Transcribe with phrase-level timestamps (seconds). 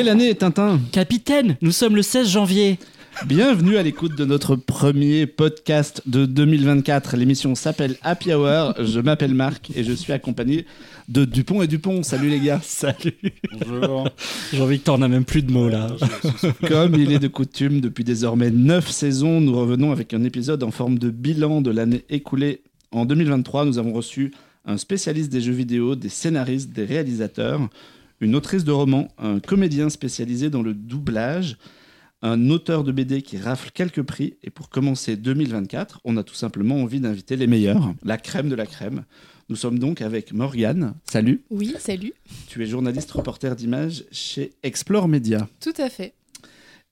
[0.00, 2.78] Quelle année Tintin Capitaine, nous sommes le 16 janvier.
[3.26, 7.18] Bienvenue à l'écoute de notre premier podcast de 2024.
[7.18, 8.72] L'émission s'appelle Happy Hour.
[8.82, 10.64] Je m'appelle Marc et je suis accompagné
[11.10, 12.02] de Dupont et Dupont.
[12.02, 12.60] Salut les gars.
[12.62, 13.12] Salut.
[13.52, 14.08] Bonjour.
[14.54, 15.88] Jean-Victor n'a même plus de mots là.
[16.66, 20.70] Comme il est de coutume, depuis désormais 9 saisons, nous revenons avec un épisode en
[20.70, 22.62] forme de bilan de l'année écoulée.
[22.90, 24.32] En 2023, nous avons reçu
[24.64, 27.60] un spécialiste des jeux vidéo, des scénaristes, des réalisateurs,
[28.20, 31.56] une autrice de romans, un comédien spécialisé dans le doublage,
[32.22, 34.34] un auteur de BD qui rafle quelques prix.
[34.42, 38.54] Et pour commencer 2024, on a tout simplement envie d'inviter les meilleurs, la crème de
[38.54, 39.04] la crème.
[39.48, 40.94] Nous sommes donc avec Morgane.
[41.10, 41.42] Salut.
[41.50, 42.12] Oui, salut.
[42.46, 45.48] Tu es journaliste reporter d'images chez Explore Media.
[45.60, 46.14] Tout à fait.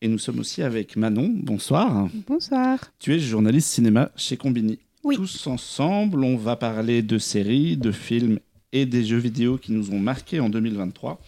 [0.01, 1.31] Et nous sommes aussi avec Manon.
[1.34, 2.09] Bonsoir.
[2.27, 2.79] Bonsoir.
[2.99, 4.79] Tu es journaliste cinéma chez Combini.
[5.05, 5.17] Oui.
[5.17, 8.41] Tous ensemble, on va parler de séries, de films
[8.73, 11.21] et des jeux vidéo qui nous ont marqués en 2023.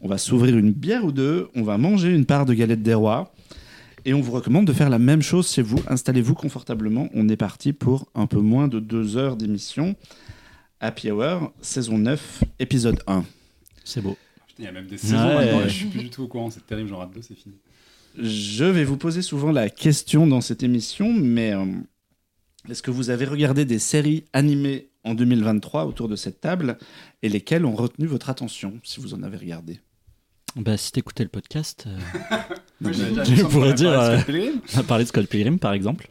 [0.00, 2.94] On va s'ouvrir une bière ou deux, on va manger une part de galette des
[2.94, 3.32] rois.
[4.04, 5.80] Et on vous recommande de faire la même chose chez vous.
[5.86, 7.08] Installez-vous confortablement.
[7.14, 9.94] On est parti pour un peu moins de deux heures d'émission.
[10.80, 13.24] Happy Hour, saison 9, épisode 1.
[13.84, 14.16] C'est beau.
[14.48, 15.44] Putain, il y a même des saisons Ouais.
[15.52, 17.54] maintenant, je suis plus du tout au courant, c'est terrible, j'en rate deux, c'est fini.
[18.18, 21.64] Je vais vous poser souvent la question dans cette émission, mais euh,
[22.68, 26.78] est-ce que vous avez regardé des séries animées en 2023 autour de cette table
[27.22, 29.80] et lesquelles ont retenu votre attention, si vous en avez regardé
[30.56, 31.98] Bah, si t'écoutais le podcast, euh,
[32.82, 34.18] Oui, de pourrais dire, euh,
[34.74, 36.08] on a parlé de Scott Pilgrim par exemple.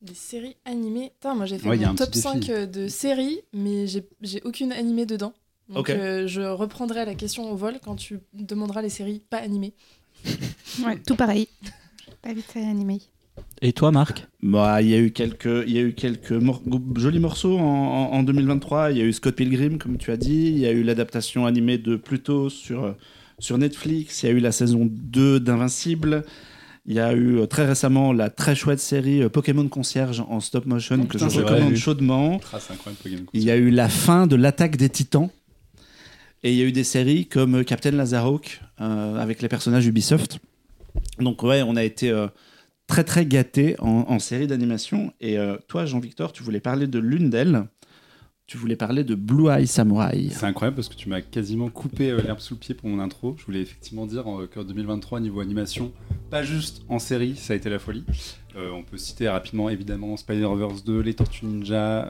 [0.00, 1.10] Des séries animées.
[1.14, 2.52] Putain, moi j'ai fait Ouais, mon top petit 5 défi.
[2.52, 5.32] euh, de séries, mais j'ai aucune animée dedans.
[5.68, 5.90] Donc Ok.
[5.90, 9.74] euh, je reprendrai la question au vol quand tu demanderas les séries pas animées.
[10.84, 11.48] Ouais, tout pareil.
[12.22, 13.00] Pas vite animée.
[13.60, 16.62] Et toi, Marc Bah, il y a eu quelques, il y a eu quelques mor-
[16.96, 18.92] jolis morceaux en, en- en 2023.
[18.92, 20.46] Il y a eu Scott Pilgrim, comme tu as dit.
[20.54, 22.94] Il y a eu l'adaptation animée de Pluto sur,
[23.40, 24.22] sur Netflix.
[24.22, 26.24] Il y a eu la saison 2 d'Invincible.
[26.86, 30.40] Il y a eu euh, très récemment la très chouette série euh, Pokémon Concierge en
[30.40, 32.40] stop motion Oh, que putain, je recommande chaudement.
[33.34, 35.28] Il y a eu la fin de l'attaque des titans.
[36.44, 39.86] Et il y a eu des séries comme euh, Captain Lazarok euh, avec les personnages
[39.86, 40.38] Ubisoft.
[41.18, 42.28] Donc ouais, on a été euh,
[42.88, 45.12] très très gâtés en, série d'animation.
[45.20, 47.68] Et euh, toi, Jean-Victor, tu voulais parler de l'une d'elles.
[48.48, 50.28] Tu voulais parler de Blue Eye Samurai.
[50.30, 52.98] C'est incroyable parce que tu m'as quasiment coupé euh, l'herbe sous le pied pour mon
[52.98, 53.36] intro.
[53.38, 55.92] Je voulais effectivement dire euh, qu'en 2023, niveau animation,
[56.30, 58.04] pas juste en série, ça a été la folie.
[58.56, 62.08] Euh, on peut citer rapidement évidemment Spider-Verse 2, Les Tortues Ninja,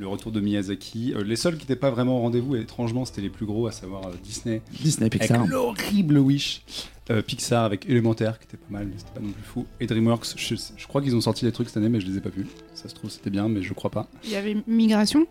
[0.00, 1.12] le retour de Miyazaki.
[1.14, 3.66] Euh, les seuls qui n'étaient pas vraiment au rendez-vous, et étrangement, c'était les plus gros,
[3.66, 5.38] à savoir euh, Disney Disney Pixar.
[5.40, 6.62] avec l'horrible Wish.
[7.10, 9.66] Euh, Pixar avec Élémentaire, qui était pas mal, mais c'était pas non plus fou.
[9.80, 12.16] Et DreamWorks, je, je crois qu'ils ont sorti des trucs cette année, mais je les
[12.16, 12.46] ai pas vus.
[12.74, 14.08] Ça se trouve, c'était bien, mais je crois pas.
[14.24, 15.26] Il y avait Migration.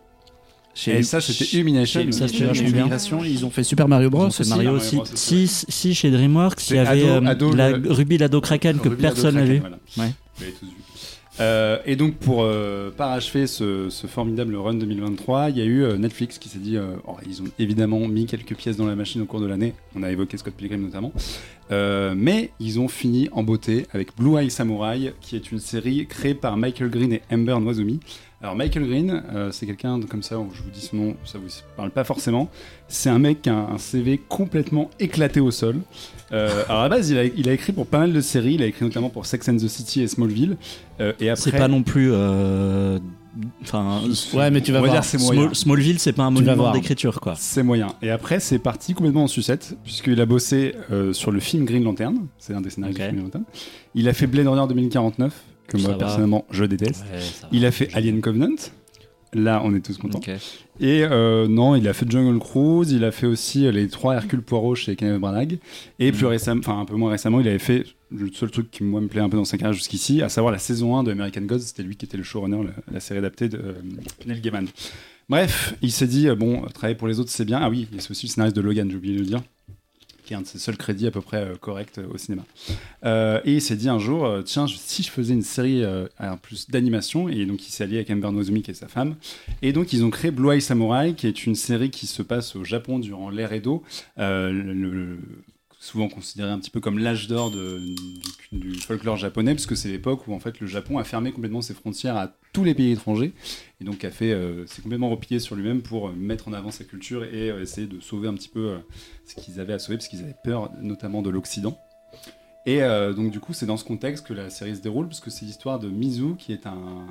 [0.87, 2.01] Et ça, c'était Illumination.
[2.11, 2.83] Ça, Chez c'était vachement bien.
[2.83, 4.27] Migration, ils ont fait Super Mario Bros.
[4.27, 4.47] Aussi.
[4.49, 4.95] Mario aussi.
[4.97, 8.39] Bros, Si, si, chez DreamWorks, il y avait Ado- euh, Ado, la le- Ruby Lado
[8.39, 9.59] Kraken que Ruby personne n'a Lado vu.
[9.61, 10.09] Kraken, voilà.
[10.09, 10.53] Ouais.
[11.39, 15.83] Euh, et donc pour euh, parachever ce, ce formidable run 2023, il y a eu
[15.83, 16.77] euh, Netflix qui s'est dit,
[17.07, 20.03] oh, ils ont évidemment mis quelques pièces dans la machine au cours de l'année, on
[20.03, 21.13] a évoqué Scott Pilgrim notamment,
[21.69, 26.33] mais ils ont fini en beauté avec Blue Eye Samurai, qui est une série créée
[26.33, 27.99] par Michael Green et Amber Noizumi.
[28.41, 31.91] Alors Michael Green, c'est quelqu'un comme ça, je vous dis son nom, ça vous parle
[31.91, 32.49] pas forcément.
[32.87, 35.77] C'est un mec qui a un CV complètement éclaté au sol.
[36.31, 38.53] Euh, alors à la base, il a, il a écrit pour pas mal de séries.
[38.55, 40.57] Il a écrit notamment pour Sex and the City et Smallville.
[40.99, 42.09] Euh, et après, C'est pas non plus.
[42.13, 42.99] euh,
[43.61, 44.01] Enfin,
[44.33, 45.01] Ouais, mais tu vas on va voir.
[45.01, 45.41] dire c'est moyen.
[45.43, 47.35] Small- Smallville, c'est pas un monument d'écriture, quoi.
[47.37, 47.87] C'est moyen.
[48.01, 50.73] Et après, c'est parti complètement en sucette, puisqu'il a bossé
[51.13, 52.27] sur le film Green Lantern.
[52.37, 53.01] C'est un des scénarios Ok.
[53.01, 53.43] du film Green Lantern.
[53.95, 55.33] Il a fait Blade Runner 2049,
[55.67, 55.97] que Ça moi va.
[55.99, 57.05] personnellement je déteste.
[57.13, 57.19] Ouais.
[57.51, 58.55] Il a fait Alien Covenant.
[59.33, 60.19] Là, on est tous contents.
[60.79, 64.15] Et euh, non, il a fait Jungle Cruise, il a fait aussi euh, les trois
[64.15, 65.59] Hercule Poirot chez Kenneth Branagh.
[65.99, 68.83] Et plus récemment, enfin un peu moins récemment, il avait fait le seul truc qui
[68.83, 71.11] moi me plaît un peu dans sa carrière jusqu'ici, à savoir la saison 1 de
[71.11, 71.59] American Gods.
[71.59, 73.73] C'était lui qui était le showrunner, la, la série adaptée de euh,
[74.25, 74.67] Neil Gaiman.
[75.29, 77.59] Bref, il s'est dit, euh, bon, travailler pour les autres c'est bien.
[77.61, 79.41] Ah oui, il c'est aussi le scénariste de Logan, j'ai oublié de le dire,
[80.29, 82.43] qui est un de ses seuls crédits à peu près euh, corrects euh, au cinéma.
[83.03, 85.83] Euh, et il s'est dit un jour, euh, tiens, si je faisais une série
[86.19, 89.15] à plus d'animation, et donc il s'est allié avec Amber Nozomi qui est sa femme,
[89.63, 92.55] et donc ils ont créé Blue Eye Samurai, qui est une série qui se passe
[92.55, 93.83] au Japon durant l'ère Edo,
[94.17, 95.17] le-
[95.79, 97.51] souvent considéré un petit peu comme l'âge d'or
[98.51, 101.61] du, folklore japonais, parce que c'est l'époque où en fait le Japon a fermé complètement
[101.61, 103.33] ses frontières à tous les pays étrangers,
[103.79, 106.71] et donc a fait, euh, s'est complètement replié sur lui-même pour euh, mettre en avant
[106.71, 108.77] sa culture et euh, essayer de sauver un petit peu euh,
[109.25, 111.79] ce qu'ils avaient à sauver, parce qu'ils avaient peur notamment de l'Occident.
[112.65, 112.81] Et
[113.15, 115.45] donc du coup, c'est dans ce contexte que la série se déroule, parce que c'est
[115.45, 117.07] l'histoire de Mizu, qui est un,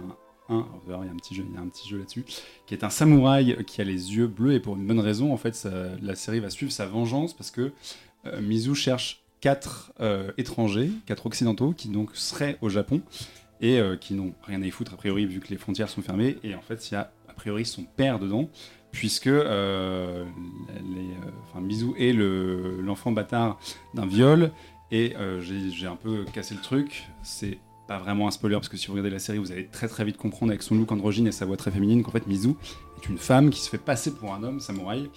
[0.50, 2.24] 1, il y a un petit jeu, il y a un petit jeu là-dessus,
[2.66, 5.36] qui est un samouraï qui a les yeux bleus et pour une bonne raison, en
[5.36, 5.66] fait,
[6.00, 7.72] la série va suivre sa vengeance parce que
[8.40, 13.02] Mizu cherche quatre euh, étrangers, quatre occidentaux qui donc seraient au Japon
[13.60, 16.02] et euh, qui n'ont rien à y foutre a priori vu que les frontières sont
[16.02, 16.38] fermées.
[16.44, 18.48] Et en fait il y a a priori son père dedans
[18.90, 20.24] puisque euh,
[21.56, 23.58] euh, Mizu est le- l'enfant bâtard
[23.94, 24.50] d'un viol.
[24.90, 27.04] Et euh, j'ai j'ai un peu cassé le truc.
[27.22, 29.88] C'est pas vraiment un spoiler parce que si vous regardez la série vous allez très
[29.88, 32.50] très vite comprendre avec son look androgyne et sa voix très féminine qu'en fait Mizu
[33.02, 35.08] est une femme qui se fait passer pour un homme samouraï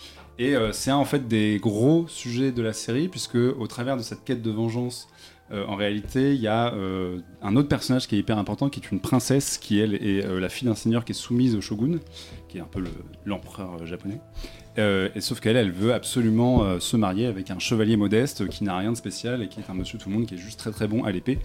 [0.42, 3.96] et euh, c'est un en fait des gros sujets de la série puisque au travers
[3.96, 5.08] de cette quête de vengeance
[5.52, 8.80] euh, en réalité, il y a euh, un autre personnage qui est hyper important, qui
[8.80, 12.00] est une princesse, qui elle est la fille d'un seigneur qui est soumise au shogun,
[12.48, 12.88] qui est un peu le-
[13.26, 14.22] l'empereur japonais.
[15.20, 18.98] Sauf qu'elle, elle veut absolument se marier avec un chevalier modeste qui n'a rien de
[18.98, 21.04] spécial et qui est un monsieur tout le monde qui est juste très très bon
[21.04, 21.38] à l'épée.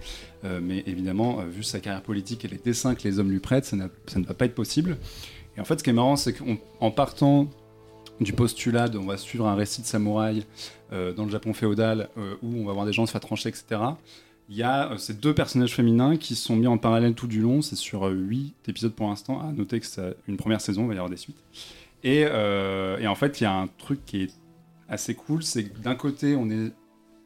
[0.61, 3.75] Mais évidemment, vu sa carrière politique et les dessins que les hommes lui prêtent, ça
[3.75, 4.95] ne va pas être possible.
[5.57, 7.49] Et en fait, ce qui est marrant, c'est qu'en partant
[8.19, 10.45] du postulat on va suivre un récit de samouraï
[10.91, 13.49] euh, dans le Japon féodal euh, où on va voir des gens se faire trancher,
[13.49, 13.81] etc.
[14.49, 17.41] Il y a euh, ces deux personnages féminins qui sont mis en parallèle tout du
[17.41, 17.61] long.
[17.61, 19.41] C'est sur huit épisodes pour l'instant.
[19.41, 21.43] À noter que c'est une première saison, il va y avoir des suites.
[22.03, 24.33] Et, en fait, il y a un truc qui est
[24.87, 26.71] assez cool, c'est que d'un côté, on est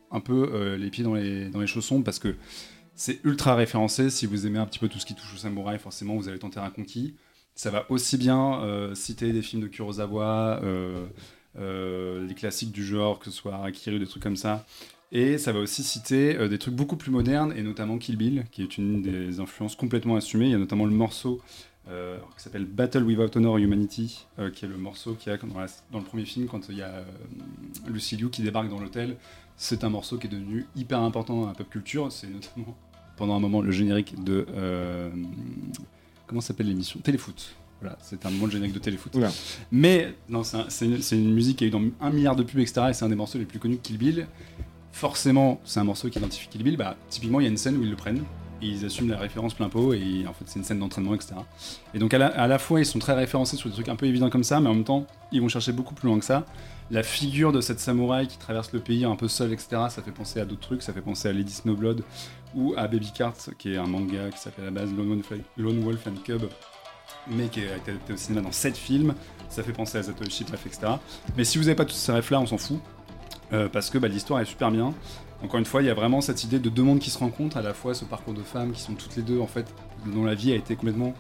[0.10, 2.36] un peu les pieds dans les, dans les chaussons parce que
[2.96, 4.10] c'est ultra référencé.
[4.10, 6.40] Si vous aimez un petit peu tout ce qui touche au samouraï, forcément, vous allez
[6.40, 7.14] tenter un conquis.
[7.62, 11.06] Ça va aussi bien euh, citer des films de Kurosawa, euh,
[11.60, 14.66] euh, les classiques du genre, que ce soit Harakiri ou des trucs comme ça.
[15.12, 18.46] Et ça va aussi citer euh, des trucs beaucoup plus modernes, et notamment Kill Bill,
[18.52, 20.46] qui est une des influences complètement assumées.
[20.46, 21.40] Il y a notamment le morceau
[21.86, 24.26] qui s'appelle Battle Without Honor Humanity,
[24.56, 25.38] qui est le morceau qu'il y a
[25.92, 27.04] dans le premier film quand il y a euh,
[27.88, 29.18] Lucy Liu qui débarque dans l'hôtel.
[29.56, 32.12] C'est un morceau qui est devenu hyper important dans la pop culture.
[32.12, 32.76] C'est notamment
[33.18, 34.48] pendant un moment le générique de.
[36.32, 37.00] Comment s'appelle l'émission?
[37.02, 37.56] Téléfoot.
[37.82, 39.14] Voilà, c'est un moment le générique de Téléfoot.
[39.16, 39.30] Oula.
[39.72, 42.36] Mais non, c'est un- c'est une, c'est une musique qui a eu dans un milliard
[42.38, 42.84] de pubs, etc.
[42.90, 44.28] Et c'est un des morceaux les plus connus de Kill Bill.
[44.94, 46.78] Forcément, c'est un morceau qui identifie Kill Bill.
[46.78, 48.24] Bah, typiquement, il y a une scène où ils le prennent.
[48.64, 49.94] Et ils assument la référence plein pot.
[49.94, 51.34] Et en fait, c'est une scène d'entraînement, etc.
[51.96, 53.96] Et donc, à la, à la fois, ils sont très référencés sur des trucs un
[53.96, 54.60] peu évidents comme ça.
[54.60, 56.46] Mais en même temps, ils vont chercher beaucoup plus loin que ça.
[56.92, 59.68] La figure de cette samouraï qui traverse le pays un peu seule, etc.
[59.90, 60.84] Ça fait penser à d'autres trucs.
[60.84, 62.04] Ça fait penser à Lady Snowblood
[62.56, 66.08] ou à Baby Cart, qui est un manga qui s'appelle à la base Lone Wolf,
[66.08, 66.44] and Cub
[67.28, 69.14] mais qui a été au cinéma dans 7 films.
[69.50, 70.94] Ça fait penser à Zatoichi, bref, etc.
[71.38, 72.80] Mais si vous n'avez pas tous ces refs là, on s'en fout.
[73.54, 74.94] Euh, parce que bah, l'histoire est super bien.
[75.44, 77.58] Encore une fois, il y a vraiment cette idée de deux mondes qui se rencontrent,
[77.58, 79.66] à la fois ce parcours de femmes qui sont toutes les deux, en fait,
[80.06, 81.14] dont la vie a été complètement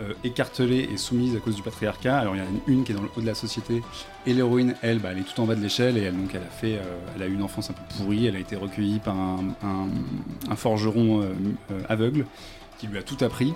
[0.00, 2.18] euh, écartelée et soumise à cause du patriarcat.
[2.18, 3.82] Alors il y en a une, qui est dans le haut de la société,
[4.26, 6.42] et l'héroïne, elle, bah, elle est tout en bas de l'échelle, et elle, donc, elle,
[6.42, 8.98] a fait, euh, elle a eu une enfance un peu pourrie, elle a été recueillie
[8.98, 12.24] par un, forgeron euh, aveugle
[12.78, 13.54] qui lui a tout appris.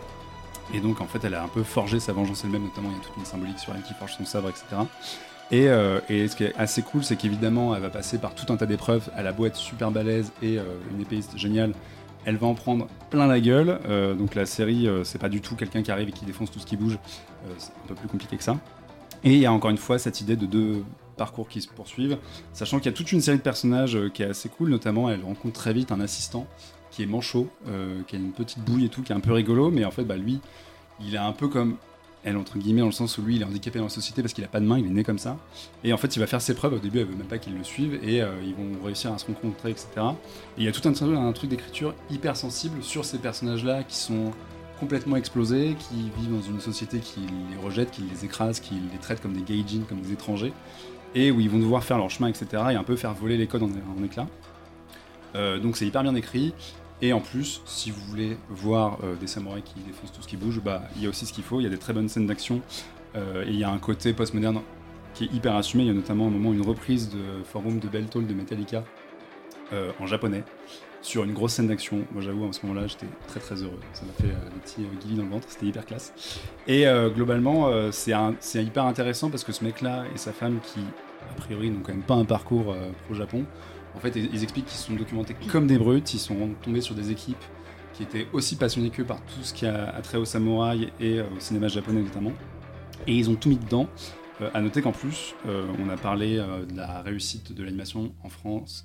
[0.73, 3.01] Et donc, en fait, elle a un peu forgé sa vengeance elle-même, notamment il y
[3.01, 4.65] a toute une symbolique sur elle qui forge son sabre, etc.
[5.51, 5.67] Et,
[6.09, 8.65] et ce qui est assez cool, c'est qu'évidemment, elle va passer par tout un tas
[8.65, 9.11] d'épreuves.
[9.17, 11.75] Elle a beau être super balèze et euh, une épéiste géniale,
[12.25, 13.79] elle va en prendre plein la gueule.
[13.87, 16.51] Euh, donc la série, euh, c'est pas du tout quelqu'un qui arrive et qui défonce
[16.51, 16.99] tout ce qui bouge.
[17.47, 18.59] Euh, c'est un peu plus compliqué que ça.
[19.23, 20.85] Et il y a encore une fois cette idée de deux
[21.17, 22.19] parcours qui se poursuivent,
[22.53, 24.69] sachant qu'il y a toute une série de personnages qui est assez cool.
[24.69, 26.47] Notamment, elle rencontre très vite un assistant
[26.91, 27.49] qui est manchot,
[28.07, 30.05] qui a une petite bouille et tout, qui est un peu rigolo, mais en fait,
[30.05, 30.41] bah, lui,
[31.01, 31.77] il est un peu comme
[32.25, 34.33] elle, entre guillemets, dans le sens où lui, il est handicapé dans la société parce
[34.33, 35.37] qu'il a pas de main, il est né comme ça.
[35.85, 36.75] Et en fait, il va faire ses preuves.
[36.75, 39.19] Au début, elle veut même pas qu'ils le suivent et euh, ils vont réussir à
[39.19, 39.89] se rencontrer, etc.
[39.97, 43.97] Et il y a tout un, un truc d'écriture hyper sensible sur ces personnages-là qui
[43.97, 44.33] sont
[44.81, 48.99] complètement explosés, qui vivent dans une société qui les rejette, qui les écrase, qui les
[48.99, 50.53] traite comme des gaijins, comme des étrangers,
[51.15, 52.47] et où ils vont devoir faire leur chemin, etc.
[52.71, 54.27] et un peu faire voler les codes en, en éclats.
[55.37, 56.55] Euh, donc c'est hyper bien écrit.
[57.03, 60.37] Et en plus, si vous voulez voir euh, des samouraïs qui défoncent tout ce qui
[60.37, 61.61] bouge, bah il y a aussi ce qu'il faut.
[61.61, 62.63] Il y a des très bonnes scènes d'action
[63.17, 64.61] euh, et il y a un côté postmoderne
[65.15, 65.85] qui est hyper assumé.
[65.85, 68.85] Il y a notamment un moment une reprise de Forum de Beltol de Metallica
[69.73, 70.45] euh, en japonais
[71.03, 72.05] sur une grosse scène d'action.
[72.13, 73.81] Moi j'avoue, à ce moment-là, j'étais très très heureux.
[73.93, 76.13] Ça m'a fait euh, des petits guillis dans le ventre, c'était hyper classe.
[76.67, 80.81] Et globalement, c'est hyper intéressant parce que ce mec-là et sa femme qui,
[81.31, 82.75] a priori, n'ont quand même pas un parcours
[83.05, 83.45] pro-Japon,
[83.95, 86.95] en fait, ils, expliquent qu'ils se sont documentés comme des brutes, ils sont tombés sur
[86.95, 87.45] des équipes
[87.93, 91.21] qui étaient aussi passionnés qu'eux par tout ce qui a, a trait au samouraï et
[91.21, 92.33] euh, au cinéma japonais notamment.
[93.07, 93.89] Et ils ont tout mis dedans.
[94.41, 98.13] Euh, à noter qu'en plus, euh, on a parlé euh, de la réussite de l'animation
[98.25, 98.85] en France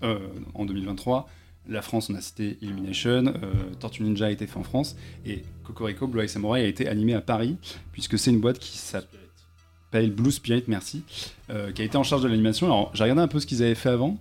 [0.54, 1.28] en 2023.
[1.68, 3.34] La France, on a cité Illumination,
[3.80, 7.14] Tortue Ninja a été fait en France, et Cocorico Blue Eye Samurai a été animé
[7.14, 7.58] à Paris,
[7.92, 11.04] puisque c'est une boîte qui s'appelle Blue Spirit, merci,
[11.76, 12.66] qui a été en charge de l'animation.
[12.66, 14.18] Alors, j'ai regardé un peu ce qu'ils avaient fait avant.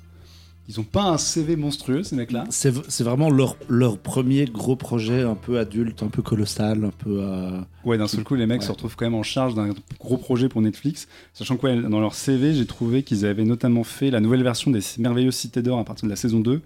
[0.69, 2.45] Ils ont pas un CV monstrueux ces mecs-là.
[2.51, 7.21] C'est vraiment leur, leur premier gros projet un peu adulte, un peu colossal, un peu.
[7.23, 8.67] euh, Ouais, d'un seul coup, les mecs Ouais.
[8.67, 11.09] se retrouvent quand même en charge d'un gros projet pour Netflix.
[11.33, 14.71] Sachant que ouais, dans leur CV, j'ai trouvé qu'ils avaient notamment fait la nouvelle version
[14.71, 16.61] des Merveilleuses Cités d'Or à partir de la saison 2.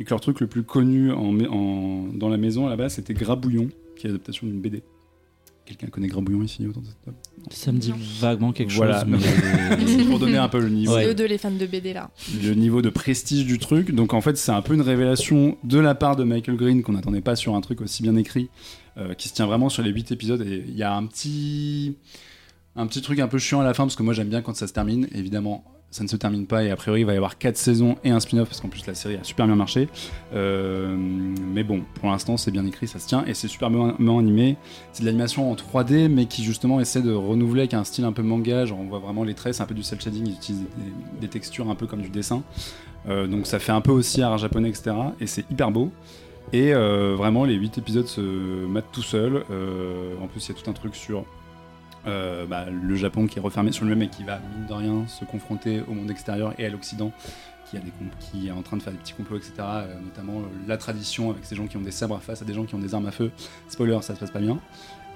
[0.00, 3.14] Et que leur truc le plus connu en, mé- en- dans la maison là-bas, c'était
[3.14, 4.82] Grabouillon, qui est l'adaptation d'une BD.
[5.66, 7.16] Quelqu'un connaît Grabouillon ici autour de cette table
[7.50, 9.00] Ça me dit vaguement quelque Voilà.
[9.00, 9.08] chose.
[9.08, 10.94] mais- C'est pour donner un peu le niveau.
[10.98, 12.10] C'est eux deux les fans de BD là.
[12.42, 13.90] le niveau de prestige du truc.
[13.90, 16.92] Donc en fait, c'est un peu une révélation de la part de Michael Green qu'on
[16.92, 18.50] n'attendait pas sur un truc aussi bien écrit,
[18.98, 20.42] euh, qui se tient vraiment sur les 8 épisodes.
[20.46, 21.96] Et il y a un petit,
[22.76, 24.54] un petit truc un peu chiant à la fin, parce que moi j'aime bien quand
[24.54, 25.08] ça se termine.
[25.14, 27.94] Évidemment, ça ne se termine pas, et a priori, il va y avoir 4 saisons
[28.02, 29.88] et un spin-off, parce qu'en plus la série a super bien marché.
[30.34, 33.94] Euh, mais bon, pour l'instant, c'est bien écrit, ça se tient, et c'est super bien
[34.00, 34.56] animé.
[34.92, 38.10] C'est de l'animation en 3D, mais qui justement essaie de renouveler avec un style un
[38.10, 38.66] peu manga.
[38.66, 40.66] Genre, on voit vraiment les traits, c'est un peu du cel shading, ils utilisent
[41.20, 42.42] des, textures un peu comme du dessin.
[43.08, 44.96] Euh, donc, ça fait un peu aussi art japonais, etc.
[45.20, 45.92] Et c'est hyper beau.
[46.52, 48.20] Et euh, vraiment, les 8 épisodes se
[48.66, 49.44] matent tout seuls.
[50.20, 51.24] En plus, il y a tout un truc sur
[52.06, 55.06] euh, bah, le Japon qui est refermé sur lui-même et qui va, mine de rien,
[55.06, 57.12] se confronter au monde extérieur et à l'Occident.
[58.20, 59.54] Qui, est en train de faire des petits complots, etc.
[59.58, 62.54] Euh, notamment euh, la tradition avec ces gens qui ont des sabres face à des
[62.54, 63.32] gens qui ont des armes à feu.
[63.66, 64.60] Spoiler, ça se passe pas bien.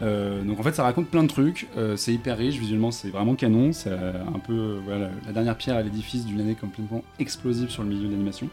[0.01, 3.73] Donc en fait ça raconte plein de trucs, c'est hyper riche, visuellement c'est vraiment canon,
[3.73, 4.79] c'est un peu
[5.27, 8.49] la dernière pierre à l'édifice d'une année complètement explosive sur le milieu de l'animation.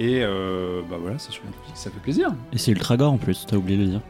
[0.00, 2.34] Et bah voilà, c'est sur Netflix, ça fait plaisir.
[2.52, 4.00] Et c'est ultra gore en plus, t'as oublié de le dire.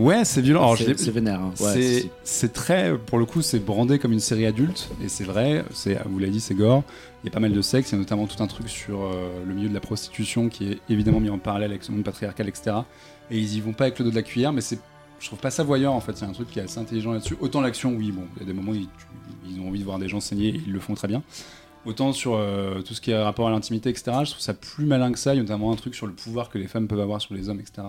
[0.00, 0.74] Ouais, c'est violent.
[0.76, 1.40] C'est c'est vénère.
[1.40, 1.52] hein.
[1.60, 5.08] Ouais, c'est- c'est- c'est très, pour le coup, c'est brandé comme une série adulte, et
[5.08, 6.82] c'est vrai, c'est, vous l'avez dit, c'est gore.
[7.22, 9.02] Il y a pas mal de sexe, il y a notamment tout un truc sur
[9.02, 12.02] euh, le milieu de la prostitution qui est évidemment mis en parallèle avec ce monde
[12.04, 12.76] patriarcal, etc.
[13.30, 14.78] Et ils y vont pas avec le dos de la cuillère, mais c'est,
[15.20, 16.22] je trouve pas ça voyeur en fait.
[16.22, 17.36] A un truc qui est assez intelligent là-dessus.
[17.40, 19.98] Autant l'action, oui, bon, il y a des moments où ils, ont envie de voir
[19.98, 21.22] des gens saigner, et ils le font très bien.
[21.86, 24.84] Autant sur euh, tout ce qui est rapport à l'intimité, etc., je trouve ça plus
[24.86, 25.32] malin que ça.
[25.34, 27.34] Il y a notamment un truc sur le pouvoir que les femmes peuvent avoir sur
[27.34, 27.88] les hommes, etc.,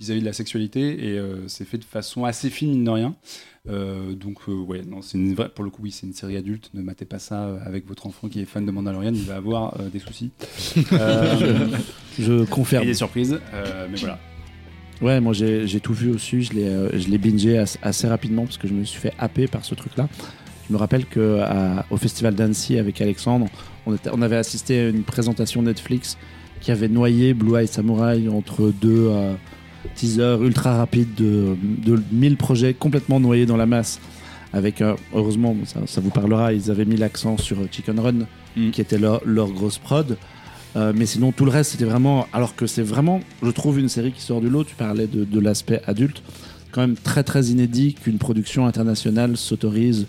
[0.00, 1.06] vis-à-vis de la sexualité.
[1.08, 3.14] Et euh, c'est fait de façon assez fine, mine de rien.
[3.68, 6.36] Euh, donc, euh, ouais, non, c'est une vraie, pour le coup, oui, c'est une série
[6.36, 6.70] adulte.
[6.74, 9.76] Ne matez pas ça avec votre enfant qui est fan de Mandalorian, il va avoir
[9.92, 10.30] des soucis.
[12.18, 12.84] Je et confirme.
[12.86, 13.38] des surprises,
[13.90, 14.18] mais voilà.
[15.02, 16.42] Ouais, moi j'ai tout vu aussi.
[16.42, 19.46] Je l'ai je l'ai bingé as- assez rapidement parce que je me suis fait happer
[19.46, 20.08] par ce truc-là.
[20.68, 23.46] Je me rappelle que à- au festival d'Annecy avec Alexandre,
[23.84, 26.16] on, était- on avait assisté à une présentation Netflix
[26.62, 29.10] qui avait noyé Blue Eye Samurai entre deux
[29.86, 34.00] euh, teasers ultra rapides de, de 1000 projets complètement noyés dans la masse.
[34.52, 38.26] Avec, euh, heureusement, ça, ça vous parlera, ils avaient mis l'accent sur Chicken Run,
[38.56, 38.70] Mm.
[38.70, 40.16] qui était leur, leur grosse prod.
[40.76, 42.26] Euh, mais sinon, tout le reste, c'était vraiment.
[42.32, 44.64] Alors que c'est vraiment, je trouve, une série qui sort du lot.
[44.64, 46.22] Tu parlais de, de l'aspect adulte.
[46.72, 50.06] Quand même très, très inédit qu'une production internationale s'autorise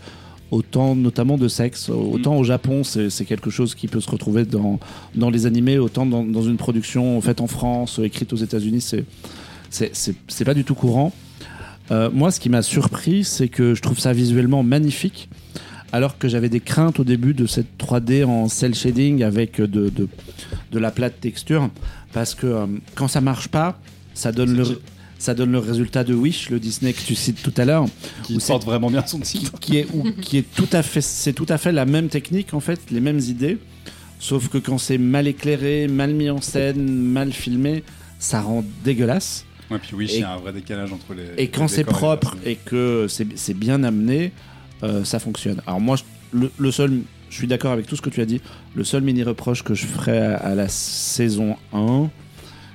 [0.52, 1.90] autant, notamment de sexe.
[1.90, 4.80] Autant au Japon, c'est c'est quelque chose qui peut se retrouver dans,
[5.16, 8.82] dans les animés, autant dans, dans une production faite en France, écrite aux États-Unis.
[9.70, 11.14] C'est pas du tout courant.
[11.92, 15.30] Euh, moi, ce qui m'a surpris, c'est que je trouve ça visuellement magnifique,
[15.94, 19.90] alors que j'avais des craintes au début de cette 3D en cel shading avec de,
[19.90, 20.10] de,
[20.72, 21.70] de la plate texture,
[22.12, 23.80] parce que euh, quand ça marche pas,
[24.14, 24.82] ça donne le
[25.20, 27.86] ça donne le résultat de Wish, le Disney que tu cites tout à l'heure,
[28.22, 29.52] Qui porte vraiment bien son titre.
[29.60, 29.88] qui est
[30.22, 33.00] qui est tout à fait c'est tout à fait la même technique en fait, les
[33.00, 33.58] mêmes idées,
[34.20, 37.84] sauf que quand c'est mal éclairé, mal mis en scène, mal filmé,
[38.20, 39.46] ça rend dégueulasse.
[39.70, 41.26] Ouais, puis oui, Et- il y a un vrai décalage entre les.
[41.42, 44.32] Et quand c'est propre et que c'est bien amené,
[44.84, 45.62] euh, ça fonctionne.
[45.68, 48.26] Alors moi, je- le, le seul, je suis d'accord avec tout ce que tu as
[48.26, 48.42] dit.
[48.76, 52.10] Le seul mini reproche que je ferais à, à la saison 1,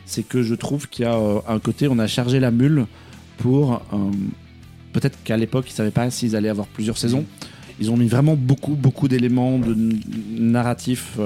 [0.05, 2.87] c'est que je trouve qu'il y a euh, un côté, on a chargé la mule
[3.39, 3.83] pour.
[3.93, 3.97] euh,
[4.93, 7.25] Peut-être qu'à l'époque, ils savaient pas s'ils allaient avoir plusieurs saisons.
[7.81, 9.75] Ils ont mis vraiment beaucoup, beaucoup d'éléments de
[10.39, 11.17] narratifs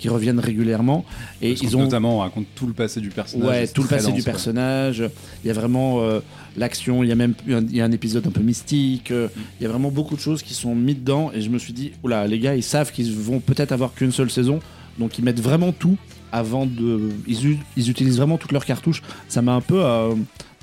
[0.00, 1.04] qui reviennent régulièrement.
[1.42, 3.48] Et Parce ils ont Notamment, on raconte tout le passé du personnage.
[3.48, 4.32] Ouais, tout le passé dense, du quoi.
[4.32, 5.04] personnage.
[5.44, 6.20] Il y a vraiment euh,
[6.56, 7.04] l'action.
[7.04, 9.10] Il y a même un, il y a un épisode un peu mystique.
[9.12, 9.28] euh,
[9.60, 11.30] Il y a vraiment beaucoup de choses qui sont mis dedans.
[11.34, 14.10] Et je me suis dit, oula, les gars, ils savent qu'ils vont peut-être avoir qu'une
[14.12, 14.58] seule saison.
[14.98, 15.96] Donc ils mettent vraiment tout
[16.32, 17.10] avant de.
[17.28, 19.02] Ils, ils utilisent vraiment toutes leurs cartouches.
[19.28, 20.14] Ça m'a un peu, euh,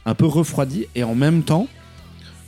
[0.06, 0.86] un peu refroidi.
[0.96, 1.68] Et en même temps,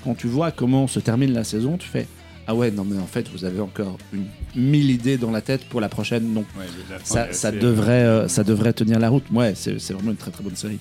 [0.04, 2.08] quand tu vois comment se termine la saison, tu fais.
[2.52, 4.26] Ah ouais, non mais en fait, vous avez encore une
[4.56, 7.60] mille idées dans la tête pour la prochaine, donc Ouais, la fin ça, ça, assez-
[7.60, 9.26] devrait, euh, ça devrait tenir la route.
[9.32, 10.80] Ouais, c'est c'est vraiment une très très bonne série.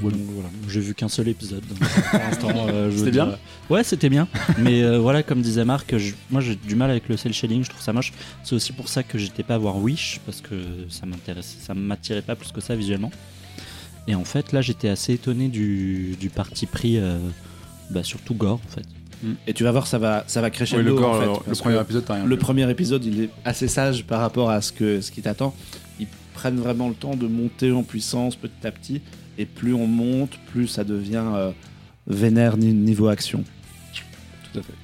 [0.00, 0.48] Voilà, voilà.
[0.68, 1.62] J'ai vu qu'un seul épisode.
[1.68, 3.38] donc, pour l'instant, euh, je C'était dire- bien
[3.70, 4.26] Ouais, c'était bien.
[4.58, 7.62] Mais euh, voilà, comme disait Marc, je- moi j'ai du mal avec le cel shading,
[7.62, 8.12] je trouve ça moche.
[8.42, 10.54] C'est aussi pour ça que j'étais pas à voir Wish, parce que
[10.88, 13.12] ça m'intéresse, ça m'attirait pas plus que ça visuellement.
[14.08, 17.18] Et en fait, là j'étais assez étonné du, du parti pris, euh,
[17.90, 18.84] bah, surtout gore en fait.
[19.22, 19.32] Mm.
[19.46, 20.82] Et tu vas voir, ça va, ça va crescendo.
[20.82, 22.24] le, corps, en fait, le premier épisode, t'as rien.
[22.26, 25.54] le premier épisode, il est assez sage par rapport à ce, que, ce qui t'attend.
[26.00, 29.00] Ils prennent vraiment le temps de monter en puissance petit à petit.
[29.38, 31.50] Et plus on monte, plus ça devient euh,
[32.06, 33.44] vénère ni- niveau action.
[34.52, 34.74] Tout à fait.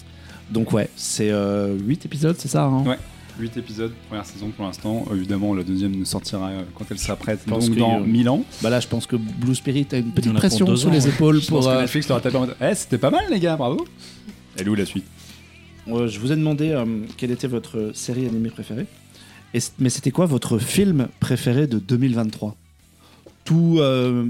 [0.50, 2.83] Donc ouais, c'est 8 épisodes, c'est ça hein?
[2.87, 2.99] Ouais.
[3.38, 5.04] 8 épisodes, première saison pour l'instant.
[5.14, 8.00] Évidemment, la deuxième ne sortira euh, quand elle sera prête, Je pense donc dans a-
[8.00, 8.42] 1000 ans.
[8.62, 11.09] Bah là, je pense que Blue Spirit a une petite pression ans, les ouais.
[11.11, 11.59] épaules Je pour.
[11.59, 13.57] pense que euh, Netflix leur a tapé en mode Eh, c'était pas mal, les gars,
[13.57, 13.85] bravo
[14.58, 15.04] Elle est où la suite?
[15.88, 16.84] Euh, je vous ai demandé euh,
[17.16, 18.86] quelle était votre série animée préférée.
[19.54, 22.56] Et mais c'était quoi votre film préféré de 2023
[23.44, 24.26] Tout euh,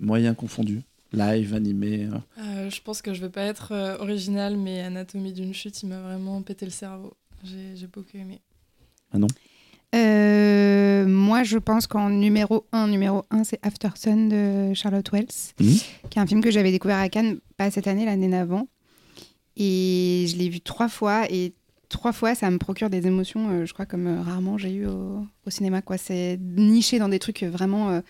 [0.00, 0.82] moyen confondu.
[1.12, 2.06] Live, animé.
[2.12, 2.18] euh.
[2.42, 5.88] Euh, je pense que je vais pas être euh, original, mais Anatomie d'une chute, il
[5.88, 7.12] m'a vraiment pété le cerveau.
[7.44, 8.40] J'ai beaucoup aimé.
[9.94, 15.28] Euh, moi, je pense qu'en numéro 1, numéro 1, c'est After Sun de Charlotte Wells,
[15.60, 15.76] Mhm.
[16.10, 18.66] qui est un film que j'avais découvert à Cannes, pas cette année, l'année d'avant.
[19.56, 21.52] Et je l'ai vu trois fois, et
[21.88, 24.86] trois fois, ça me procure des émotions, euh, je crois, comme euh, rarement j'ai eu
[24.86, 25.80] au, au cinéma.
[25.82, 25.96] quoi.
[25.98, 28.00] C'est niché dans des trucs vraiment euh,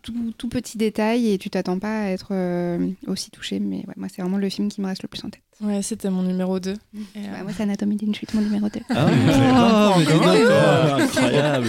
[0.00, 3.60] tout, tout petits détails, et tu t'attends pas à être euh, aussi touché.
[3.60, 5.42] Mais ouais, moi, c'est vraiment le film qui me reste le plus en tête.
[5.60, 6.70] Ouais, c'était mon numéro 2.
[6.72, 8.80] Et, euh, Ouais, moi, c'est Anatomie d'une chute, mon numéro 2.
[8.90, 11.68] Ah, donc, d'accord, incroyable.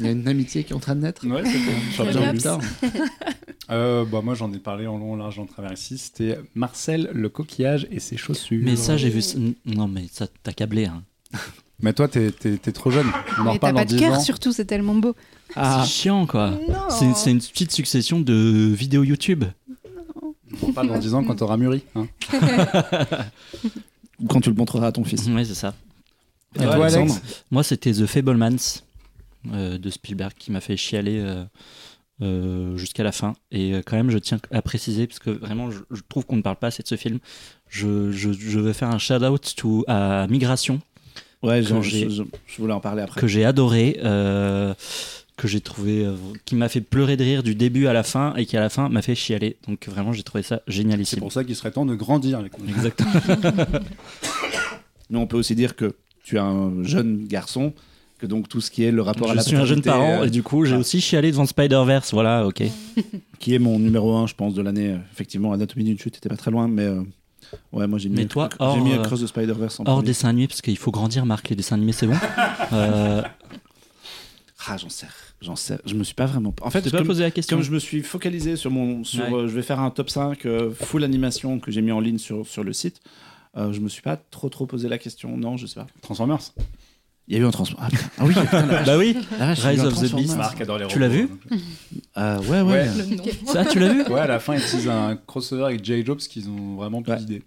[0.00, 1.26] Il y a une amitié qui est en train de naître.
[1.26, 1.58] Ouais, c'est.
[3.68, 5.98] Euh, bah, moi, j'en ai parlé en long, en large, en travers ici.
[5.98, 8.60] C'était Marcel le coquillage et ses chaussures.
[8.62, 9.20] Mais ça, j'ai vu.
[9.22, 10.84] ça- Non, mais ça, t'as câblé.
[10.86, 11.02] Hein.
[11.80, 13.06] Mais toi, t'es, t'es- t'es trop jeune.
[13.38, 15.16] On en Mais t'as pas de 10 cœur, surtout, c'est tellement beau.
[15.56, 16.50] Ah, C'est chiant, quoi.
[16.50, 16.74] Non.
[16.90, 19.42] C'est c'est une petite succession de vidéos YouTube.
[20.62, 21.82] On en reparle dans 10 ans quand t'auras mûri.
[21.96, 22.06] hein.
[24.28, 25.26] quand tu le montreras à ton fils.
[25.26, 25.74] Ouais, c'est ça.
[26.54, 28.56] Et toi, Alexandre Alex Moi, c'était The Fablemans
[29.52, 31.44] de Spielberg qui m'a fait chialer euh,
[32.22, 33.34] euh, jusqu'à la fin.
[33.50, 36.36] Et euh, quand même, je tiens à préciser, parce que vraiment, je, je trouve qu'on
[36.36, 37.18] ne parle pas assez de ce film.
[37.68, 40.80] Je, je, je veux faire un shout-out to- à Migration,
[41.42, 42.24] Ouais, je,
[42.58, 43.20] voulais en parler après.
[43.20, 44.72] que j'ai adoré, euh,
[45.36, 46.14] que j'ai trouvé, euh,
[46.46, 48.70] qui m'a fait pleurer de rire du début à la fin, et qui à la
[48.70, 49.56] fin m'a fait chialer.
[49.68, 51.18] Donc vraiment, j'ai trouvé ça C'est génialissime.
[51.18, 52.40] pour ça qu'il serait temps de grandir.
[52.42, 52.50] Les.
[52.70, 53.10] Exactement.
[55.10, 55.94] Mais on peut aussi dire que
[56.24, 57.72] tu es un jeune garçon,
[58.18, 60.22] que donc tout ce qui est le rapport à Je la suis un jeune parent,
[60.22, 60.78] euh, et du coup, j'ai ah.
[60.78, 62.12] aussi chialé devant Spider-Verse.
[62.12, 62.62] Voilà, ok.
[63.38, 64.96] qui est mon numéro 1, je pense, de l'année.
[65.12, 67.02] Effectivement, Anatomie d'une chute était pas très loin, mais euh,
[67.72, 69.96] ouais, moi j'ai mis, Mais toi, j'ai hors, mis euh, Cross the Spider-Verse en Hors
[69.96, 70.06] premier.
[70.06, 71.48] dessin animé, parce qu'il faut grandir, Marc.
[71.48, 72.16] Les dessins animés, c'est bon.
[72.72, 73.22] Euh,
[74.68, 75.06] Ah, j'en sais,
[75.40, 75.78] j'en sais.
[75.86, 76.52] Je me suis pas vraiment.
[76.60, 77.56] En fait, pas comme, posé la question.
[77.56, 79.04] comme je me suis focalisé sur mon.
[79.04, 79.32] Sur, Ouais.
[79.32, 82.18] euh, je vais faire un top 5 euh, full animation que j'ai mis en ligne
[82.18, 83.00] sur, sur le site.
[83.56, 85.36] Euh, je me suis pas trop trop posé la question.
[85.36, 85.86] Non, je sais pas.
[86.02, 86.40] Transformers.
[87.28, 87.80] Il y a eu un transport.
[87.82, 88.08] Ah, putain.
[88.18, 88.86] Ah oui, putain, la vache.
[88.86, 89.16] Bah oui.
[89.38, 90.14] La vache, Rise of the.
[90.14, 90.36] Beast.
[90.36, 91.60] Marc adore les Tu l'as vu donc.
[92.18, 92.88] Euh, ouais, ouais.
[92.88, 92.88] Ouais.
[93.46, 96.04] Ça, tu l'as vu Ouais, à la fin, ils utilisent un crossover avec J.
[96.04, 97.18] Jobs qu'ils ont vraiment plus Ouais.
[97.18, 97.42] d'idées.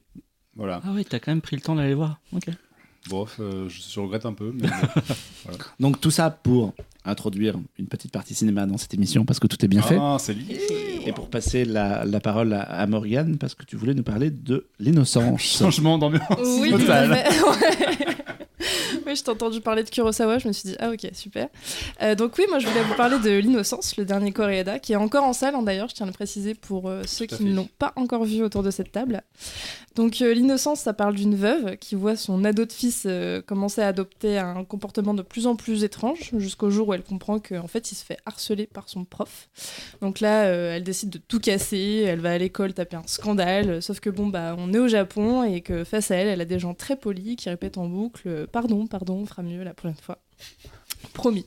[0.55, 0.81] Voilà.
[0.83, 2.19] Ah oui, t'as quand même pris le temps d'aller voir.
[2.33, 2.47] Ok.
[3.09, 4.51] Bon, euh, je, je regrette un peu.
[4.53, 4.67] Mais.
[5.79, 6.73] Donc tout ça pour
[7.05, 9.97] introduire une petite partie cinéma dans cette émission parce que tout est bien fait.
[9.99, 10.59] Ah, c'est lié.
[11.05, 14.29] Et pour passer la, la parole à, à Morgane parce que tu voulais nous parler
[14.29, 15.41] de l'innocence.
[15.59, 16.27] Changement d'ambiance.
[16.59, 17.23] Oui, tout total.
[19.05, 21.47] Oui, je t'ai entendu parler de Kurosawa, je me suis dit, ah ok, super.
[22.01, 24.97] Euh, donc oui, moi je voulais vous parler de L'Innocence, le dernier Koreeda, qui est
[24.97, 27.55] encore en salle hein, d'ailleurs, je tiens à le préciser pour euh, ceux qui ne
[27.55, 29.23] l'ont pas encore vu autour de cette table.
[29.95, 33.07] Donc euh, L'Innocence, ça parle d'une veuve qui voit son ado de fils
[33.45, 37.39] commencer à adopter un comportement de plus en plus étrange, jusqu'au jour où elle comprend
[37.39, 39.49] qu'en fait il se fait harceler par son prof.
[40.01, 43.99] Donc là, elle décide de tout casser, elle va à l'école taper un scandale, sauf
[43.99, 46.59] que bon, bah, on est au Japon et que face à elle, elle a des
[46.59, 50.17] gens très polis qui répètent en boucle Pardon, pardon, on fera mieux la prochaine fois.
[51.13, 51.45] Promis.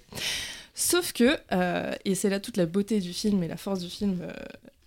[0.74, 3.88] Sauf que, euh, et c'est là toute la beauté du film et la force du
[3.90, 4.32] film, euh,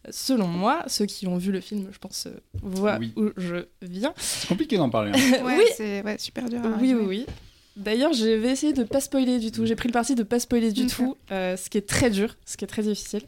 [0.09, 2.31] selon moi, ceux qui ont vu le film, je pense, euh,
[2.63, 3.13] voient Oui.
[3.15, 4.13] où je viens.
[4.17, 5.11] C'est compliqué d'en parler.
[5.13, 5.43] hein.
[5.43, 6.59] Ouais, oui, c'est ouais, super dur.
[6.65, 7.25] à oui, oui, oui.
[7.75, 9.65] D'ailleurs, je vais essayer de pas spoiler du tout.
[9.65, 12.35] J'ai pris le parti de pas spoiler du tout, euh, ce qui est très dur,
[12.45, 13.21] ce qui est très difficile.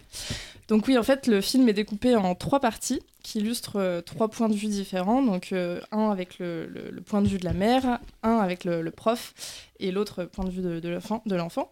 [0.69, 4.29] Donc oui, en fait, le film est découpé en trois parties qui illustrent euh, trois
[4.29, 5.21] points de vue différents.
[5.21, 8.63] Donc euh, un avec le, le- le point de vue de la mère, un avec
[8.63, 9.33] le, le prof
[9.81, 11.71] et l'autre point de vue de, de l'enfant.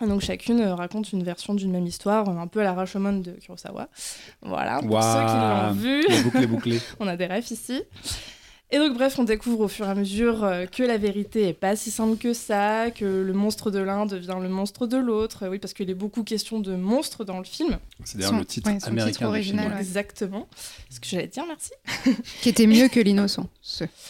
[0.00, 3.32] donc chacune euh, raconte une version d'une même histoire, un peu à la Rashomon de
[3.32, 3.88] Kurosawa.
[4.42, 6.04] Voilà, pour ceux qui l'ont vu.
[7.00, 7.82] On a des refs ici.
[8.70, 11.54] Et donc, bref, on découvre au fur et à mesure euh, que la vérité est
[11.54, 15.44] pas si simple que ça, que le monstre de l'un devient le monstre de l'autre.
[15.44, 17.78] Euh, Oui, parce qu'il est beaucoup question de monstres dans le film.
[18.04, 19.80] C'est d'ailleurs le titre ouais, son américain titre du original, film, ouais.
[19.80, 20.48] Exactement.
[20.90, 21.70] Ce que j'allais dire, merci.
[22.42, 23.48] Qui était mieux que l'innocent.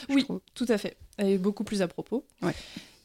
[0.09, 0.41] Oui, trouve.
[0.55, 0.97] tout à fait.
[1.19, 2.25] Et beaucoup plus à propos.
[2.43, 2.55] Ouais.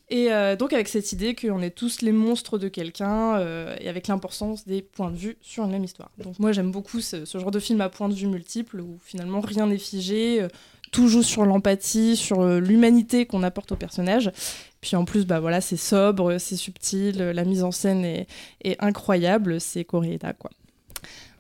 [0.10, 3.89] Et euh, donc, avec cette idée qu'on est tous les monstres de quelqu'un, euh, et
[3.89, 6.12] avec l'importance des points de vue sur une même histoire.
[6.18, 9.00] Donc, moi, j'aime beaucoup ce, ce genre de film à points de vue multiples, où
[9.04, 10.50] finalement rien n'est figé, euh,
[10.93, 14.32] tout joue sur l'empathie, sur euh, l'humanité qu'on apporte au personnage.
[14.79, 18.27] Puis en plus, bah voilà, c'est sobre, c'est subtil, la mise en scène est,
[18.63, 20.51] est incroyable, c'est Koreeda, quoi.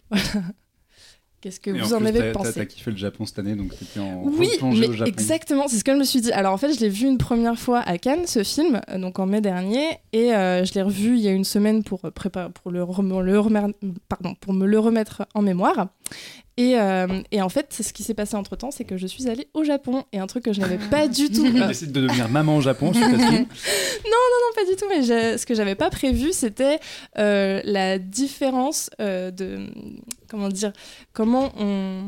[0.09, 0.25] Voilà.
[1.41, 3.77] Qu'est-ce que Et vous en, plus, avez pensé T'as kiffé le Japon cette année, donc
[3.77, 5.11] t'étais en oui, mais au Japon.
[5.11, 6.31] exactement, c'est ce que je me suis dit.
[6.31, 9.19] Alors en fait, je l'ai vu une première fois à Cannes, ce film, euh, donc
[9.19, 12.11] en mai dernier, et euh, je l'ai revu il y a une semaine pour, euh,
[12.11, 13.73] prépa- pour, le, rem- le remer-
[14.07, 15.89] pardon, pour me le remettre en mémoire.
[16.55, 19.27] Et, euh, et en fait, ce qui s'est passé entre temps, c'est que je suis
[19.27, 21.41] allée au Japon, et un truc que je n'avais pas du tout.
[21.51, 23.47] Tu euh, décides de devenir maman au Japon, suite à ce film.
[24.05, 26.79] non, pas du tout, mais je- ce que j'avais pas prévu, c'était
[27.17, 29.65] euh, la différence euh, de.
[30.27, 30.73] Comment dire
[31.11, 32.03] Comment on.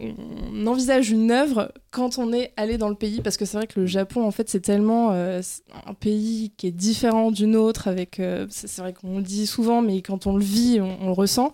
[0.00, 3.66] On envisage une œuvre quand on est allé dans le pays, parce que c'est vrai
[3.66, 5.42] que le Japon, en fait, c'est tellement euh,
[5.86, 8.18] un pays qui est différent d'une autre, avec.
[8.18, 11.12] euh, c'est vrai qu'on le dit souvent, mais quand on le vit, on, on le
[11.12, 11.52] ressent.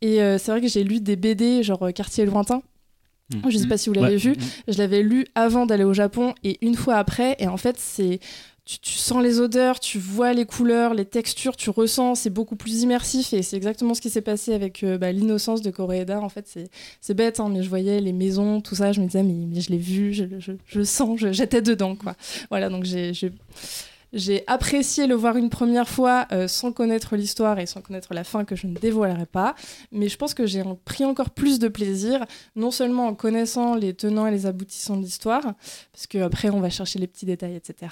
[0.00, 2.62] Et euh, c'est vrai que j'ai lu des BD, genre Quartier lointain.
[3.34, 3.50] Mm.
[3.50, 4.16] Je sais pas si vous l'avez Ouais.
[4.16, 4.34] vu.
[4.68, 7.36] Je l'avais lu avant d'aller au Japon et une fois après.
[7.40, 8.20] Et en fait, c'est
[8.76, 12.82] tu, sens les odeurs, tu vois les couleurs, les textures, tu ressens, c'est beaucoup plus
[12.82, 16.20] immersif et c'est exactement ce qui s'est passé avec euh, bah, l'innocence de Koreeda.
[16.20, 16.46] En fait,
[17.00, 19.70] c'est- bête, hein, mais je voyais les maisons, tout ça, je me disais, mais, je
[19.70, 22.14] l'ai vu, je, je, je sens, j'étais dedans, quoi.
[22.50, 23.12] Voilà, donc j'ai.
[23.14, 23.32] j'ai-
[24.46, 28.44] apprécié le voir une première fois euh, sans connaître l'histoire et sans connaître la fin
[28.44, 29.54] que je ne dévoilerai pas,
[29.92, 32.24] mais je pense que j'ai pris encore plus de plaisir,
[32.56, 35.42] non seulement en connaissant les tenants et les aboutissants de l'histoire,
[35.92, 37.90] parce qu'après on va chercher les petits détails, etc.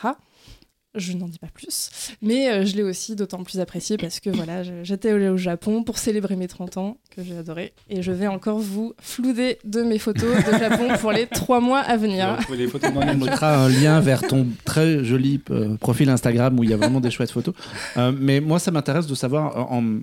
[0.97, 1.91] Je n'en dis pas plus,
[2.23, 5.83] mais euh, je l'ai aussi d'autant plus apprécié parce que voilà, j'étais allée au Japon
[5.85, 9.83] pour célébrer mes 30 ans, que j'ai adoré, et je vais encore vous flouder de
[9.83, 12.39] mes photos de Japon pour les trois mois à venir.
[12.57, 16.71] Les photos On mettra un lien vers ton très joli euh, profil Instagram où il
[16.71, 17.55] y a vraiment des chouettes photos.
[17.97, 20.01] Euh, mais moi, ça m'intéresse de savoir en,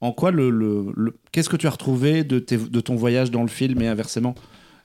[0.00, 3.30] en quoi le, le- le- qu'est-ce que tu as retrouvé de, tes- de ton voyage
[3.30, 4.34] dans le film et inversement?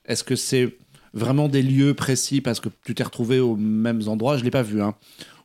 [0.06, 0.78] Est-ce que c'est
[1.14, 4.38] vraiment des lieux précis parce que tu t'es retrouvé aux mêmes endroits?
[4.38, 4.82] Je l'ai pas vu.
[4.82, 4.94] Hein.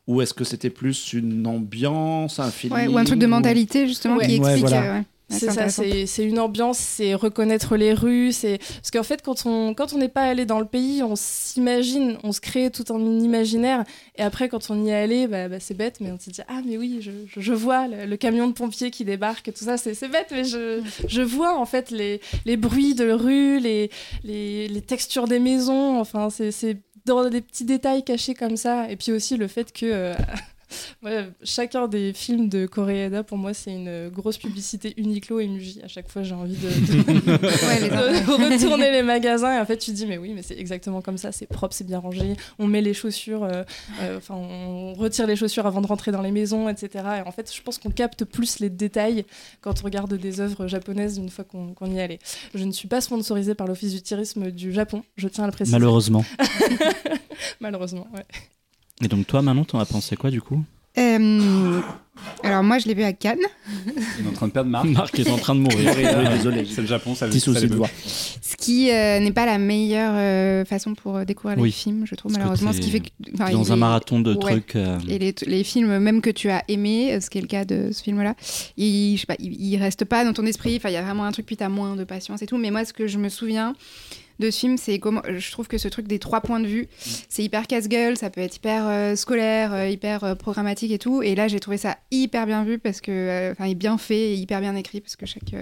[0.07, 3.87] Ou est-ce que c'était plus une ambiance, un film Ouais, ou un truc de mentalité
[3.87, 4.27] justement Ouais.
[4.27, 4.67] qui Ouais, explique.
[4.69, 4.95] voilà.
[4.97, 9.45] euh, C'est ça, c'est une ambiance, c'est reconnaître les rues, c'est parce qu'en fait quand
[9.47, 12.83] on quand on n'est pas allé dans le pays, on s'imagine, on se crée tout
[12.93, 13.83] un imaginaire,
[14.17, 16.41] et après quand on y est allé, bah, bah, c'est bête, mais on se dit
[16.47, 19.63] ah mais oui, je, je, je vois le, le camion de pompiers qui débarque, tout
[19.63, 23.59] ça, c'est c'est bête, mais je, je vois en fait les, les bruits de rue,
[23.59, 23.89] les,
[24.25, 28.95] les, les textures des maisons, enfin c'est dans des petits détails cachés comme ça, et
[28.95, 30.13] puis aussi le fait que euh,
[31.03, 35.81] Ouais, chacun des films de Koreeda, pour moi, c'est une grosse publicité Uniqlo et Muji.
[35.83, 37.31] À chaque fois, j'ai envie de, de-
[37.67, 39.57] Ouais, les de retourner les magasins.
[39.57, 41.31] Et en fait, tu te dis, mais oui, mais c'est exactement comme ça.
[41.31, 42.35] C'est propre, c'est bien rangé.
[42.59, 43.63] On met les chaussures, euh,
[44.01, 47.03] euh, enfin, on retire les chaussures avant de rentrer dans les maisons, etc.
[47.23, 49.25] Et en fait, je pense qu'on capte plus les détails
[49.61, 52.19] quand on regarde des œuvres japonaises une fois qu'on qu'on y est allé.
[52.53, 55.53] Je ne suis pas sponsorisée par l'Office du tourisme du Japon, je tiens à le
[55.53, 55.77] préciser.
[55.77, 56.23] Malheureusement.
[57.59, 58.23] Malheureusement, ouais.
[59.01, 60.63] Et donc toi, Manon, t'en as pensé quoi du coup?
[60.99, 61.81] Euh,
[62.43, 63.39] alors moi, je l'ai vu à Cannes.
[64.21, 64.85] On est en train de perdre Marc.
[64.85, 65.91] Marc est en train de mourir.
[65.97, 66.65] Oui, désolé.
[66.69, 67.81] C'est le Japon, ça ça souci de veut.
[68.05, 71.69] Ce qui euh, n'est pas la meilleure euh, façon pour euh, découvrir Oui.
[71.69, 72.71] les films, je trouve, Parce malheureusement.
[72.73, 73.09] Ce qui fait que.
[73.33, 74.39] enfin, Dans il un est- marathon de ouais.
[74.39, 74.75] trucs.
[74.75, 77.47] euh, Et les, les films, même que tu as aimés, euh, ce qui est le
[77.47, 78.35] cas de ce film-là,
[78.77, 80.75] il, je sais pas, il, il reste pas dans ton esprit.
[80.77, 82.57] Enfin, il y a vraiment un truc, puis tu as moins de patience et tout.
[82.59, 83.73] Mais moi, ce que je me souviens
[84.39, 85.21] de ce film, c'est comment.
[85.27, 86.87] Je trouve que ce truc des trois points de vue,
[87.29, 91.21] c'est hyper casse-gueule, ça peut être hyper euh, scolaire, euh, hyper euh, programmatique et tout.
[91.21, 93.51] Et là, j'ai trouvé ça hyper bien vu parce que.
[93.51, 95.55] Enfin, il est bien fait et hyper bien écrit parce que chaque.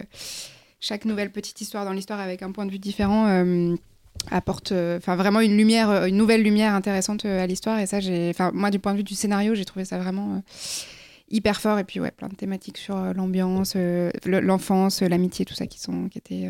[0.80, 3.28] chaque nouvelle petite histoire dans l'histoire avec un point de vue différent
[4.30, 8.52] apporte enfin vraiment une lumière une nouvelle lumière intéressante à l'histoire et ça j'ai enfin
[8.54, 10.44] moi du point de vue du scénario j'ai trouvé ça vraiment
[11.30, 15.66] hyper fort et puis ouais plein de thématiques sur l'ambiance le- l'enfance l'amitié tout ça
[15.66, 16.50] qui sont qui étaient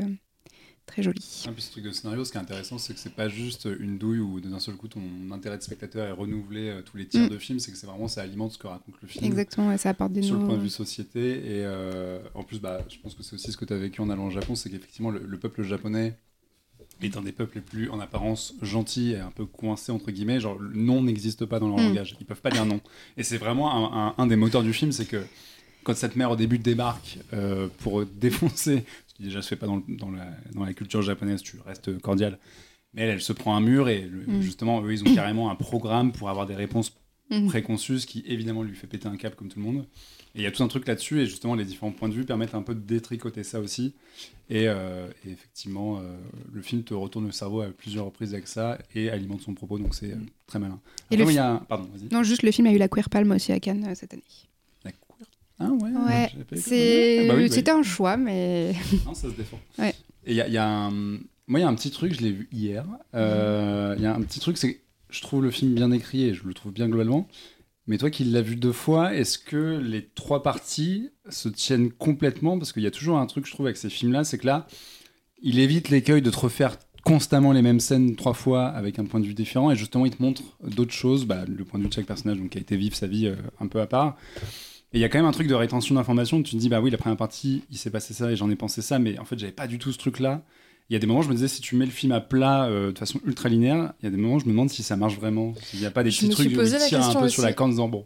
[0.92, 3.16] très jolies Ah, puis ce truc de scénario, ce qui est intéressant, c'est que c'est
[3.16, 5.02] pas juste une douille où d'un seul coup ton
[5.32, 7.30] intérêt de spectateur est renouvelé euh, tous les tiers Mm.
[7.30, 9.26] de film, c'est que c'est vraiment ça alimente ce que raconte le film.
[9.26, 12.60] exactement ouais, ça apporte des sur le point de vue société et euh, en plus
[12.60, 14.54] bah, je pense que c'est aussi ce que tu as vécu en allant au Japon
[14.56, 16.16] c'est qu'effectivement le, le peuple japonais
[17.02, 20.40] est un des peuples les plus en apparence gentils et un peu coincés entre guillemets
[20.40, 21.88] genre le non n'existe pas dans leur Mm.
[21.88, 22.80] langage ils peuvent pas dire non
[23.18, 25.24] et c'est vraiment un, un- un des moteurs du film c'est que
[25.84, 29.68] quand cette mère au début débarque euh, pour défoncer ce qui déjà se fait pas
[29.68, 32.40] dans, le- dans la, dans la culture japonaise tu restes cordial
[32.94, 34.42] mais elle, elle se prend un mur et le- Mm.
[34.42, 36.96] justement eux ils ont carrément un programme pour avoir des réponses
[37.30, 37.48] Mhm.
[37.48, 39.86] préconçue, ce qui évidemment lui fait péter un câble comme tout le monde.
[40.36, 42.26] Et il y a tout un truc là-dessus, et justement les différents points de vue
[42.26, 43.94] permettent un peu de détricoter ça aussi.
[44.50, 46.18] Et, euh, et effectivement, euh,
[46.52, 49.80] le film te retourne le cerveau à plusieurs reprises avec ça et alimente son propos,
[49.80, 50.82] donc c'est euh, très malin.
[51.10, 52.14] Et Après, le moi, il y a Pardon, vas-y.
[52.14, 54.24] non juste le film a eu la Queer Palm aussi à Cannes cette année
[55.62, 57.50] Ah ouais, ouais Ah bah oui, bah oui.
[57.52, 58.74] c'était un choix mais
[59.06, 59.60] Non, ça se défend.
[59.78, 59.94] Ouais.
[60.26, 60.92] Et il y a, il y a un...
[60.92, 62.86] Moi, il y a un petit truc, je l'ai vu hier.
[63.16, 66.24] Euh, Il y a un petit truc, c'est que je trouve le film bien écrit
[66.24, 67.28] et je le trouve bien globalement.
[67.88, 72.58] Mais toi qui l'as vu deux fois, est-ce que les trois parties se tiennent complètement?
[72.58, 74.68] Parce qu'il y a toujours un truc, je trouve, avec ces films-là, c'est que là,
[75.42, 79.20] il évite l'écueil de te refaire constamment les mêmes scènes trois fois avec un point
[79.20, 81.90] de vue différent et justement il te montre d'autres choses, bah, le point de vue
[81.90, 84.16] de chaque personnage donc, qui a été vivre sa vie euh, un peu à part.
[84.94, 86.82] Et il y a quand même un truc de rétention d'informations, tu te dis bah
[86.82, 89.26] oui la première partie il s'est passé ça et j'en ai pensé ça mais en
[89.26, 90.44] fait j'avais pas du tout ce truc là.
[90.90, 92.66] Il y a des moments je me disais si tu mets le film à plat
[92.66, 94.98] euh, de façon ultra linéaire, il y a des moments je me demande si ça
[94.98, 97.02] marche vraiment, s'il n'y a pas des Je petits trucs où posé il la tire
[97.02, 98.06] un peu sur la corde en disant bon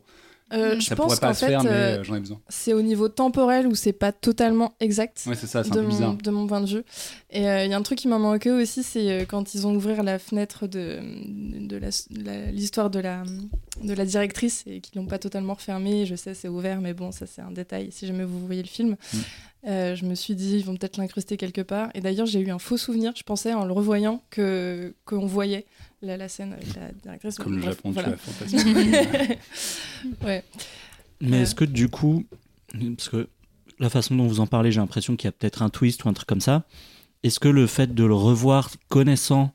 [0.54, 2.20] Euh, je ça pense pourrait pas qu'en se fait, faire mais euh, euh, j'en ai
[2.20, 2.40] besoin.
[2.50, 5.24] c'est au niveau temporel où c'est pas totalement exact.
[5.26, 6.14] Ouais c'est ça, c'est un de peu mon, bizarre.
[6.16, 6.84] de mon point de vue.
[7.32, 9.74] Et euh, il y a un truc qui m'a manqué aussi, c'est quand ils ont
[9.76, 11.00] ouvert la fenêtre de,
[11.68, 13.24] de la- la- l'histoire de la,
[13.84, 16.06] de la directrice et qu'ils l'ont pas totalement refermée.
[16.06, 18.68] Je sais, c'est ouvert, mais bon, ça c'est un détail si jamais vous voyez le
[18.68, 18.98] film.
[19.68, 21.90] Euh, je me suis dit, ils vont peut-être l'incruster quelque part.
[21.96, 25.66] Et d'ailleurs, j'ai eu un faux souvenir, je pensais en le revoyant, que qu'on voyait
[26.04, 27.38] la, la scène avec la directrice.
[27.38, 28.14] Comme le Bref, Japon, voilà.
[28.48, 28.58] tu as
[30.28, 30.44] ouais.
[31.22, 31.42] Mais Euh.
[31.42, 32.26] est-ce que du coup,
[32.98, 33.28] parce que
[33.80, 36.10] la façon dont vous en parlez, j'ai l'impression qu'il y a peut-être un twist ou
[36.10, 36.64] un truc comme ça.
[37.24, 39.52] Est-ce que le fait de le revoir connaissant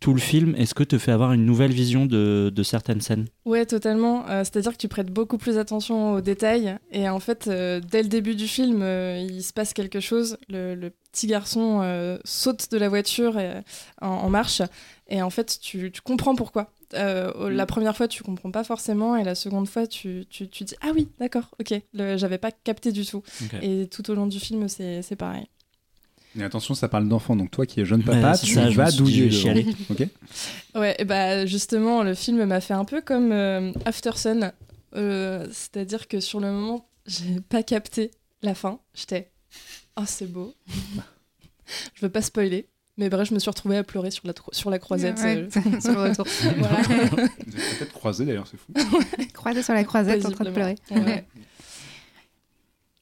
[0.00, 3.26] tout le film, est-ce que te fait avoir une nouvelle vision de, de certaines scènes
[3.44, 4.26] Ouais, totalement.
[4.28, 6.78] Euh, C'est-à-dire que tu prêtes beaucoup plus attention aux détails.
[6.90, 10.38] Et en fait, euh, dès le début du film, euh, il se passe quelque chose.
[10.48, 11.82] Le, le petit garçon
[12.24, 13.60] saute de la voiture et-
[14.00, 14.62] en, en marche.
[15.08, 16.72] Et en fait, tu, tu comprends pourquoi.
[16.94, 19.16] Euh, La première fois, tu comprends pas forcément.
[19.16, 21.74] Et la seconde fois, tu, tu, tu dis Ah oui, d'accord, ok.
[21.92, 23.22] J'avais pas capté du tout.
[23.60, 25.46] Et tout au long du film, c'est pareil.
[26.38, 28.68] Et attention, ça parle d'enfant, donc toi qui es jeune Ouais, papa, c'est tu ça,
[28.70, 29.30] vas douiller.
[29.90, 30.06] Ok
[30.76, 34.52] Ouais, et bah justement, le film m'a fait un peu comme euh, After Sun.
[34.96, 38.12] Euh, C'est-à-dire que sur le moment, j'ai pas capté
[38.42, 38.78] la fin.
[38.94, 39.30] J'étais
[39.96, 40.54] Oh, c'est beau.
[41.94, 42.68] je veux pas spoiler.
[42.96, 45.18] Mais bref, je me suis retrouvée à pleurer sur la, sur la croisette.
[45.18, 46.26] Ouais, euh, sur le retour.
[46.58, 46.82] voilà.
[46.82, 47.20] Vous
[47.56, 48.72] êtes peut-être croisés d'ailleurs, c'est fou.
[49.32, 50.76] Croisé sur la croisette en train de pleurer.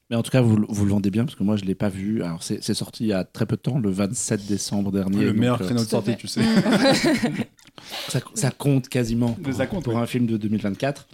[0.09, 1.89] Mais en tout cas, vous, vous le vendez bien parce que moi, je l'ai pas
[1.89, 2.23] vu.
[2.23, 5.19] Alors, c'est c'est sorti il y a très peu de temps, le 27 décembre dernier.
[5.19, 6.41] le donc, meilleur euh, créneau de sortie, tu sais.
[8.07, 10.01] ça, ça compte quasiment pour, Ça compte, pour ouais.
[10.01, 11.07] un film de 2024.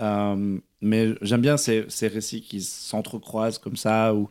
[0.00, 4.30] Euh, mais j'aime bien ces, ces récits qui s'entrecroisent comme ça ou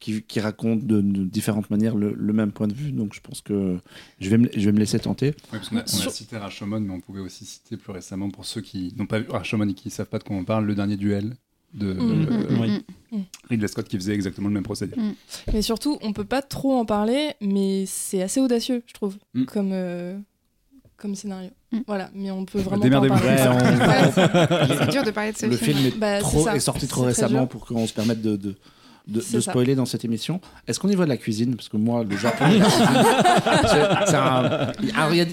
[0.00, 2.90] qui, qui racontent de, de différentes manières le, le même point de vue.
[2.90, 3.78] Donc, je pense que
[4.18, 5.26] je vais me, je vais me laisser tenter.
[5.26, 8.28] Ouais, parce qu'on a, on a cité Rashomon, mais on pouvait aussi citer plus récemment,
[8.30, 10.44] pour ceux qui n'ont pas vu Rashomon et qui ne savent pas de quoi on
[10.44, 11.36] parle, le dernier duel
[11.74, 12.26] de Mhm.
[12.30, 12.82] euh,
[13.12, 13.24] Oui.
[13.50, 14.94] Ridley Scott qui faisait exactement le même procédé.
[15.52, 19.44] Mais surtout, on peut pas trop en parler, mais c'est assez audacieux, je trouve, Mm.
[19.44, 20.18] comme, euh,
[20.96, 21.50] comme scénario.
[21.72, 21.78] Mm.
[21.86, 23.14] Voilà, mais on peut vraiment pas en Démerdez-vous.
[23.14, 23.36] parler.
[24.16, 25.76] Ouais, on- C'est dur de parler de ce le film.
[25.78, 28.54] film est, Bah, trop, est sorti trop récemment pour qu'on se permette de, de,
[29.08, 30.40] de, spoiler dans cette émission.
[30.68, 31.56] Est-ce qu'on y voit de la cuisine?
[31.56, 32.44] Parce que moi, le Japon.
[32.50, 32.58] il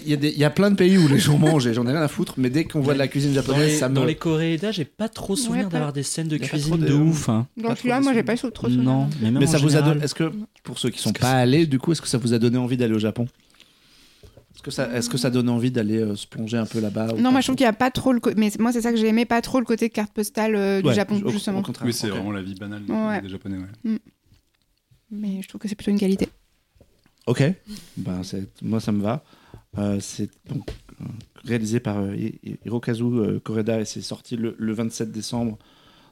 [0.08, 2.08] y a- y, plein de pays où les gens mangent et j'en ai rien à
[2.08, 3.96] foutre, mais dès qu'on voit de la cuisine Dans japonaise, les, ça me.
[3.96, 7.30] dans les Corédas, j'ai pas trop souvenir d'avoir des scènes de cuisine de, de- ouf.
[7.30, 7.48] hein.
[7.58, 8.84] Dans Pas celui-là, trop moi, j'ai pas trop souvenir.
[8.84, 10.04] Non, mais même Mais en ça vous a donné.
[10.04, 10.32] Est-ce que,
[10.64, 12.78] pour ceux qui sont pas allés, du coup, est-ce que ça vous a donné envie
[12.78, 13.28] d'aller au Japon?
[14.60, 17.14] Est-ce que ça, est-ce que ça donne envie d'aller euh, se plonger un peu là-bas
[17.18, 18.20] Non, moi je trouve qu'il n'y a pas trop le.
[18.20, 20.82] co- Mais moi, c'est ça que j'ai aimé, pas trop le côté carte postale euh,
[20.82, 21.60] du Ouais, Japon, au- justement.
[21.60, 21.86] Au contraire.
[21.88, 22.16] Oui, c'est Ok.
[22.16, 23.22] vraiment la vie banale des- Ouais.
[23.22, 23.58] des Japonais.
[23.58, 24.00] ouais.
[25.12, 26.28] Mais je trouve que c'est plutôt une qualité.
[27.26, 27.42] Ok,
[27.98, 29.24] ben, c'est- moi ça me va.
[29.78, 30.70] Euh, c'est donc
[31.00, 31.06] euh,
[31.46, 35.58] réalisé par euh, Hi- Hi- Hirokazu euh, Koreda et c'est sorti le, le 27 décembre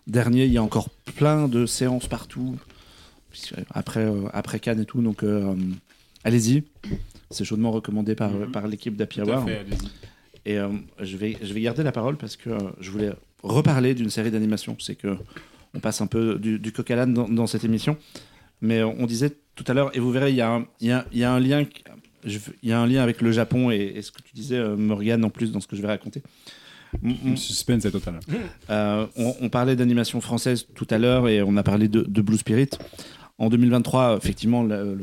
[0.08, 0.46] dernier.
[0.46, 2.56] Il y a encore plein de séances partout,
[3.30, 5.02] puisque, après, euh, après Cannes et tout.
[5.02, 5.54] Donc euh,
[6.24, 6.64] allez-y,
[7.30, 8.52] c'est chaudement recommandé par, Mhm.
[8.52, 9.46] par l'équipe d'Happy Hour.
[9.46, 9.66] fait.
[10.46, 10.70] Et euh,
[11.02, 13.12] je, vais, je vais garder la parole parce que euh, je voulais
[13.44, 14.76] reparler d'une série d'animation.
[14.80, 15.18] C'est que
[15.74, 17.98] on passe un peu du, du coq à l'âne dans, dans cette émission.
[18.62, 20.92] Mais euh, on disait tout à l'heure, et vous verrez, il y, a un- y
[20.92, 21.66] a, il y a un lien.
[22.26, 24.76] Il y a un lien avec le Japon et, et ce que tu disais, euh,
[24.76, 26.22] Morgane, en plus, dans ce que je vais raconter.
[27.04, 28.20] Le suspense est total.
[28.70, 32.38] on, on parlait d'animation française tout à l'heure et on a parlé de, de Blue
[32.38, 32.70] Spirit.
[33.38, 34.98] En 2023, effectivement, le-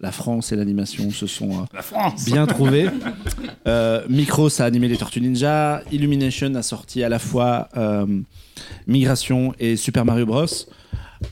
[0.00, 1.82] la France et l'animation se sont euh, La
[2.26, 2.88] bien trouvé.
[3.66, 5.82] Euh, Micros a animé les Tortues Ninja.
[5.90, 8.06] Illumination a sorti à la fois euh,
[8.86, 10.46] Migration et Super Mario Bros.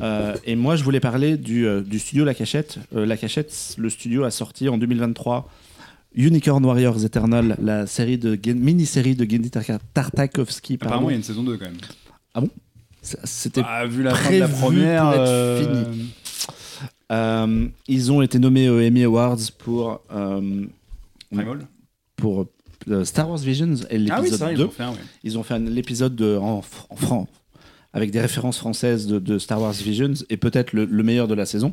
[0.00, 2.78] Euh, et moi, je voulais parler du, euh, du studio La Cachette.
[2.94, 5.48] Euh, la Cachette, le studio a sorti en 2023
[6.14, 9.62] Unicorn Warriors Eternal, la série de mini-série de Gendy Tar-
[9.94, 10.76] Tartakovsky.
[10.76, 10.90] pardon.
[10.94, 12.48] Apparemment, il y a une saison 2 quand même.
[13.02, 15.02] C'était Ah, vu la fin de la prévu première.
[15.04, 15.84] pour être euh,
[17.12, 20.64] Euh, ils ont été nommés aux Emmy Awards pour, euh,
[22.16, 22.46] pour
[22.88, 24.52] euh, Star Wars Visions et l'épisode Ah oui, ça, 2.
[24.54, 24.96] ils ont fait un, ouais.
[25.24, 27.28] Ils ont fait un- l'épisode de- en, en franc,
[27.92, 31.34] avec des références françaises de, de Star Wars Visions et peut-être le, le meilleur de
[31.34, 31.72] la saison.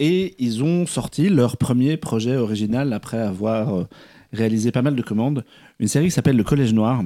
[0.00, 3.86] Et ils ont sorti leur premier projet original après avoir
[4.32, 5.44] réalisé pas mal de commandes,
[5.78, 7.02] une série qui s'appelle Le Collège Noir.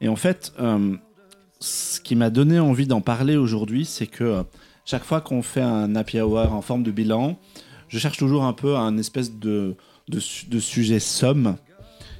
[0.00, 0.52] Et en fait,
[1.60, 4.42] ce qui m'a donné envie d'en parler aujourd'hui, c'est que
[4.90, 7.38] chaque fois qu'on fait un happy hour en forme de bilan,
[7.88, 9.74] je cherche toujours un peu un espèce de,
[10.08, 11.56] de, su- de sujet somme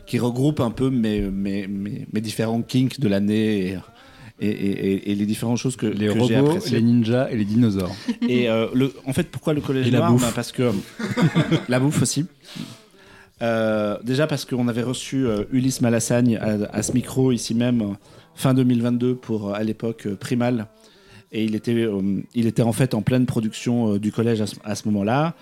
[0.06, 3.78] qui regroupe un peu mes, mes, mes, mes différents kinks de l'année
[4.40, 7.44] et, et, et- et les différentes choses que, Les que robots, les ninjas et les
[7.44, 7.94] dinosaures.
[8.28, 10.22] Et euh, le, en fait, pourquoi le collège noir bouffe.
[10.22, 10.70] Bah, Parce que
[11.68, 12.26] la bouffe aussi.
[13.40, 17.80] Euh, déjà parce qu'on avait reçu euh, Ulysse Malassagne à, à ce micro ici même
[17.82, 17.94] euh,
[18.34, 20.66] fin 2022 pour à l'époque Primal
[21.32, 24.74] et il était euh, il était en fait en pleine production euh, du collège à
[24.74, 25.34] ce, moment-là.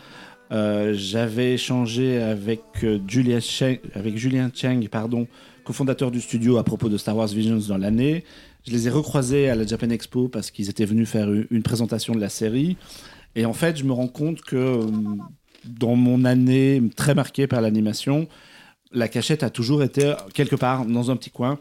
[0.53, 2.61] Euh, J'avais échangé avec
[3.09, 5.27] Julien Cheng pardon
[5.65, 8.25] cofondateur du studio à propos de Star Wars Visions dans l'année.
[8.67, 12.15] Je les ai recroisés à la Japan Expo parce qu'ils étaient venus faire une, présentation
[12.15, 12.77] de la série.
[13.35, 14.81] Et en fait, je me rends compte que
[15.65, 18.29] dans mon année très marquée par l'animation,
[18.93, 21.59] la cachette a toujours été quelque part dans un petit coin.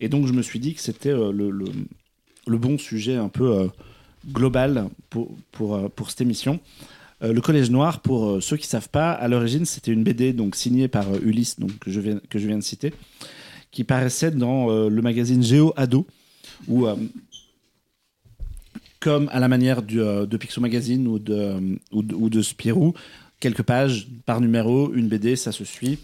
[0.00, 1.52] Et donc, je me suis dit que c'était le,
[2.46, 3.66] le bon sujet un peu euh,
[4.30, 6.60] global pour, pour, euh, pour cette émission.
[7.22, 10.32] Euh, le Collège Noir, pour ceux qui ne savent pas, à l'origine, c'était une BD
[10.32, 12.92] donc, signée par Ulysse, donc, que, je viens, que je viens de citer,
[13.70, 16.06] qui paraissait dans le magazine Géo Ado,
[16.68, 16.86] où,
[19.00, 22.92] comme à la manière de Picsou Magazine ou de, ou de, ou de Spirou,
[23.40, 26.00] quelques pages par numéro, une BD, ça se suit.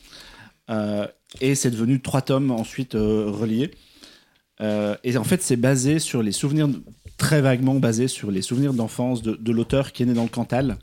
[1.43, 3.71] Et c'est devenu trois tomes ensuite reliés.
[4.61, 6.69] Euh, et en fait, c'est basé sur les souvenirs,
[7.17, 10.79] très vaguement basé sur les souvenirs d'enfance de, l'auteur qui est né dans le Cantal.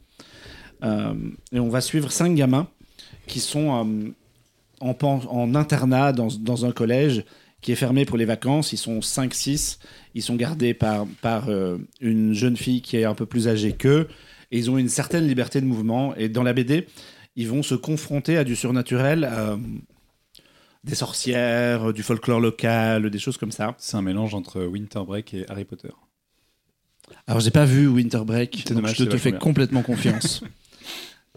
[0.83, 1.13] Euh,
[1.51, 2.67] et on va suivre cinq gamins
[3.27, 4.13] qui sont
[4.81, 4.91] euh,
[5.29, 7.23] en, internat dans, dans un collège
[7.61, 8.73] qui est fermé pour les vacances.
[8.73, 9.79] Ils sont 5-6.
[10.13, 11.49] Ils sont gardés par, par
[11.99, 14.07] une jeune fille qui est un peu plus âgée qu'eux.
[14.51, 16.15] Et ils ont une certaine liberté de mouvement.
[16.15, 16.87] Et dans la BD,
[17.35, 19.27] ils vont se confronter à du surnaturel,
[20.85, 23.75] des sorcières, du folklore local, des choses comme ça.
[23.79, 25.89] C'est un mélange entre Winter Break et Harry Potter.
[27.27, 29.39] Alors, j'ai pas vu Winter Break, C'est donc dommage, je te fais bien.
[29.39, 30.43] complètement confiance.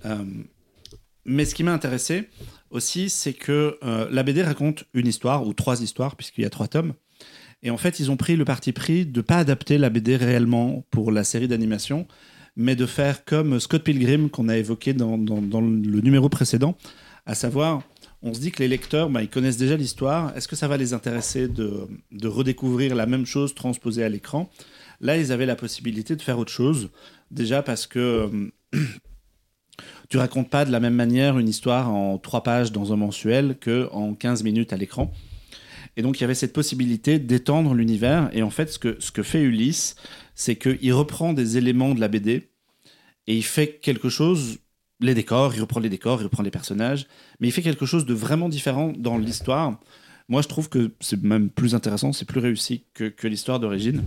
[0.07, 0.23] Euh,
[1.25, 2.29] mais ce qui m'a intéressé
[2.71, 6.51] aussi, c'est que euh, la BD raconte une histoire, ou trois histoires, puisqu'il y a
[6.51, 6.95] trois tomes.
[7.65, 10.85] Et en fait, ils ont pris le parti pris de pas adapter la BD réellement
[10.93, 12.07] pour la série d'animation,
[12.55, 16.77] mais de faire comme Scott Pilgrim qu'on a évoqué dans, dans- dans le numéro précédent,
[17.27, 17.83] à savoir,
[18.23, 20.37] on se dit que les lecteurs, bah, ils connaissent déjà l'histoire.
[20.37, 24.51] Est-ce que ça va les intéresser de, de redécouvrir la même chose transposée à l'écran?
[25.01, 26.91] Là, ils avaient la possibilité de faire autre chose.
[27.31, 28.31] Déjà parce que
[28.75, 28.87] euh,
[30.09, 33.57] tu racontes pas de la même manière une histoire en trois pages dans un mensuel
[33.61, 35.13] que en 15 minutes à l'écran.
[35.97, 38.31] Et donc, il y avait cette possibilité d'étendre l'univers.
[38.33, 39.97] Et en fait, ce que, ce que fait Ulysse,
[40.35, 42.51] c'est qu'il reprend des éléments de la BD
[43.27, 44.59] et il fait quelque chose,
[45.01, 47.07] les décors, il reprend les décors, il reprend les personnages,
[47.41, 49.79] mais il fait quelque chose de vraiment différent dans l'histoire.
[50.29, 54.03] Moi, je trouve que c'est même plus intéressant, c'est plus réussi que, l'histoire d'origine.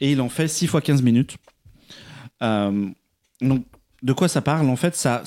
[0.00, 1.36] Et il en fait 6 fois 15 minutes.
[2.42, 2.88] Euh,
[3.40, 3.64] donc,
[4.02, 4.68] de quoi ça parle?
[4.68, 5.22] En fait, ça,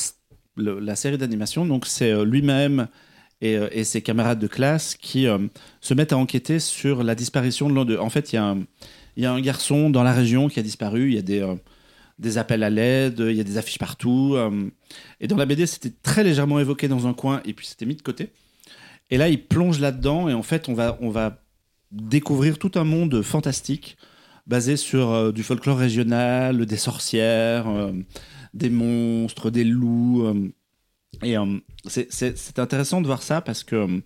[0.57, 2.87] la série d'animation, donc c'est euh, lui-même
[3.41, 5.27] et, euh, et ses camarades de classe qui
[5.79, 7.99] se mettent à enquêter sur la disparition de l'un d'eux.
[7.99, 11.09] En fait, il y, a un- garçon dans la région qui a disparu.
[11.09, 11.41] Il y a des,
[12.21, 14.35] des appels à l'aide, il y a des affiches partout.
[14.35, 14.69] euh,
[15.19, 17.95] et dans la BD, c'était très légèrement évoqué dans un coin et puis c'était mis
[17.95, 18.29] de côté.
[19.09, 21.43] Et là, il plonge là-dedans et en fait, on va, on va
[21.91, 23.97] découvrir tout un monde fantastique
[24.47, 27.91] basé sur euh, du folklore régional, des sorcières, euh,
[28.53, 30.25] des monstres, des loups.
[30.25, 30.49] euh,
[31.23, 31.35] et
[31.87, 34.01] c'est- intéressant de voir ça parce que,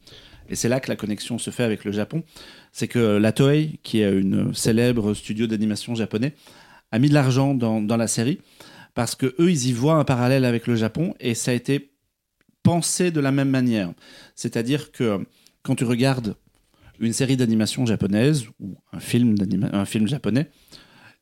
[0.49, 2.23] et c'est là que la connexion se fait avec le Japon,
[2.71, 6.33] c'est que la Toei, qui est une célèbre studio d'animation japonais,
[6.95, 8.39] a mis de l'argent dans, dans la série
[8.93, 11.91] parce que eux, ils y voient un parallèle avec le Japon et ça a été
[12.63, 13.93] pensé de la même manière.
[14.35, 15.25] C'est-à-dire que
[15.61, 16.35] quand tu regardes
[16.99, 19.35] une série d'animation japonaise ou un film,
[19.73, 20.49] un film japonais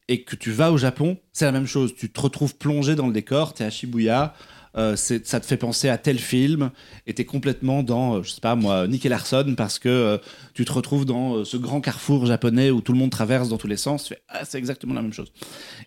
[0.07, 1.95] et que tu vas au Japon, c'est la même chose.
[1.95, 4.35] Tu te retrouves plongé dans le décor, tu es à Shibuya,
[4.75, 6.71] euh, c'est- ça te fait penser à tel film
[7.07, 9.89] et tu es complètement dans, euh, je sais pas moi, Nick et Larson parce que
[9.89, 10.17] euh,
[10.53, 13.57] tu te retrouves dans euh, ce grand carrefour japonais où tout le monde traverse dans
[13.57, 14.03] tous les sens.
[14.05, 15.31] Tu fais, ah, c'est exactement la même chose.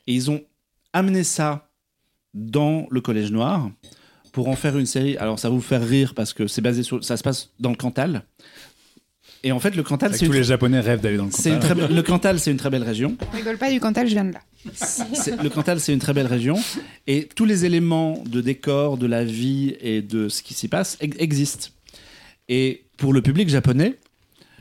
[0.06, 0.40] Et ils ont
[0.92, 1.68] amené ça
[2.34, 3.70] dans le Collège Noir
[4.32, 5.16] pour en faire une série.
[5.16, 7.70] Alors ça va vous faire rire parce que c'est basé sur, ça se passe dans
[7.70, 8.22] le Cantal.
[9.42, 11.60] Et en fait, le Cantal, c'est tous une, les Japonais rêvent d'aller dans le Cantal.
[11.60, 13.16] très le Cantal, c'est une très belle région.
[13.32, 14.40] On rigole pas du Cantal, je viens de là.
[15.42, 16.56] Le Cantal, c'est une très belle région.
[17.06, 20.96] Et tous les éléments de décor, de la vie et de ce qui s'y passe
[21.00, 21.68] ex- existent.
[22.48, 23.96] Et pour le public japonais,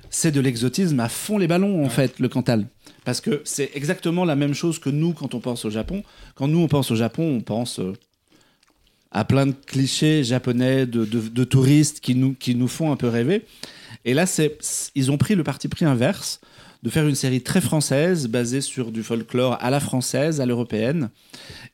[0.09, 2.65] c'est de l'exotisme à fond les ballons, en fait, le Cantal.
[3.03, 6.03] Parce que c'est exactement la même chose que nous quand on pense au Japon.
[6.35, 7.93] Quand nous on pense au Japon, on pense euh,
[9.11, 12.95] à plein de clichés japonais de, de- de touristes qui nous, qui nous font un
[12.95, 13.45] peu rêver.
[14.05, 14.25] Et là,
[14.95, 16.39] ils ont pris le parti pris inverse
[16.85, 21.09] de faire une série très française, basée sur du folklore à la française, à l'européenne,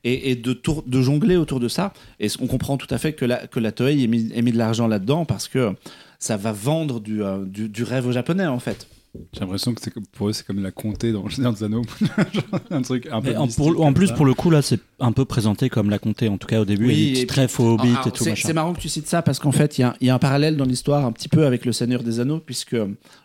[0.05, 1.91] et, et de, tour- de jongler autour de ça.
[2.21, 4.53] Et on comprend tout à fait que la, que la Toei ait mis, ait mis
[4.53, 5.73] de l'argent là-dedans parce que
[6.17, 8.87] ça va vendre du, euh, du, du rêve au japonais, en fait.
[9.33, 9.81] J'ai l'impression que
[10.13, 11.81] pour eux, c'est comme la comté dans le Seigneur des Anneaux.
[12.71, 13.31] Un truc un peu.
[13.31, 14.13] Mais en, pour- plus, ça.
[14.13, 16.65] pour le coup, là, c'est un peu présenté comme la comté, en tout cas au
[16.65, 16.87] début.
[16.87, 19.39] Oui, il traits faux hobbits Alors, et tout c'est, marrant que tu cites ça parce
[19.39, 21.45] qu'en fait, il y a, il y a un parallèle dans l'histoire un petit peu
[21.45, 22.77] avec Le Seigneur des Anneaux, puisque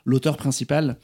[0.05, 0.97] l'auteur principal,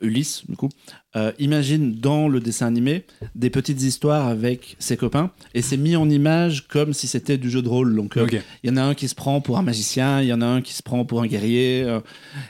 [0.00, 0.68] Ulysse, du coup,
[1.16, 5.96] euh, imagine dans le dessin animé des petites histoires avec ses copains et c'est mis
[5.96, 7.94] en image comme si c'était du jeu de rôle.
[7.94, 8.26] Donc, euh,
[8.62, 10.46] il y en a un qui se prend pour un magicien, il y en a
[10.46, 11.82] un qui se prend pour un guerrier.
[11.84, 12.00] euh,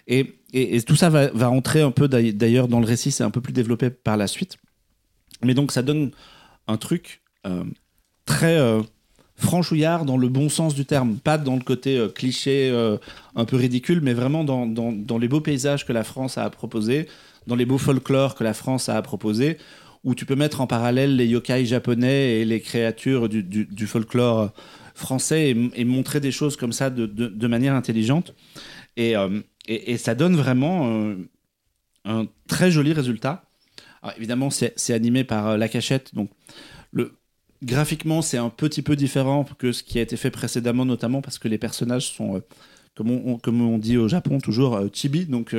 [0.06, 3.10] et, et- et tout ça va, va rentrer un peu d'ail- d'ailleurs dans le récit,
[3.10, 4.56] c'est un peu plus développé par la suite.
[5.44, 6.10] Mais donc ça donne
[6.66, 7.20] un truc
[8.24, 8.58] très
[9.36, 12.96] franchouillard dans le bon sens du terme, pas dans le côté euh, cliché euh,
[13.34, 16.44] un peu ridicule, mais vraiment dans, dans- dans les beaux paysages que la France a
[16.44, 17.06] à proposer,
[17.46, 19.58] dans les beaux folklores que la France a à proposer,
[20.04, 24.52] où tu peux mettre en parallèle les yokai japonais et les créatures du, du- folklore
[24.94, 28.34] français et, montrer des choses comme ça de, de- manière intelligente.
[28.96, 31.16] Et, euh, et- et ça donne vraiment euh,
[32.04, 33.44] un très joli résultat.
[34.02, 36.30] Alors, évidemment, c'est animé par euh, La Cachette, donc
[36.92, 37.12] le,
[37.62, 41.38] graphiquement, c'est un petit peu différent que ce qui a été fait précédemment, notamment parce
[41.38, 42.42] que les personnages sont,
[42.94, 45.54] comme, on, comme on dit au Japon, toujours euh, chibi, donc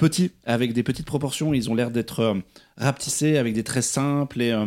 [0.00, 1.54] petits, avec des petites proportions.
[1.54, 2.34] Ils ont l'air d'être euh,
[2.76, 4.42] rapetissés, avec des traits simples.
[4.42, 4.66] Et, euh,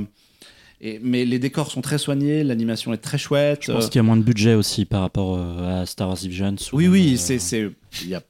[0.80, 3.60] et- mais les décors sont très soignés, l'animation est très chouette.
[3.64, 6.08] Je pense euh, qu'il y a moins de budget aussi par rapport euh, à Star
[6.08, 6.56] Wars Visions.
[6.72, 7.70] oui, oui, euh, c'est, c'est,
[8.04, 8.24] il y a-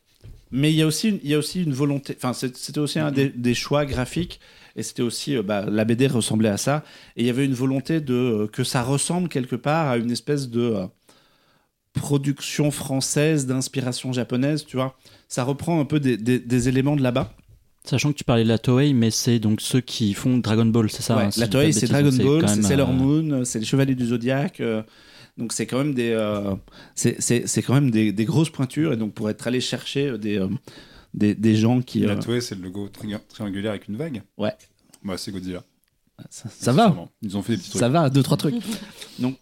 [0.51, 2.15] mais il y a aussi, une- il y a aussi une volonté.
[2.15, 4.39] Enfin, c'était aussi un des, des choix graphiques,
[4.75, 6.83] et c'était aussi, euh, bah, la BD ressemblait à ça,
[7.17, 10.11] et il y avait une volonté de euh, que ça ressemble quelque part à une
[10.11, 10.85] espèce de euh,
[11.93, 14.97] production française d'inspiration japonaise, tu vois.
[15.27, 17.33] Ça reprend un peu des, des- des éléments de là-bas.
[17.85, 20.89] Sachant que tu parlais de la Toei, mais c'est donc ceux qui font Dragon Ball,
[20.89, 23.59] c'est ça Ouais, hein, si la Toei, c'est Dragon Ball, c'est Sailor euh, Moon, c'est
[23.59, 24.61] les Chevaliers du Zodiaque.
[24.61, 24.81] euh,
[25.37, 26.55] donc c'est quand même des, euh,
[26.95, 30.09] c'est, c'est- c'est quand même des, des grosses pointures, et donc pour être allé chercher
[30.09, 30.47] euh, des, euh,
[31.13, 34.21] des, des gens qui, La euh, Toei, c'est le logo tri- triangulaire avec une vague.
[34.37, 34.53] Ouais.
[35.03, 35.63] Bah, c'est Godzilla.
[36.29, 36.95] ça, ça va.
[37.21, 37.79] Ils ont fait des petits trucs.
[37.81, 38.55] Ça va, deux, trois trucs.
[39.19, 39.35] Donc,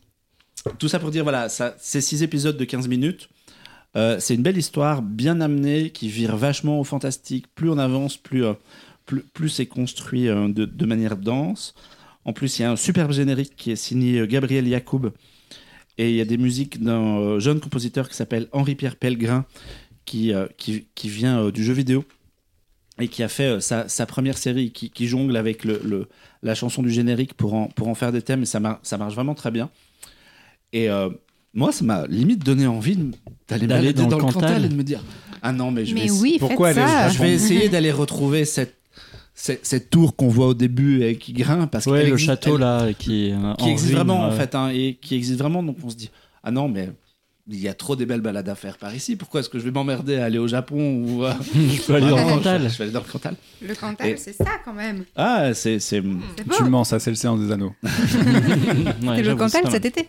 [0.77, 3.29] tout ça pour dire, voilà, ça, c'est six épisodes de 15 minutes.
[3.95, 7.53] Euh, c'est une belle histoire, bien amenée, qui vire vachement au fantastique.
[7.55, 8.53] Plus on avance, plus, euh,
[9.05, 11.73] plus, plus c'est construit euh, de, manière dense.
[12.23, 15.11] En plus, il y a un superbe générique qui est signé Gabriel Yacoub.
[15.97, 19.45] Et il y a des musiques d'un jeune compositeur qui s'appelle Henri-Pierre Pellegrin,
[20.05, 22.05] qui, qui, qui vient du jeu vidéo
[22.99, 26.07] et qui a fait sa, sa première série, qui, jongle avec le,
[26.43, 29.15] la chanson du générique pour en, pour en faire des thèmes, et ça, ça marche
[29.15, 29.69] vraiment très bien.
[30.73, 31.09] Et euh,
[31.53, 32.97] moi, ça m'a limite donné envie
[33.49, 34.33] d'aller dans dans, le Cantal.
[34.41, 35.03] Cantal et de me dire
[35.41, 37.09] Ah non, mais je vais, Mais oui, Pourquoi ça.
[37.09, 38.75] je vais essayer d'aller retrouver cette,
[39.33, 41.71] cette, cette tour qu'on voit au début et qui grimpe.
[41.71, 44.21] Parce Ouais, qu'elle le existe- château elle- là, qui, est, euh, qui existe ruine, vraiment
[44.25, 46.09] en fait hein, et qui existe vraiment donc on se dit
[46.43, 46.89] ah non mais
[47.51, 49.63] il y a trop des belles balades à faire par ici pourquoi est-ce que je
[49.65, 52.63] vais m'emmerder à aller au Japon ou euh, Je peux aller dans le Cantal.
[52.63, 55.03] je, je vais aller dans le Cantal Le Cantal, Et- c'est ça quand même.
[55.15, 56.01] ah c'est c'est.
[56.01, 57.73] Tu le mens, ça, c'est le séance des anneaux.
[57.83, 60.07] Ouais, C'est le Cantal cet été.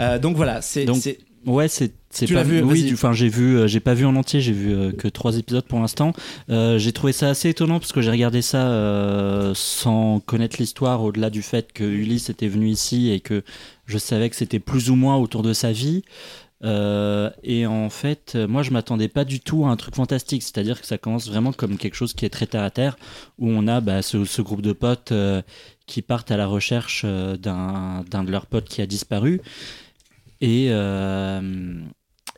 [0.00, 3.12] euh, donc voilà c'est Donc, c'est- Ouais, c'est c'est Tu pas l'as vu, Oui, enfin
[3.12, 5.80] j'ai vu, euh, j'ai pas vu en entier, j'ai vu euh, que trois épisodes pour
[5.80, 6.12] l'instant.
[6.50, 8.62] Euh, j'ai trouvé ça assez étonnant parce que j'ai regardé ça
[9.54, 13.42] sans connaître l'histoire, au-delà du fait que Ulysse était venu ici et que
[13.86, 16.02] je savais que c'était plus ou moins autour de sa vie.
[16.64, 20.86] Et en fait, moi je m'attendais pas du tout à un truc fantastique, c'est-à-dire que
[20.86, 22.96] ça commence vraiment comme quelque chose qui est très terre à terre,
[23.38, 25.12] où on a bah, ce, ce groupe de potes
[25.86, 29.40] qui partent à la recherche d'un d'un de leurs potes qui a disparu.
[30.42, 31.40] Et, euh,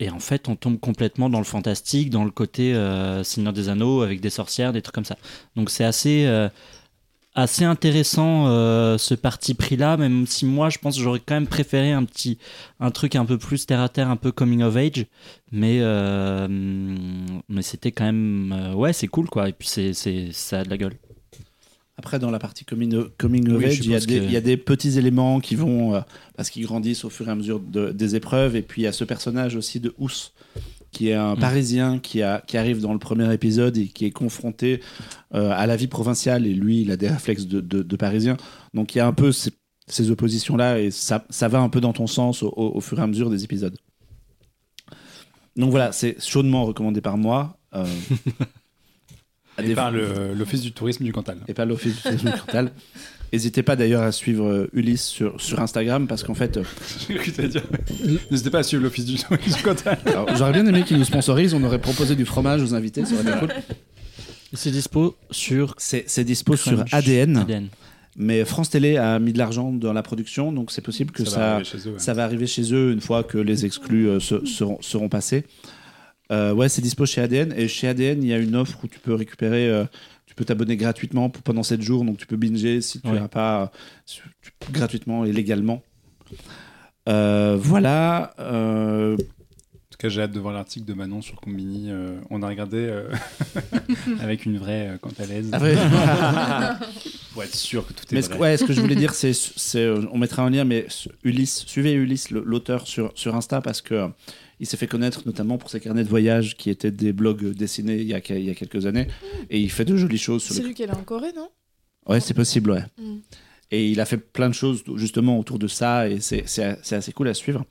[0.01, 3.69] et en fait, on tombe complètement dans le fantastique, dans le côté euh, Seigneur des
[3.69, 5.17] Anneaux avec des sorcières, des trucs comme ça.
[5.57, 6.49] Donc c'est assez, euh,
[7.35, 11.47] assez intéressant euh, ce parti pris-là, même si moi je pense que j'aurais quand même
[11.47, 12.39] préféré un petit,
[12.81, 15.07] un truc un peu plus terre à terre, un peu coming of age.
[15.53, 16.49] Mais, euh,
[17.49, 19.49] mais c'était quand même, ouais, c'est cool quoi.
[19.49, 19.93] Et puis c'est,
[20.33, 20.97] ça a de la gueule.
[21.97, 24.37] Après dans la partie coming, of Oui, age il y, a des- que- il y
[24.37, 26.01] a des petits éléments qui vont euh,
[26.37, 28.57] parce qu'ils grandissent au fur et à mesure de- des épreuves.
[28.57, 30.11] Et puis il y a ce personnage aussi de Ous
[30.91, 31.39] qui est un Mm.
[31.41, 34.81] Parisien qui, a, qui arrive dans le premier épisode et qui est confronté
[35.35, 36.47] euh, à la vie provinciale.
[36.47, 38.37] Et lui il a des réflexes de, de- de Parisien.
[38.75, 39.51] Donc il y a un peu ces,
[39.87, 42.81] ces oppositions là et ça, ça va un peu dans ton sens au, au- au
[42.81, 43.77] fur et à mesure des épisodes.
[45.57, 47.85] Donc voilà c'est chaudement recommandé par moi Euh,
[49.63, 51.39] Et des- par l'Office du tourisme du Cantal.
[51.49, 52.73] et pas l'Office du tourisme du Cantal.
[53.33, 56.63] N'hésitez pas d'ailleurs à suivre euh, Ulysse sur, sur Instagram parce qu'en fait, euh,
[57.49, 57.63] dire.
[58.31, 59.99] N'hésitez pas à suivre l'Office du tourisme du Cantal.
[60.37, 63.23] j'aurais bien aimé qu'ils nous sponsorisent, on aurait proposé du fromage aux invités, ça aurait
[63.31, 63.51] été cool.
[64.53, 66.85] Et C'est dispo sur C'est dispo sur.
[66.93, 67.69] ADN, ADN.
[68.17, 71.55] mais France Télé a mis de l'argent dans la production, donc c'est possible que ça,
[71.57, 71.99] arriver chez eux, ouais.
[71.99, 75.45] ça va arriver chez eux une fois que les exclus euh, se- seront, seront passés.
[76.33, 77.53] Euh, ouais, c'est dispo chez ADN.
[77.57, 79.85] Et chez ADN, il y a une offre où tu peux récupérer, euh,
[80.27, 82.05] tu peux t'abonner gratuitement pour- pendant 7 jours.
[82.05, 83.21] Donc tu peux binger si tu Ouais.
[83.21, 83.67] n'as pas euh,
[84.07, 84.23] tu-
[84.73, 85.83] gratuitement et légalement.
[87.09, 88.33] Euh, voilà.
[88.41, 91.87] euh, En tout cas, j'ai hâte de voir l'article de Manon sur Combini.
[91.91, 93.09] euh, on a regardé euh,
[94.21, 95.51] avec une vraie euh, cantalaise.
[95.53, 95.77] ah ouais.
[97.33, 98.39] Pour être sûr que tout est Mais ce, vrai.
[98.39, 99.33] ouais, ce que je voulais dire, c'est,
[99.77, 100.87] euh, on mettra un lien, mais
[101.25, 104.09] Ulysse, suivez Ulysse, l'auteur sur, sur Insta, parce que euh,
[104.65, 107.97] il s'est fait connaître notamment pour ses carnets de voyage qui étaient des blogs dessinés
[108.01, 109.09] il y a, que- il y a quelques années,
[109.51, 111.51] et il fait de jolies choses C'est le lui qui est là en Corée, non?
[112.07, 112.85] Ouais, c'est possible, ouais.
[112.99, 113.17] Mm.
[113.71, 116.45] Et il a fait plein de choses justement autour de ça et c'est,
[116.93, 117.67] assez cool à suivre.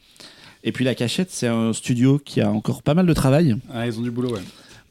[0.64, 3.88] Et puis La Cachette, c'est un studio qui a encore pas mal de travail Ah,
[3.88, 4.41] ils ont du boulot, ouais.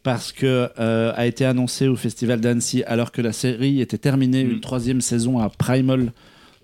[0.03, 4.41] parce que euh, a été annoncé au Festival d'Annecy alors que la série était terminée,
[4.41, 6.13] une troisième saison à Primal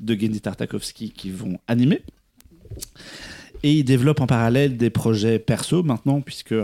[0.01, 2.03] de Gendy Tartakovsky qui vont animer.
[3.63, 6.55] Et ils développent en parallèle des projets perso maintenant puisque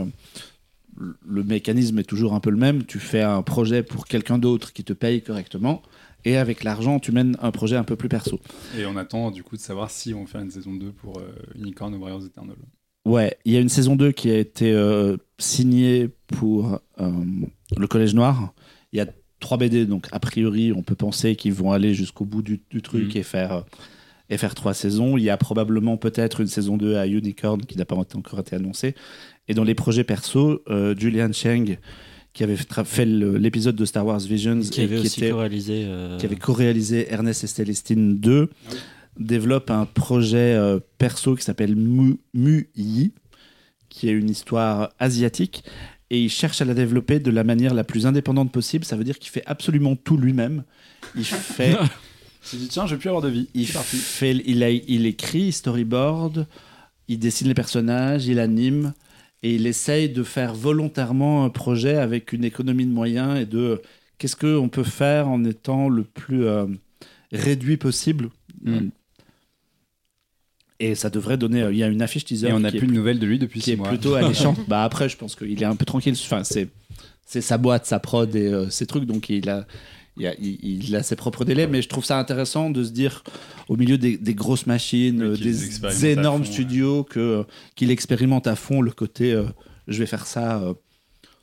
[0.97, 2.85] le mécanisme est toujours un peu le même.
[2.85, 5.83] Tu fais un projet pour quelqu'un d'autre qui te paye correctement
[6.25, 8.41] et avec l'argent, tu mènes un projet un peu plus perso.
[8.79, 11.19] Et on attend du coup de savoir si on va faire une saison 2 pour
[11.19, 12.57] euh, Unicorn Warriors Eternal.
[13.05, 17.11] Ouais, il y a une saison 2 qui a été euh, signée pour euh,
[17.77, 18.55] le Collège Noir.
[18.93, 19.07] Il y a
[19.41, 22.81] trois BD, donc a priori, on peut penser qu'ils vont aller jusqu'au bout du, du
[22.81, 23.21] truc Mhm.
[23.21, 23.65] et, faire,
[24.31, 25.17] et faire trois saisons.
[25.17, 28.57] Il y a probablement peut-être une saison 2 à Unicorn qui n'a pas encore été
[28.57, 28.95] annoncée.
[29.49, 31.77] Et dans les projets perso, euh, Julian Cheng,
[32.33, 35.85] qui avait fait, l'épisode de Star Wars Visions Qui et avait qui était co-réalisé.
[35.87, 38.77] euh, qui avait co-réalisé Ernest et Célestine 2, oui.
[39.21, 43.13] développe un projet euh, perso qui s'appelle Mu, Mu Yi,
[43.89, 45.63] qui est une histoire asiatique,
[46.11, 48.85] et il cherche à la développer de la manière la plus indépendante possible.
[48.85, 50.65] Ça veut dire qu'il fait absolument tout lui-même.
[51.17, 51.77] Il fait,
[52.51, 53.49] J'ai dit tiens, je vais plus avoir de vie.
[53.55, 56.47] il fait, il, a, il écrit, storyboard,
[57.09, 58.93] il dessine les personnages, il anime.
[59.43, 63.83] Et il essaye de faire volontairement un projet avec une économie de moyens et de
[64.17, 66.67] qu'est-ce qu'on peut faire en étant le plus euh,
[67.31, 68.31] réduit possible.
[68.63, 68.89] Mm.
[70.81, 71.63] Et ça devrait donner.
[71.63, 73.39] euh, Il y a une affiche teaser Et on n'a plus de nouvelles de lui
[73.39, 73.89] depuis qui 6 est mois.
[73.89, 74.59] plutôt alléchante.
[74.69, 76.15] bah après, je pense qu'il est un peu tranquille.
[76.19, 76.69] Enfin, c'est
[77.27, 79.67] c'est sa boîte, sa prod et euh, ses trucs, donc il a.
[80.17, 82.91] Il a, il- il a ses propres délais, mais je trouve ça intéressant de se
[82.93, 83.25] dire,
[83.69, 87.45] au milieu des, des grosses machines, Oui, euh, qu'il des énormes fond, studios, que
[87.75, 89.45] qu'il expérimente à fond le côté, euh,
[89.89, 90.75] je vais faire ça euh,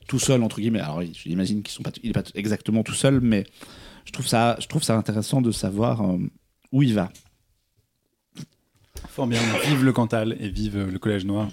[0.08, 0.80] tout seul entre guillemets.
[0.80, 3.44] Alors, j'imagine qu'ils sont pas, il est pas exactement tout seul, mais
[4.06, 6.18] je trouve ça, je trouve ça intéressant de savoir euh,
[6.72, 7.12] où il va.
[9.10, 9.42] Fort bien.
[9.68, 11.50] Vive le Cantal et vive euh, le Collège Noir.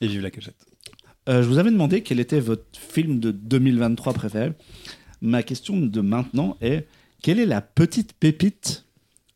[0.00, 0.56] Et vive la cachette.
[1.28, 4.52] Euh, je vous avais demandé quel était votre film de 2023 préféré.
[5.24, 6.86] Ma question de maintenant est
[7.22, 8.84] quelle est la petite pépite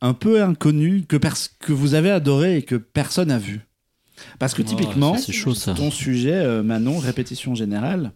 [0.03, 1.17] un peu inconnue que,
[1.61, 3.61] que vous avez adorée et que personne n'a vue?
[4.39, 5.73] Parce que Oh, typiquement, chaud ça.
[5.75, 8.13] ton sujet, euh, Manon, répétition générale,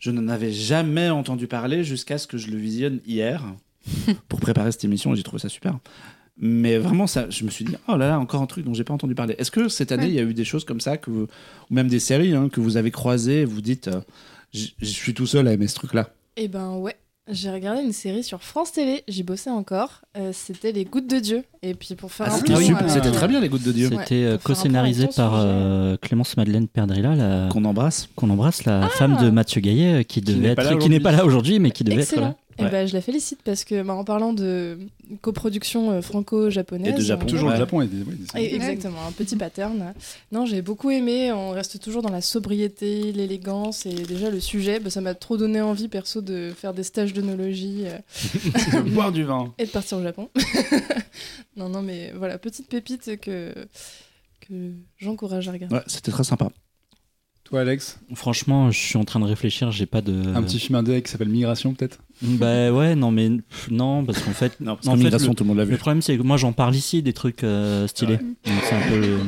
[0.00, 3.42] je n'en avais jamais entendu parler jusqu'à ce que je le visionne hier
[4.28, 5.78] pour préparer cette émission et j'ai trouvé ça super.
[6.36, 8.84] Mais vraiment, ça, je me suis dit, oh là là, encore un truc dont j'ai
[8.84, 9.34] pas entendu parler.
[9.38, 10.10] Est-ce que cette année, Ouais.
[10.10, 11.22] il y a eu des choses comme ça, que vous-
[11.70, 14.00] ou même des séries hein, que vous avez croisées et vous dites, euh,
[14.52, 16.10] je suis tout seul à aimer ce truc-là?
[16.36, 16.96] Eh ben ouais.
[17.30, 20.02] J'ai regardé une série sur France Télé, j'y bossais encore.
[20.18, 21.42] euh, c'était Les Gouttes de Dieu.
[21.62, 23.88] Et puis pour faire Ah, un C'était très bien, les gouttes de Dieu.
[23.90, 28.08] C'était euh, co-scénarisé par euh, Clémence Madeleine Perdrilla, la- Qu'on embrasse.
[28.14, 30.80] qu'on embrasse, la femme de Mathieu Gaillet, qui devait n'est être, pas là qui n'est
[30.82, 31.00] aujourd'hui.
[31.00, 32.36] pas là aujourd'hui, mais qui devait être Excellent.
[32.58, 32.70] Eh Ouais.
[32.70, 34.78] ben, je la félicite parce que bah, en parlant de
[35.22, 36.94] coproduction euh, franco-japonaise.
[36.94, 37.24] Et de Japon.
[37.24, 37.54] on- Toujours Ouais.
[37.54, 38.44] le Japon et des, ouais, des séries.
[38.44, 39.92] Et- Exactement, un petit pattern.
[40.30, 41.32] Non, j'ai beaucoup aimé.
[41.32, 44.78] On reste toujours dans la sobriété, l'élégance et déjà le sujet.
[44.80, 47.98] bah, ça m'a trop donné envie perso de faire des stages d'œnologie euh,
[48.84, 49.52] De boire du vin.
[49.58, 50.28] et de partir au Japon.
[51.56, 53.52] non, non, mais voilà, petite pépite que,
[54.40, 55.74] que j'encourage à regarder.
[55.74, 56.50] Ouais, c'était très sympa.
[57.44, 60.34] Toi, Alex, Franchement, je suis en train de réfléchir, j'ai pas de.
[60.34, 61.98] un petit film indé qui s'appelle Migration, peut-être?
[62.22, 65.30] Bah ouais, non, mais pff, non, parce qu'en fait, Non, parce En que fait, Migration,
[65.30, 65.76] le- tout le monde l'a le vu.
[65.76, 68.14] problème c'est que moi j'en parle ici des trucs euh, stylés.
[68.14, 68.18] Ouais.
[68.18, 69.00] Donc c'est un peu.
[69.00, 69.18] le-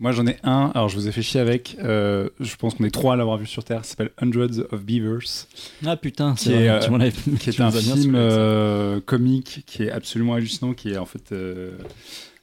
[0.00, 0.72] Moi, j'en ai un.
[0.74, 1.76] Alors, je vous ai fait chier avec.
[1.80, 3.84] euh, je pense qu'on est trois à l'avoir vu sur Terre.
[3.84, 5.46] Ça s'appelle Hundreds of Beavers.
[5.86, 9.00] Ah putain, Qui c'est est, vrai, euh, tu m'en avais- qui est un film euh,
[9.04, 11.70] comique qui est absolument hallucinant, qui est en fait euh,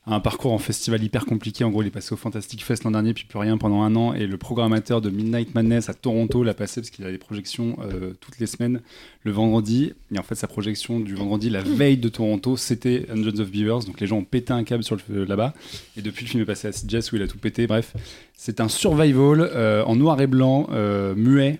[0.06, 1.64] un parcours en festival hyper compliqué.
[1.64, 3.96] En gros, il est passé au Fantastic Fest l'an dernier, puis plus rien pendant un
[3.96, 4.14] an.
[4.14, 7.78] Et le programmateur de Midnight Madness à Toronto l'a passé parce qu'il a des projections
[7.82, 8.82] euh, toutes les semaines
[9.24, 9.94] le vendredi.
[10.14, 13.86] Et en fait, sa projection du vendredi, la veille de Toronto, c'était Hundreds of Beavers.
[13.86, 15.54] Donc les gens ont pété un câble sur le là-bas.
[15.98, 17.68] Et depuis, le film est passé à CJS où il a tout pété.
[17.68, 17.94] Bref,
[18.34, 21.60] c'est un survival euh, en noir et blanc, euh, muet.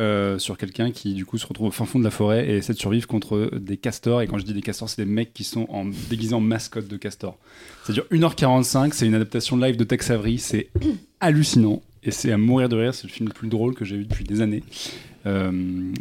[0.00, 2.56] Euh, sur quelqu'un qui du coup se retrouve au fin fond de la forêt et
[2.56, 5.32] essaie de survivre contre des castors et quand je dis des castors c'est des mecs
[5.32, 7.36] qui sont en déguisés en mascotte de castors
[7.84, 10.68] ça dure 1h45 c'est une adaptation live de Tex Avery c'est
[11.20, 13.96] hallucinant et c'est à mourir de rire c'est le film le plus drôle que j'ai
[13.96, 14.62] vu depuis des années
[15.26, 15.50] Euh,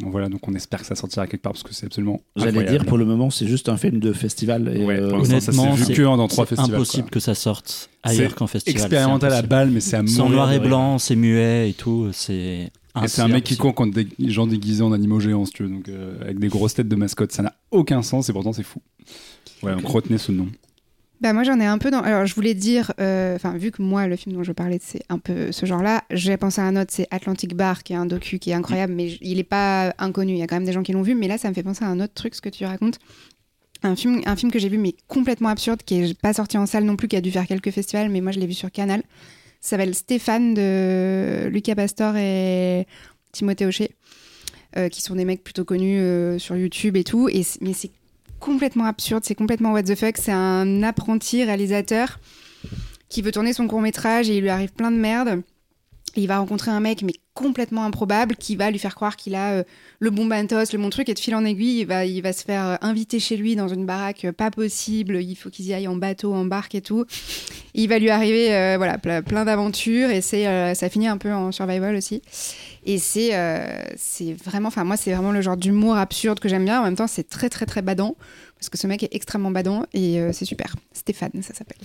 [0.02, 2.84] voilà donc on espère que ça sortira quelque part parce que c'est absolument J'allais dire,
[2.84, 4.70] pour le moment, c'est juste un film de festival.
[4.76, 7.12] Et, Ouais, euh, Honnêtement, vu c'est que dans trois c'est festivals, impossible quoi.
[7.12, 8.82] que ça sorte ailleurs qu'en festival.
[8.82, 11.74] expérimental à balle mais c'est à C'est en mourir noir et blanc, c'est muet et
[11.74, 12.10] tout.
[12.12, 12.70] C'est
[13.02, 15.64] Et c'est un mec qui court contre des gens déguisés en animaux géants, si tu
[15.64, 17.32] veux, donc euh, avec des grosses têtes de mascotte.
[17.32, 18.82] Ça n'a aucun sens et pourtant c'est fou.
[19.62, 20.48] Voilà, donc retenez ce nom.
[21.22, 22.02] Bah moi j'en ai un peu dans.
[22.02, 25.04] Alors je voulais dire, euh, enfin vu que moi le film dont je parlais c'est
[25.10, 28.06] un peu ce genre-là, j'ai pensé à un autre, c'est Atlantic Bar qui est un
[28.06, 30.34] docu qui est incroyable, mais il est pas inconnu.
[30.34, 31.64] Il y a quand même des gens qui l'ont vu, mais là ça me fait
[31.64, 33.00] penser à un autre truc ce que tu racontes.
[33.84, 36.66] Un film, un film que j'ai vu mais complètement absurde, qui est pas sorti en
[36.66, 38.70] salle non plus, qui a dû faire quelques festivals, mais moi je l'ai vu sur
[38.72, 39.02] Canal.
[39.64, 42.86] S'appelle Stéphane de Lucas Pastor et
[43.32, 43.92] Timothée Hochet,
[44.76, 47.30] euh, qui sont des mecs plutôt connus euh, sur YouTube et tout.
[47.62, 47.92] Mais c'est
[48.42, 50.18] complètement absurde, c'est complètement what the fuck.
[50.18, 52.20] C'est un apprenti réalisateur
[53.08, 55.42] qui veut tourner son court métrage et il lui arrive plein de merde.
[56.16, 59.54] Il va rencontrer un mec, mais complètement improbable, qui va lui faire croire qu'il a
[59.54, 59.64] euh,
[60.00, 62.34] le bon bantos, le bon truc, et de fil en aiguille, il va, il va
[62.34, 65.66] se faire euh, inviter chez lui dans une baraque euh, pas possible, il faut qu'ils
[65.66, 67.06] y aillent en bateau, en barque et tout.
[67.74, 71.96] il va lui arriver voilà, ple- plein d'aventures, et ça finit un peu en survival
[71.96, 72.22] aussi.
[72.86, 73.32] Et c'est,
[73.96, 76.82] c'est vraiment, enfin moi, c'est vraiment le genre d'humour absurde que j'aime bien.
[76.82, 78.16] En même temps, c'est très, très, très badant,
[78.64, 80.74] parce que ce mec est extrêmement badant, et euh, c'est super.
[80.94, 81.78] Stéphane, ça s'appelle.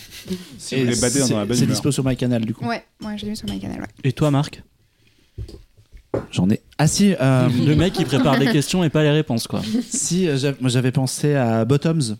[0.59, 1.75] Si vous voulez bader c'est- dans la bonne C'est humeur.
[1.75, 2.65] dispo sur MyCanal, du coup.
[2.65, 3.87] Ouais, ouais, je l'ai vu sur my canal, ouais.
[4.05, 4.63] Et toi, Marc?
[6.31, 6.61] J'en ai.
[6.79, 9.61] Ah si, euh, Le mec qui prépare des questions et pas les réponses, quoi.
[9.89, 12.17] si euh, j'av- moi j'avais pensé à Bottoms.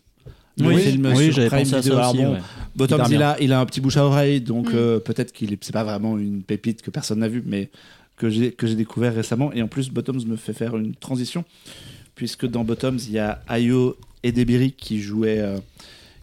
[0.59, 2.19] Le Oui, film oui, j'avais pensé à ça aussi.
[2.19, 2.39] bon, ouais.
[2.75, 4.77] Bottoms, il a, il a un petit bouche à oreille, donc Mm.
[4.77, 7.71] euh, peut-être qu'il est, c'est pas vraiment une pépite que personne n'a vue, mais
[8.17, 9.53] que j'ai que j'ai découvert récemment.
[9.53, 11.45] Et en plus, Bottoms me fait faire une transition,
[12.17, 15.59] puisque dans Bottoms, il y a Ayo Edebiri qui jouait, euh,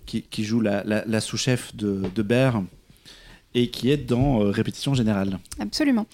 [0.05, 2.61] qui, qui joue la, la- la sous-chef de, de Bear
[3.57, 5.39] et qui est dans euh, Répétition Générale.
[5.59, 6.05] Absolument.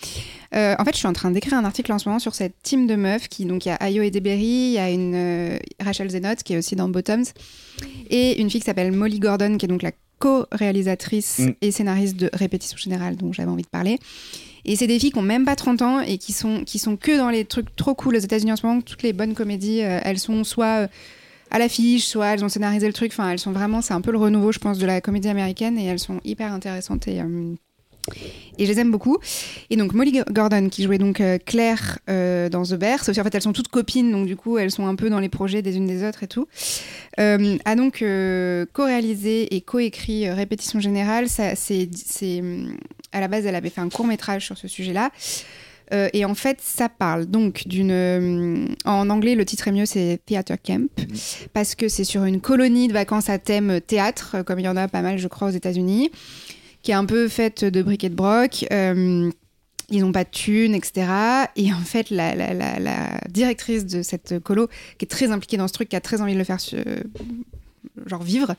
[0.54, 2.54] Euh, en fait, je suis en train d'écrire un article en ce moment sur cette
[2.62, 5.58] team de meufs qui, donc, il y a Ayo Edeberry, il y a une euh,
[5.84, 7.24] Rachel Zenot qui est aussi dans Bottoms,
[8.12, 11.52] et une fille qui s'appelle Molly Gordon qui est donc la co-réalisatrice Mm.
[11.62, 13.98] et scénariste de Répétition Générale dont j'avais envie de parler.
[14.66, 16.96] Et c'est des filles qui ont même pas 30 ans et qui sont, qui sont
[16.96, 18.82] que dans les trucs trop cool aux États-Unis en ce moment.
[18.82, 20.88] Toutes les bonnes comédies, euh, elles sont soit euh,
[21.52, 23.12] à l'affiche, soit elles ont scénarisé le truc.
[23.12, 25.78] Enfin, elles sont vraiment, c'est un peu le renouveau, je pense, de la comédie américaine
[25.78, 27.54] et elles sont hyper intéressantes et, euh,
[28.58, 29.18] et je les aime beaucoup.
[29.70, 33.36] Et donc Molly Gordon qui jouait donc euh, Claire euh, dans The Bear, qu'en fait
[33.36, 35.76] elles sont toutes copines, donc du coup elles sont un peu dans les projets des
[35.76, 36.48] unes des autres et tout.
[37.18, 38.04] A donc
[38.74, 41.28] co-réalisé et co-écrit Répétition Générale.
[41.28, 41.90] Ça, c'est,
[43.12, 45.12] à la base elle avait fait un court métrage sur ce sujet-là.
[45.94, 47.92] Euh, et en fait, ça parle donc d'une.
[47.92, 50.90] euh, en anglais, le titre est mieux, c'est Theater Camp,
[51.54, 54.70] parce que c'est sur une colonie de vacances à thème théâtre, euh, comme il y
[54.70, 56.12] en a pas mal, je crois, aux États-Unis,
[56.82, 58.66] qui est un peu faite de briques et de broc.
[58.72, 59.30] Euh,
[59.94, 61.06] ils n'ont pas de thunes, etc.
[61.58, 65.58] Et en fait, la, la- la- la directrice de cette colo, qui est très impliquée
[65.58, 66.60] dans ce truc, qui a très envie de le faire
[68.08, 68.56] genre vivre,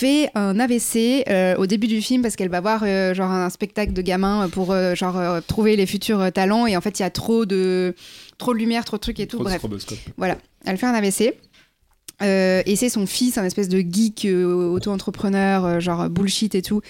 [0.00, 3.50] fait un AVC euh, au début du film parce qu'elle va voir euh, genre un
[3.50, 6.98] spectacle de gamins pour euh, genre euh, trouver les futurs euh, talents et en fait
[6.98, 7.94] il y a trop de
[8.38, 9.36] trop de lumière, trop de trucs et tout.
[9.36, 9.60] Trop Bref,
[10.16, 11.34] voilà, elle fait un AVC.
[12.22, 16.60] Euh, et c'est son fils, un espèce de geek euh, auto-entrepreneur, euh, genre bullshit et
[16.60, 16.82] tout,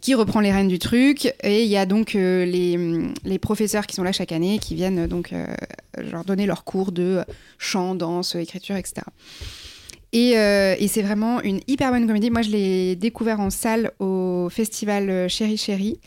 [0.00, 1.34] qui reprend les rênes du truc.
[1.42, 2.78] Et il y a donc euh, les,
[3.24, 5.46] les professeurs qui sont là chaque année, qui viennent euh, donc euh,
[6.10, 7.22] genre donner leurs cours de
[7.58, 9.02] chant, danse, écriture, etc.
[10.12, 12.30] Et, euh, et c'est vraiment une hyper bonne comédie.
[12.30, 16.00] Moi, je l'ai découvert en salle au festival euh, Chéri Chéri,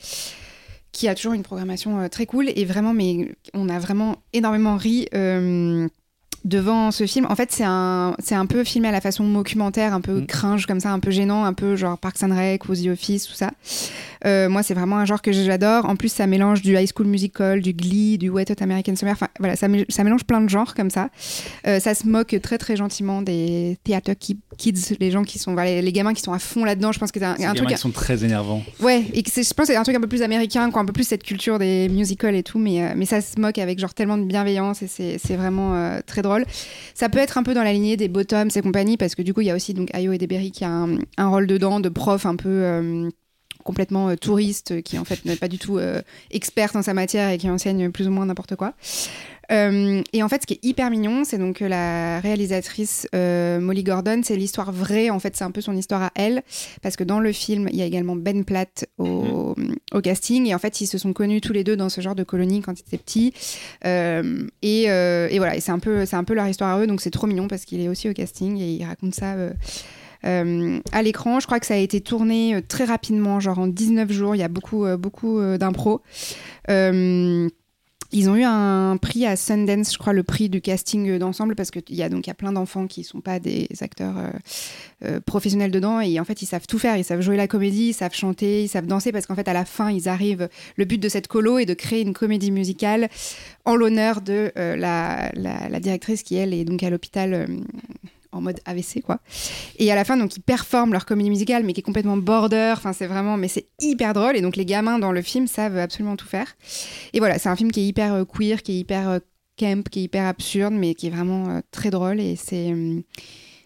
[0.91, 2.49] qui a toujours une programmation euh, très cool.
[2.56, 5.08] Et vraiment, mais on a vraiment énormément ri.
[6.46, 7.26] Devant ce film.
[7.30, 10.26] En fait, c'est un, c'est un peu filmé à la façon documentaire, un peu Mm.
[10.26, 13.28] cringe comme ça, un peu gênant, un peu genre Parks and Rec ou The Office,
[13.28, 13.52] tout ça.
[14.26, 15.86] Euh, moi, c'est vraiment un genre que j'adore.
[15.86, 19.14] En plus, ça mélange du High School Musical, du Glee, du Wet Hot American Summer.
[19.14, 21.10] Enfin, voilà, ça, mé- ça mélange plein de genres comme ça.
[21.68, 25.54] Euh, ça se moque très très gentiment des theater ki- kids, les gens qui sont,
[25.54, 26.92] voilà, les, les gamins qui sont à fond là-dedans.
[26.92, 27.70] Je pense que c'est un, Ces un gamins truc.
[27.70, 28.62] qui sont très énervants.
[28.80, 30.86] Ouais, et que je pense que c'est un truc un peu plus américain, quoi, un
[30.86, 33.80] peu plus cette culture des musicals et tout, mais, euh, mais ça se moque avec
[33.80, 36.30] genre tellement de bienveillance et c'est c'est vraiment très drôle.
[36.93, 39.34] Ça peut être un peu dans la lignée des Bottoms et compagnie, parce que du
[39.34, 41.79] coup, il y a aussi donc Ayo et Deberry qui a un, un rôle dedans
[41.79, 42.49] de prof un peu.
[42.49, 43.09] euh,
[43.61, 46.01] complètement euh, touriste qui en fait n'est pas du tout euh,
[46.32, 48.73] experte en sa matière et qui enseigne plus ou moins n'importe quoi.
[49.52, 53.84] Euh, et en fait, ce qui est hyper mignon, c'est donc la réalisatrice euh, Molly
[53.84, 55.10] Gordon, c'est l'histoire vraie.
[55.10, 56.43] En fait, c'est un peu son histoire à elle,
[56.82, 59.56] parce que dans le film, il y a également Ben Platt au,
[59.93, 62.16] au casting, et en fait, ils se sont connus tous les deux dans ce genre
[62.16, 63.34] de colonie quand ils étaient petits.
[63.86, 67.02] Euh, et, et voilà, et c'est un peu, un peu leur histoire à eux, donc
[67.02, 69.36] c'est trop mignon parce qu'il est aussi au casting et il raconte ça.
[70.26, 74.12] euh, à l'écran, je crois que ça a été tourné très rapidement, genre en 19
[74.12, 74.36] jours.
[74.36, 76.02] Il y a beaucoup, euh, beaucoup euh, d'impro.
[78.14, 81.55] Euh, ils ont eu un prix à Sundance, je crois, le prix du casting d'ensemble,
[81.55, 84.30] parce qu'il y a donc y a plein d'enfants qui sont pas des acteurs euh,
[85.05, 87.89] euh, professionnels dedans, et en fait ils savent tout faire, ils savent jouer la comédie,
[87.89, 90.49] ils savent chanter, ils savent danser, parce qu'en fait à la fin ils arrivent.
[90.76, 93.09] Le but de cette colo est de créer une comédie musicale
[93.66, 97.34] en l'honneur de euh, la, la- directrice qui elle est donc à l'hôpital.
[97.34, 97.45] euh,
[98.32, 99.19] en mode AVC quoi.
[99.77, 102.73] Et à la fin donc ils performent leur comédie musicale mais qui est complètement border,
[102.77, 105.77] enfin c'est vraiment mais c'est hyper drôle et donc les gamins dans le film savent
[105.77, 106.55] absolument tout faire.
[107.13, 109.19] Et voilà, c'est un film qui est hyper euh, queer, qui est hyper euh,
[109.59, 112.73] camp, qui est hyper absurde mais qui est vraiment euh, très drôle et c'est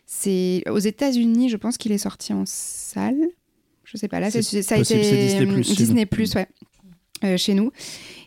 [0.06, 3.18] c'est aux États-Unis, je pense qu'il est sorti en salle.
[3.84, 6.28] Je sais pas là, ça a été Disney+, chez Disney+, nous.
[7.24, 7.38] ouais.
[7.38, 7.72] chez nous.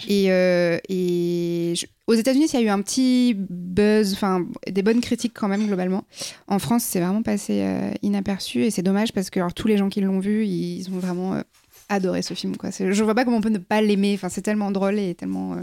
[0.08, 5.00] Et, et je- aux États-Unis, il y a eu un petit buzz, enfin des bonnes
[5.00, 6.04] critiques quand même globalement.
[6.48, 9.76] En France, c'est vraiment passé euh, inaperçu et c'est dommage parce que alors, tous les
[9.76, 11.42] gens qui l'ont vu, ils ont vraiment euh,
[11.88, 12.56] adoré ce film.
[12.56, 12.70] Quoi.
[12.70, 14.12] Je vois pas comment on peut ne pas l'aimer.
[14.14, 15.62] Enfin, c'est tellement drôle et tellement euh,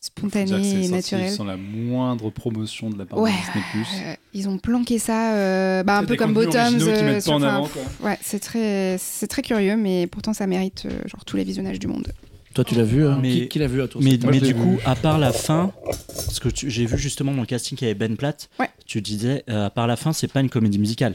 [0.00, 1.30] spontané et naturel.
[1.30, 3.30] Sans la moindre promotion de la part Ouais.
[3.30, 4.18] de Disney+.
[4.34, 6.78] Ils ont planqué ça, bah, un peu comme Bottoms.
[7.20, 7.82] sur- en avant, quoi.
[8.10, 11.86] Ouais, c'est très, c'est très curieux, mais pourtant ça mérite genre tous les visionnages du
[11.86, 12.12] monde.
[12.54, 14.54] Toi, tu l'as vu hein Mais- Qui, qui l'a vu à toi Mais, du vu.
[14.54, 17.86] coup, à part la fin, parce que tu- j'ai vu justement dans le casting qu'il
[17.86, 18.68] y avait Ben Platt, Ouais.
[18.86, 21.14] tu disais, euh, à part la fin, c'est pas une comédie musicale.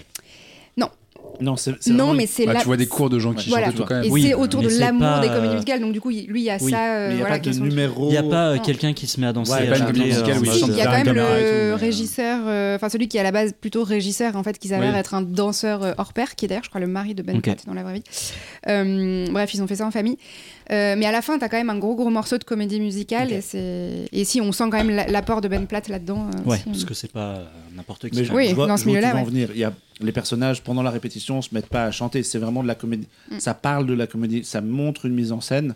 [1.39, 2.59] Non, c'est c'est Non, mais c'est Bah, là.
[2.61, 3.67] tu vois des cours de gens qui Voilà.
[3.67, 4.05] chantent tout quand même.
[4.05, 5.81] Et Oui, c'est autour mais de c'est l'amour pas, des comédies euh, musicales.
[5.81, 6.95] Donc du coup, il- lui, il y a oui, ça.
[6.95, 8.07] euh, il n'y a voilà, pas qui numéro.
[8.07, 9.51] Il n'y a pas euh, quelqu'un qui se met à danser.
[9.51, 12.39] Ouais, pas une musicale où ils mode, chantent Il y a quand même le régisseur,
[12.75, 15.21] enfin celui qui est à la base plutôt régisseur, en fait, qui s'avère être un
[15.21, 17.39] danseur hors pair, qui est d'ailleurs, je crois, le mari de Ben.
[17.39, 19.29] Platt dans la vraie vie.
[19.31, 20.17] Bref, ils ont fait ça en famille.
[20.71, 23.31] Euh, mais à la fin, t'as quand même un gros gros morceau de comédie musicale,
[23.31, 26.27] et c'est et si on sent quand même la- l'apport de Ben Platt là-dedans.
[26.27, 26.63] euh, Ouais, aussi.
[26.65, 27.45] parce que c'est pas euh,
[27.75, 28.17] n'importe qui.
[28.17, 29.23] Mais je, Oui, je vois, dans ce tu milieu-là, ouais.
[29.23, 29.49] venir.
[29.53, 32.21] Il y a les personnages pendant la répétition se mettent pas à chanter.
[32.23, 33.07] C'est vraiment de la comédie.
[33.31, 33.39] Mm.
[33.39, 34.43] Ça parle de la comédie.
[34.43, 35.73] Ça montre une mise en scène.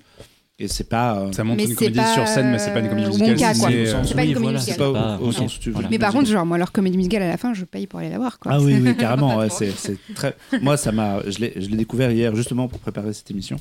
[0.59, 1.17] Et c'est pas.
[1.17, 3.11] euh, Ça montre Mais une comédie pas, sur scène, mais c'est pas une comédie euh,
[3.31, 3.57] musicale.
[3.57, 3.69] Quoi.
[3.69, 4.75] c'est, euh, C'est pas une oui, comédie voilà, musicale.
[4.77, 5.83] c'est pas au, au sens où tu veux.
[5.89, 8.09] Mais par contre, genre, moi, leur comédie musicale à la fin, je paye pour aller
[8.09, 8.37] la voir.
[8.37, 8.51] Quoi.
[8.53, 9.37] Ah oui, carrément.
[9.39, 10.35] ouais, c'est, c'est très...
[10.61, 11.21] Moi, ça m'a...
[11.27, 13.55] je, l'ai, je l'ai découvert hier justement pour préparer cette émission.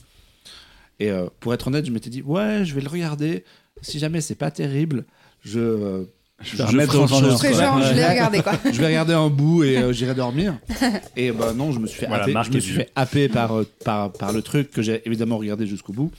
[1.01, 3.45] Et euh, pour être honnête, je m'étais dit, ouais, je vais le regarder.
[3.83, 5.05] Si jamais c'est pas terrible,
[5.43, 6.05] je, euh,
[6.43, 7.07] je vais Je quoi.
[7.07, 8.53] genre, je l'ai regardé, quoi.
[8.73, 10.59] Je vais regarder un bout et euh, j'irai dormir.
[11.17, 12.35] Et bah non, je me suis fait Voilà, happer.
[12.45, 13.53] Je me suis fait happer par,
[13.85, 16.11] par, par le truc que j'ai évidemment regardé jusqu'au bout.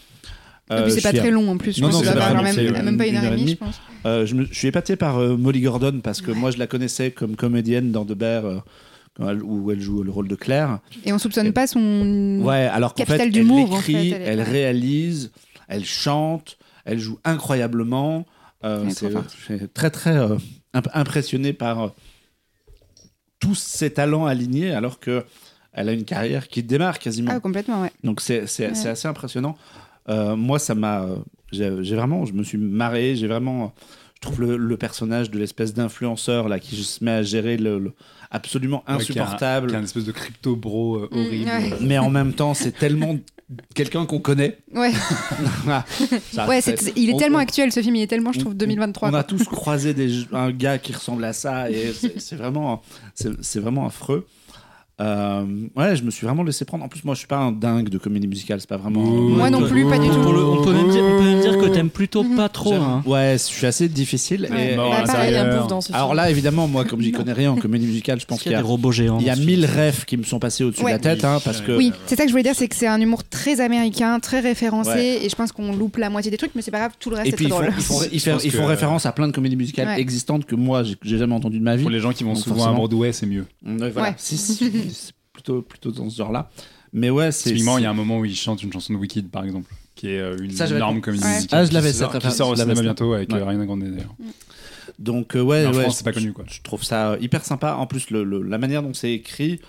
[0.69, 1.75] Et Euh, c'est pas suis très long en plus.
[1.75, 2.55] Je Non, pense non, que ça pas même,
[2.86, 3.82] même pas une heure et demie, je pense.
[4.05, 6.65] Euh, je, me, je suis épaté par euh, Molly Gordon parce que moi je la
[6.65, 8.63] connaissais comme comédienne dans Bear euh, quand
[9.20, 10.80] elle- où elle joue le rôle de Claire.
[11.05, 12.39] Et on soupçonne pas son.
[12.43, 15.32] Ouais, alors qu'en fait, elle en écrit, fait, elle réalise,
[15.68, 18.26] elle chante, elle joue incroyablement.
[18.64, 20.38] Euh, c'est- très très euh,
[20.74, 21.89] imp- impressionné par euh,
[23.39, 25.24] tous ses talents alignés alors que
[25.74, 27.32] elle a une carrière qui démarre quasiment.
[27.34, 27.91] Ah, complètement, ouais.
[28.03, 28.88] Donc c'est c'est- Ouais.
[28.88, 29.57] assez impressionnant.
[30.09, 31.03] Euh, moi, ça m'a.
[31.03, 31.16] euh,
[31.51, 32.26] J'ai j'ai vraiment.
[32.26, 33.16] Je me suis marré.
[33.16, 33.74] J'ai vraiment.
[34.16, 37.80] Je trouve le, le personnage de l'espèce d'influenceur là qui se met à gérer le,
[37.80, 37.93] le-
[38.32, 39.67] absolument Ouais, qui a insupportable.
[39.69, 41.49] qui a une espèce de crypto bro euh, Mm, horrible.
[41.49, 41.73] ouais.
[41.82, 43.17] Mais en même temps, c'est tellement
[43.75, 44.57] quelqu'un qu'on connaît.
[44.73, 44.91] Ouais,
[46.34, 46.59] Ça, ouais
[46.95, 49.09] il est on- tellement on- actuel ce film, il est tellement, je on- trouve, 2023.
[49.09, 52.82] On a tous croisé des, un gars qui ressemble à ça et c'est c'est vraiment,
[53.15, 54.27] c'est c'est vraiment affreux.
[55.02, 55.43] Euh,
[55.76, 56.84] ouais, je me suis vraiment laissé prendre.
[56.84, 58.60] En plus, moi, je suis pas un dingue de comédie musicale.
[58.62, 59.02] C'est pas vraiment.
[59.02, 60.22] Moi non plus, pas du tout.
[60.22, 62.74] Pour le- on, peut même dire, on peut même dire que t'aimes plutôt pas trop.
[62.76, 63.02] Hein.
[63.06, 64.47] Ouais, je suis assez difficile.
[64.52, 64.74] Ouais.
[64.74, 66.18] et- Bah, pareil, un dans ce alors film.
[66.18, 68.56] là, évidemment, moi, comme j'y connais rien en comédie musicale, je pense Parce qu'il y
[68.56, 69.18] y a des robots géants.
[69.20, 70.91] il y a mille rêves qui me sont passés au-dessus Ouais.
[70.91, 71.76] de la tête, hein, parce que.
[71.76, 74.39] Oui, c'est ça que je voulais dire, c'est que c'est un humour très américain, très
[74.39, 75.26] référencé, Ouais.
[75.26, 77.16] et je pense qu'on loupe la moitié des trucs, mais c'est pas grave, tout le
[77.16, 77.74] reste Et est puis très ils font, drôle.
[77.78, 79.99] ils font- ils font- pense ils font que- référence à plein de comédies musicales Ouais.
[79.99, 81.82] existantes que moi j'ai j'ai jamais entendu de ma vie.
[81.84, 82.76] Pour les gens qui vont Donc, souvent forcément.
[82.76, 83.45] à Bordeaux, c'est mieux.
[83.66, 84.10] Ouais, voilà.
[84.10, 84.16] Ouais.
[84.18, 86.50] Si, si, c'est plutôt, plutôt dans ce genre-là.
[86.94, 87.50] Mais ouais, c'est.
[87.52, 89.72] Typiquement, il y a un moment où il chante une chanson de Wicked, par exemple,
[89.96, 91.39] qui est euh, une Ça, énorme comédie Ouais.
[91.52, 93.30] Ah, je l'avais, qui sort, cette qui sort au référence, je l'avais, cinéma bientôt avec
[93.32, 93.39] Ouais.
[93.39, 94.16] euh, Ariana Grande d'ailleurs.
[95.00, 96.44] Donc, euh, ouais, en ouais, France, c'est pas je- connu, quoi.
[96.48, 97.74] Je trouve ça hyper sympa.
[97.76, 99.60] En plus, le, le- la manière dont c'est écrit,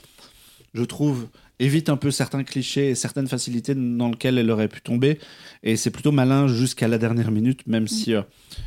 [0.75, 4.81] je trouve évite un peu certains clichés et certaines facilités dans lesquelles elle aurait pu
[4.81, 5.19] tomber.
[5.63, 8.23] Et c'est plutôt malin jusqu'à la dernière minute, même si euh,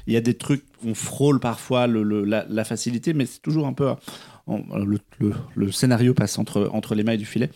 [0.07, 3.41] il y a des trucs, on frôle parfois le, le- la, la facilité, mais c'est
[3.41, 3.89] toujours un peu.
[4.49, 7.49] Euh, le, le- le scénario passe entre, entre les mailles du filet.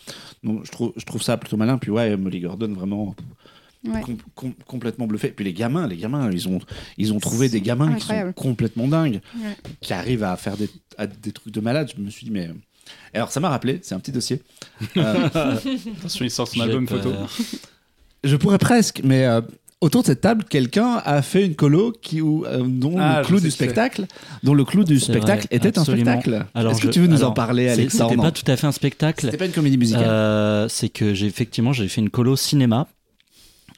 [0.44, 1.78] Donc je trouve, je trouve ça plutôt malin.
[1.78, 3.16] Puis ouais, Molly Gordon, vraiment
[3.86, 4.02] Ouais.
[4.02, 5.30] com- com- complètement bluffé.
[5.30, 6.60] Puis les gamins, les gamins, ils ont,
[6.98, 9.56] ils ont trouvé des gamins qui sont complètement dingues, Ouais.
[9.80, 11.90] qui arrivent à faire des, à des trucs de malade.
[11.96, 12.50] Je me suis dit, mais.
[13.14, 14.42] Alors ça m'a rappelé, c'est un petit dossier.
[14.98, 17.02] Euh, Attention, il sort son album peur.
[17.02, 17.16] photo.
[18.24, 19.40] je pourrais presque, mais euh,
[19.82, 23.26] autour de cette table, quelqu'un a fait une colo qui, où, euh, dont Ah, le
[23.26, 24.06] clou du spectacle,
[24.44, 26.12] dont le clou du spectacle vrai, était absolument.
[26.12, 26.46] un spectacle.
[26.54, 28.68] Alors, Est-ce que tu veux nous en parler, C'est- Alex C'était pas tout à fait
[28.68, 29.26] un spectacle.
[29.26, 30.04] C'était pas une comédie musicale.
[30.06, 32.88] Euh, c'est que j'ai effectivement j'ai fait une colo cinéma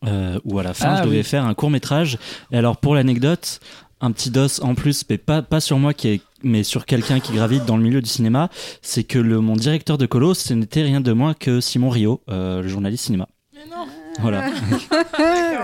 [0.08, 1.24] euh, où à la fin Ah, je devais oui.
[1.24, 2.18] faire un court métrage.
[2.52, 3.60] Et alors pour l'anecdote,
[4.02, 7.20] un petit dos en plus, mais pas pas sur moi qui est mais sur quelqu'un
[7.20, 8.50] qui gravite dans le milieu du cinéma,
[8.82, 12.22] c'est que le mon directeur de colo, ce n'était rien de moins que Simon Rio,
[12.30, 13.28] euh, le journaliste cinéma.
[13.54, 13.86] Mais non
[14.20, 14.50] Voilà.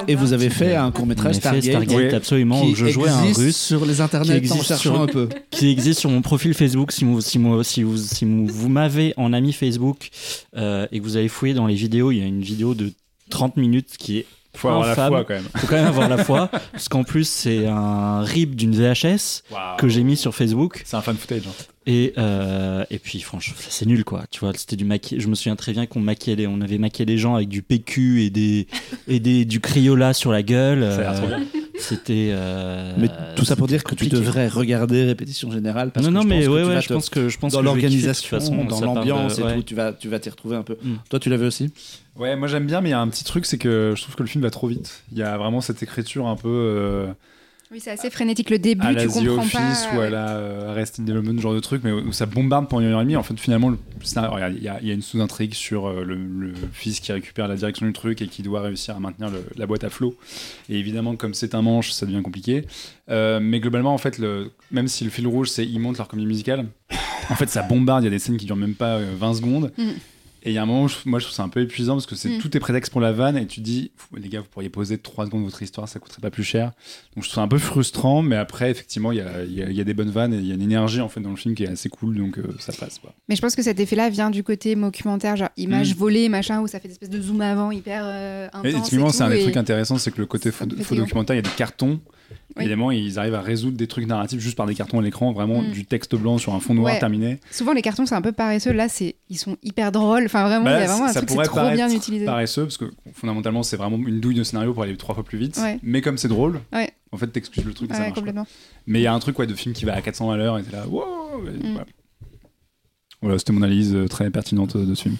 [0.07, 2.15] Et vous avez fait un court métrage Stargate, Stargate Oui.
[2.15, 5.01] absolument qui où je jouais un russe sur les internets qui en existe cherchant sur-
[5.01, 5.29] un peu.
[5.51, 6.91] qui existe sur mon profil Facebook.
[6.91, 10.09] Si vous, si moi- si vous, si vous, vous m'avez en ami Facebook
[10.55, 12.91] euh, et que vous allez fouiller dans les vidéos, il y a une vidéo de
[13.29, 14.25] 30 minutes qui est
[14.55, 15.43] Faut avoir la foi quand même.
[15.57, 19.43] faut quand même avoir la foi parce qu'en plus c'est un rip d'une VHS
[19.77, 21.43] que j'ai mis sur Facebook C'est un fan footage.
[21.47, 21.51] hein.
[21.85, 25.35] et euh, et puis franchement c'est nul quoi tu vois c'était du maquillage je me
[25.35, 28.29] souviens très bien qu'on maquillait les- on avait maquillé les gens avec du PQ et
[28.31, 28.67] des
[29.07, 31.39] et des du Crayola sur la gueule Ça a l'air euh, trop bien.
[31.79, 35.91] C'était euh, Mais tout ça pour dire que tu devrais regarder Répétition Générale.
[35.91, 37.09] Parce non que non je mais pense que ouais tu ouais vas je te- pense
[37.09, 40.55] que je pense dans l'organisation, dans l'ambiance et tout, tu vas, tu vas t'y retrouver
[40.55, 40.77] un peu.
[40.81, 40.95] Mm.
[41.09, 41.71] Toi, tu l'avais aussi
[42.15, 44.15] Ouais, moi j'aime bien, mais il y a un petit truc, c'est que je trouve
[44.15, 45.03] que le film va trop vite.
[45.11, 47.07] Il y a vraiment cette écriture un peu euh,
[47.71, 48.49] Oui, c'est assez frénétique.
[48.49, 49.95] Le début, à la tu The comprends Office pas.
[49.95, 50.09] ou à ouais.
[50.09, 53.03] la euh, Arrested Development, genre de truc, mais où ça bombarde pendant une heure et
[53.03, 53.17] demie.
[53.17, 56.53] En fait, finalement, il y, a- il y a une sous-intrigue sur euh, le, le
[56.71, 59.65] fils qui récupère la direction du truc et qui doit réussir à maintenir le- la
[59.67, 60.15] boîte à flot.
[60.69, 62.65] Et évidemment, comme c'est un manche, ça devient compliqué.
[63.09, 66.07] Euh, mais globalement, en fait, le, même si le fil rouge, c'est ils montent leur
[66.07, 66.67] comédie musicale,
[67.29, 68.03] en fait, ça bombarde.
[68.03, 69.71] Il y a des scènes qui durent même pas euh, 20 secondes.
[69.77, 69.89] Mm.
[70.47, 71.95] Et il y a un moment où je- moi je trouve ça un peu épuisant
[71.95, 72.37] parce que c'est Mm.
[72.39, 74.97] tout est prétexte pour la vanne et tu te dis les gars vous pourriez poser
[74.97, 76.71] 3 secondes votre histoire ça coûterait pas plus cher
[77.15, 79.69] donc je trouve ça un peu frustrant mais après effectivement il y a, y a-
[79.69, 81.31] il y a des bonnes vannes et il y a une énergie en fait dans
[81.31, 83.13] le film qui est assez cool donc euh, ça passe quoi.
[83.27, 85.97] Mais je pense que cet effet-là vient du côté documentaire, genre image Mm.
[85.97, 88.65] volée, machin, où ça fait des espèces de zoom avant hyper euh, intense.
[88.65, 91.35] Et et typiquement c'est un des et- trucs intéressants c'est que le côté faux, documentaire
[91.35, 91.99] il y a des cartons
[92.55, 92.63] Oui.
[92.63, 95.61] évidemment ils arrivent à résoudre des trucs narratifs juste par des cartons à l'écran vraiment
[95.61, 95.71] Mm.
[95.71, 96.99] du texte blanc sur un fond noir Ouais.
[96.99, 98.71] terminé Souvent, les cartons, c'est un peu paresseux.
[98.73, 100.25] Là, c'est ils sont hyper drôles.
[100.25, 101.89] Enfin, vraiment, Bah il y là, a vraiment un ça truc, c'est pourrait trop bien
[101.89, 102.25] utilisé.
[102.25, 105.37] paresseux parce que fondamentalement c'est vraiment une douille de scénario pour aller trois fois plus
[105.37, 105.79] vite Ouais.
[105.83, 106.89] mais comme c'est drôle Ouais.
[107.11, 108.19] en fait t'excuses le truc et ça marche.
[108.87, 110.57] Mais il y a un truc ouais, de film qui va à 400 à l'heure
[110.57, 111.03] et t'es là, wow
[111.47, 111.71] et Mm.
[111.73, 111.85] voilà.
[113.21, 115.15] Voilà, c'était mon analyse euh, très pertinente euh, de ce film.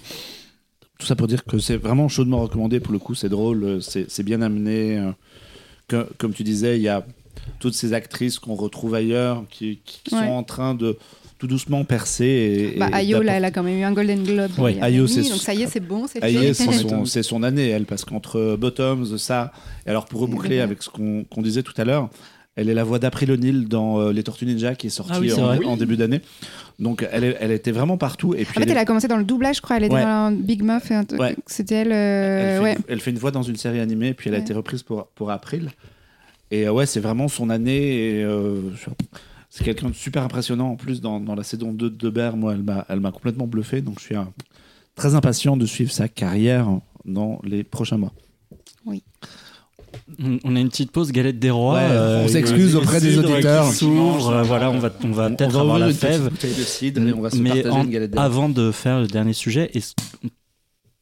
[0.98, 2.80] Tout ça pour dire que c'est vraiment chaudement recommandé.
[2.80, 5.00] Pour le coup, c'est drôle, euh, c'est c'est bien amené.
[5.88, 7.04] Que- comme tu disais, il y a
[7.60, 10.20] toutes ces actrices qu'on retrouve ailleurs qui, qui Ouais.
[10.26, 10.96] sont en train de
[11.38, 12.72] tout doucement percer.
[12.74, 14.50] Et, Bah, Ayo, là, elle a quand même eu un Golden Globe.
[14.80, 16.20] A Ayo, c'est- Donc ça y est, c'est bon, c'est
[17.06, 19.52] c'est son, année, elle, parce qu'entre Bottoms, ça,
[19.86, 22.10] et alors pour reboucler avec ce qu'on qu'on disait tout à l'heure,
[22.58, 25.20] elle est la voix d'April O'Neil dans euh, Les Tortues Ninja qui est sorti Ah
[25.20, 26.20] oui, en, début d'année.
[26.80, 28.34] Donc elle, est- elle était vraiment partout.
[28.34, 29.76] Et puis En fait, elle, elle a commencé dans le doublage, je crois.
[29.76, 30.02] Elle était Ouais.
[30.02, 30.90] dans Big Muff.
[30.90, 31.20] Et un truc.
[31.20, 31.36] Ouais.
[31.46, 31.92] C'était elle.
[31.92, 32.72] elle euh, fait, ouais.
[32.74, 35.06] une, elle fait une voix dans une série animée, puis elle a été reprise pour,
[35.14, 35.70] pour April.
[36.50, 38.16] Et euh, ouais, c'est vraiment son année.
[38.18, 38.60] Et, euh,
[39.50, 42.36] c'est quelqu'un de super impressionnant en plus dans, dans la saison 2 de Bear.
[42.36, 43.82] Moi, elle m'a, elle m'a complètement bluffé.
[43.82, 44.16] Donc je suis
[44.96, 46.66] très impatient de suivre sa carrière
[47.04, 48.12] dans les prochains mois.
[48.84, 48.94] On
[50.44, 51.74] on a une petite pause galette des rois.
[51.74, 53.72] Ouais, euh, on s'excuse auprès des auditeurs.
[53.72, 56.28] s'ouvre, euh, voilà, on va, on va On- peut-être on avoir la fève.
[56.28, 58.24] bouteille de cidre et on va se Mais partager en- une galette des rois.
[58.26, 59.94] avant de faire le dernier sujet, est-ce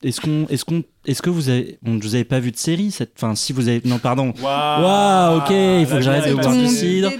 [0.03, 2.91] est-ce qu'on est-ce qu'on est-ce que vous avez bon, vous avez pas vu de série
[2.91, 6.55] cette enfin si vous avez non pardon Waouh, ok, il faut que j'arrête de boire
[6.57, 7.11] du cidre.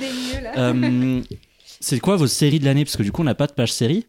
[0.59, 1.21] Euh,
[1.81, 2.85] c'est quoi vos séries de l'année?
[2.85, 4.07] Parce que du coup on n'a pas de page série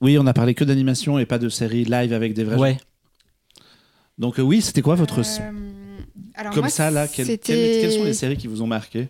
[0.00, 2.56] Oui, on a parlé que d'animation et pas de série live avec des vrais.
[2.56, 2.78] ouais gens.
[4.18, 5.22] Donc euh, oui, c'était quoi votre Euh,
[6.36, 8.66] alors comme moi, ça là quelles, c'était- quelles- quelles sont les séries qui vous ont
[8.66, 9.08] marqué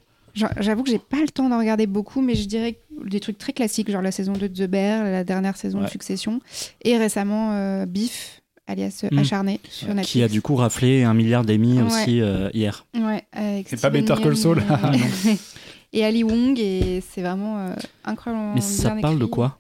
[0.60, 3.52] J'avoue que j'ai pas le temps d'en regarder beaucoup, mais je dirais des trucs très
[3.54, 5.86] classiques, genre la saison 2 de The Bear, la dernière saison de.
[5.86, 6.40] Succession,
[6.84, 9.18] et récemment euh, Beef, alias euh, Mm.
[9.18, 10.08] Acharné, sur Netflix.
[10.12, 11.84] qui a du coup raflé un milliard Ouais.
[11.86, 14.58] aussi euh, hier Ouais, avec C'est pas Better Call Saul.
[14.58, 14.62] et-
[15.30, 15.36] non.
[15.94, 17.74] et Ali Wong, et c'est vraiment euh,
[18.04, 19.58] incroyablement mais ça bien parle de quoi?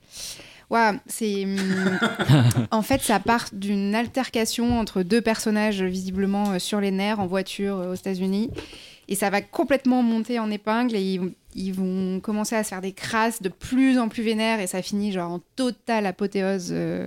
[0.70, 1.44] Ouais, c'est.
[1.44, 1.56] hum,
[2.70, 7.26] en fait, ça part d'une altercation entre deux personnages visiblement euh, sur les nerfs en
[7.26, 8.50] voiture euh, aux États-Unis.
[9.08, 12.70] Et ça va complètement monter en épingle et ils, vont- ils vont commencer à se
[12.70, 16.70] faire des crasses de plus en plus vénères et ça finit genre en totale apothéose.
[16.72, 17.06] euh.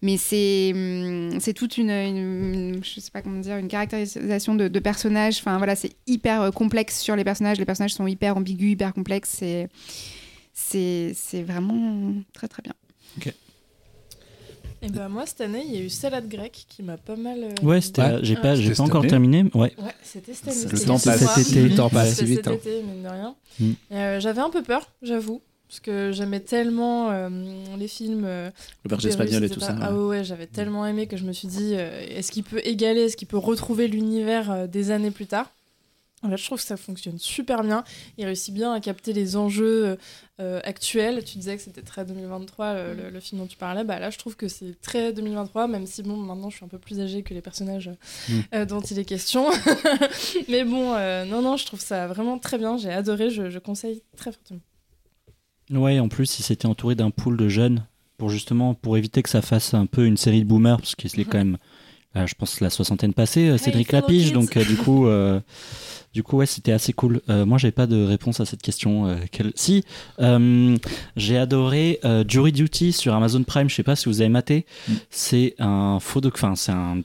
[0.00, 4.68] Mais c'est hum, c'est toute une, une- je sais pas comment dire, une caractérisation de,
[4.68, 5.38] de personnages.
[5.40, 7.58] Enfin voilà, c'est hyper complexe sur les personnages.
[7.58, 9.34] Les personnages sont hyper ambigus, hyper complexes.
[9.40, 9.68] C'est
[10.60, 12.74] c'est c'est vraiment très très bien.
[14.80, 17.38] Et ben moi cette année il y a eu Salade grecque qui m'a pas mal.
[17.42, 18.18] euh, Ouais, c'était, Ouais.
[18.22, 19.42] j'ai pas, j'ai pas encore terminé.
[19.54, 19.72] Ouais.
[19.76, 20.62] Ouais, c'était cette année.
[20.70, 21.62] Le c'était temps passe cet été.
[21.68, 22.36] Le temps passe C'était si vite.
[22.44, 22.52] cet hein.
[22.52, 23.34] été, mine de rien.
[23.58, 23.70] Mm.
[23.92, 27.28] Euh, J'avais un peu peur, j'avoue, parce que j'aimais tellement euh,
[27.76, 28.22] les films.
[28.24, 28.50] euh,
[28.84, 29.74] Le berger espagnol et tout ça.
[29.80, 30.22] Ah ouais.
[30.22, 33.26] j'avais tellement aimé que je me suis dit, euh, est-ce qu'il peut égaler, est-ce qu'il
[33.28, 35.50] peut retrouver l'univers euh, des années plus tard?
[36.24, 37.84] En fait, je trouve que ça fonctionne super bien.
[38.16, 39.96] Il réussit bien à capter les enjeux euh,
[40.40, 41.22] euh, actuels.
[41.22, 43.84] Tu disais que c'était très 2023, le, le- le film dont tu parlais.
[43.84, 46.68] Bah, là, je trouve que c'est très 2023, même si, bon, maintenant, je suis un
[46.68, 47.90] peu plus âgée que les personnages
[48.28, 48.40] Mm.
[48.54, 49.46] euh, dont il est question.
[50.48, 52.76] Mais bon, euh, non, non, je trouve ça vraiment très bien.
[52.78, 54.60] J'ai adoré, je, je conseille très fortement.
[55.70, 59.28] Ouais, en plus, il s'était entouré d'un pool de jeunes pour justement pour éviter que
[59.28, 61.58] ça fasse un peu une série de boomers, parce qu'il est quand même,
[62.16, 64.32] euh, je pense, la soixantaine passée, euh, Cédric Lapige.
[64.32, 65.40] Donc, euh, du coup, euh,
[66.14, 67.20] du coup, ouais, c'était assez cool.
[67.28, 69.06] Euh, moi, j'avais pas de réponse à cette question.
[69.06, 69.84] euh, quelle- Si,
[70.20, 70.76] euh,
[71.16, 73.68] j'ai adoré euh, Jury Duty sur Amazon Prime.
[73.68, 74.64] Je sais pas si vous avez maté.
[74.88, 74.92] Mm.
[75.10, 77.02] C'est un faux doc, enfin, c'est un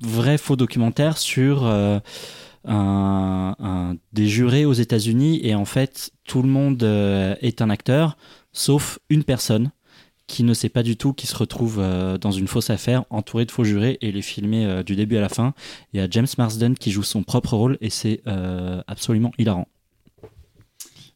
[0.00, 2.00] vrai faux documentaire sur euh,
[2.64, 7.70] un, un- des jurés aux États-Unis et en fait tout le monde euh, est un
[7.70, 8.16] acteur
[8.52, 9.70] sauf une personne
[10.32, 13.44] qui ne sait pas du tout qui se retrouve euh, dans une fausse affaire entouré
[13.44, 15.52] de faux jurés et les filmer euh, du début à la fin.
[15.92, 19.68] Il y a James Marsden qui joue son propre rôle et c'est euh, absolument hilarant.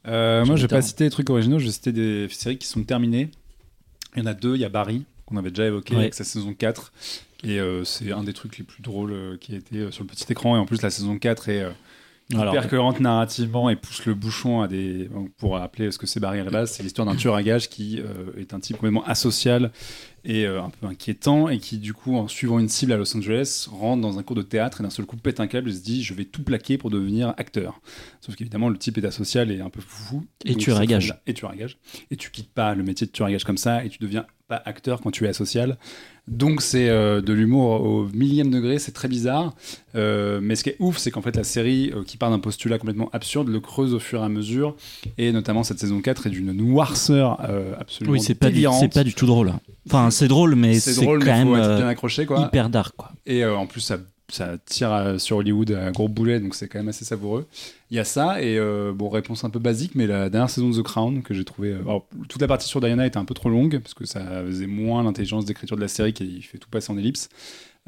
[0.04, 2.84] Moi, je vais pas citer des trucs originaux, je vais citer des séries qui sont
[2.84, 3.30] terminées.
[4.14, 4.54] Il y en a deux.
[4.54, 6.02] Il y a Barry, qu'on avait déjà évoqué Ouais.
[6.02, 6.92] avec sa saison 4.
[7.42, 10.56] Et c'est un des trucs les plus drôles qui a été sur le petit écran.
[10.56, 11.66] Et en plus, la saison 4 est
[12.34, 15.08] Alors, hyper cohérente narrativement et pousse le bouchon à des.
[15.38, 18.32] Pour rappeler ce que c'est Barry base, c'est l'histoire d'un tueur à gages qui euh,
[18.36, 19.70] est un type complètement asocial
[20.24, 23.16] et euh, un peu inquiétant et qui, du coup, en suivant une cible à Los
[23.16, 25.72] Angeles, rentre dans un cours de théâtre et d'un seul coup pète un câble et
[25.72, 27.80] se dit Je vais tout plaquer pour devenir acteur.
[28.20, 30.26] Sauf qu'évidemment, le type est asocial et un peu fou.
[30.44, 31.14] Et tueur à gages.
[31.28, 31.78] Et tueur à gages.
[32.10, 34.26] Et tu quittes pas le métier de tueur à gages comme ça et tu deviens
[34.48, 35.78] pas acteur quand tu es asocial.
[36.28, 39.54] Donc c'est euh, de l'humour au millième degré, c'est très bizarre.
[39.94, 42.40] Euh, mais ce qui est ouf, c'est qu'en fait la série, euh, qui part d'un
[42.40, 44.74] postulat complètement absurde, le creuse au fur et à mesure.
[45.18, 47.40] Et notamment cette saison 4 est d'une noirceur
[47.78, 48.80] absolument oui, c'est pas, du, délirante.
[48.80, 49.52] c'est pas du tout drôle.
[49.86, 52.40] Enfin, c'est drôle, mais c'est, drôle, quand mais même faut être bien accroché quoi.
[52.40, 52.96] hyper dark.
[52.96, 53.12] Quoi.
[53.24, 53.98] Et en plus, ça,
[54.28, 57.46] ça tire sur Hollywood à gros boulet, donc c'est quand même assez savoureux.
[57.90, 60.70] Il y a ça, et euh, bon, réponse un peu basique, mais la dernière saison
[60.70, 61.70] de The Crown, que j'ai trouvé.
[61.70, 64.42] euh, alors, toute la partie sur Diana était un peu trop longue, parce que ça
[64.44, 67.28] faisait moins l'intelligence d'écriture de la série qui fait tout passer en ellipse.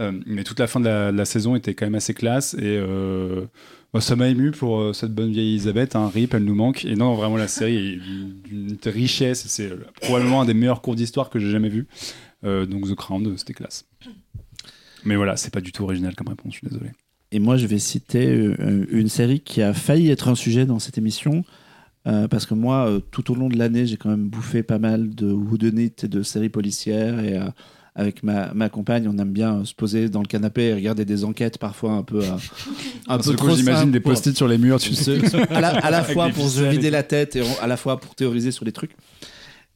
[0.01, 2.81] Euh, mais toute la fin de la, saison était quand même assez classe, et
[3.93, 5.97] bah, ça m'a ému pour cette bonne vieille Elisabeth.
[5.97, 6.85] Hein, Rip, elle nous manque.
[6.85, 9.71] Et non, vraiment, la série est d'une richesse, c'est
[10.01, 11.89] probablement un des meilleurs cours d'histoire que j'ai jamais vu.
[12.45, 13.88] Donc The Crown, c'était classe.
[15.09, 16.91] Mais voilà, c'est pas du tout original comme réponse, je suis désolé.
[17.33, 20.79] Et moi, je vais citer euh, une série qui a failli être un sujet dans
[20.79, 21.45] cette émission.
[22.07, 24.79] euh, parce que moi, euh, tout au long de l'année, j'ai quand même bouffé pas
[24.79, 27.19] mal de whodunit et de séries policières.
[27.25, 27.45] Et euh,
[27.95, 31.05] avec ma, ma compagne, on aime bien euh, se poser dans le canapé et regarder
[31.05, 32.31] des enquêtes parfois un peu, euh,
[33.09, 35.19] un Parce que trop j'imagine des pour- post-it sur les murs, tu sais.
[35.51, 37.77] à la, à la Avec fois pour se et vider la tête et à la
[37.77, 38.93] fois pour théoriser sur les trucs.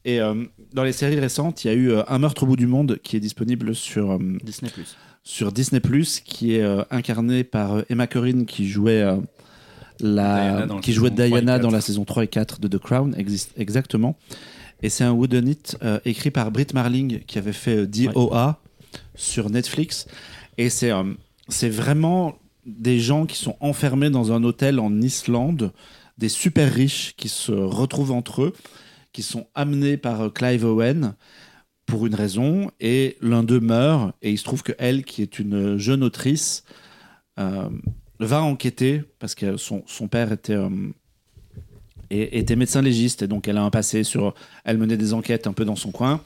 [0.04, 2.56] Et euh, dans les séries récentes, il y a eu euh, Un meurtre au bout
[2.56, 4.70] du monde qui est disponible sur, euh, Disney+.
[5.24, 5.80] Sur Disney+,
[6.24, 9.16] qui est euh, incarné par euh, Emma Corrin qui jouait euh,
[10.00, 11.62] la Diana dans la qui jouait saison 3 et Diana 4.
[11.62, 14.16] dans la saison 3 et 4 de The Crown existe exactement.
[14.82, 18.60] Et c'est un whodunit euh, écrit par Britt Marling qui avait fait DOA
[19.14, 20.06] sur Netflix
[20.58, 21.04] et c'est euh,
[21.48, 22.34] c'est vraiment
[22.66, 25.72] des gens qui sont enfermés dans un hôtel en Islande,
[26.18, 28.52] des super riches qui se retrouvent entre eux,
[29.12, 31.14] qui sont amenés par euh, Clive Owen
[31.92, 35.38] pour une raison, et l'un d'eux meurt, et il se trouve que elle, qui est
[35.38, 36.64] une jeune autrice,
[37.38, 37.68] euh,
[38.18, 40.70] va enquêter, parce que son, son père était, euh,
[42.08, 44.32] était médecin légiste, et donc elle a un passé sur...
[44.64, 46.22] Elle menait des enquêtes un peu dans son coin,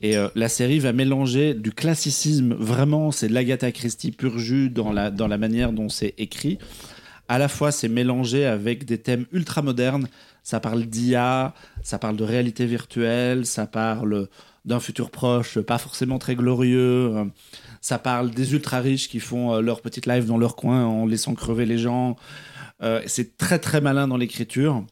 [0.00, 4.70] et euh, la série va mélanger du classicisme, vraiment, c'est de l'Agatha Christie pur jus
[4.70, 6.58] dans la, dans la manière dont c'est écrit.
[7.26, 10.06] À la fois, c'est mélangé avec des thèmes ultra modernes.
[10.44, 11.52] Ça parle d'IA,
[11.82, 14.28] ça parle de réalité virtuelle, ça parle
[14.64, 17.16] d'un futur proche, pas forcément très glorieux.
[17.16, 17.24] euh,
[17.80, 21.06] Ça parle des ultra riches qui font euh, leur petite live dans leur coin en
[21.06, 22.16] laissant crever les gens.
[22.82, 24.84] Euh, c'est très très malin dans l'écriture.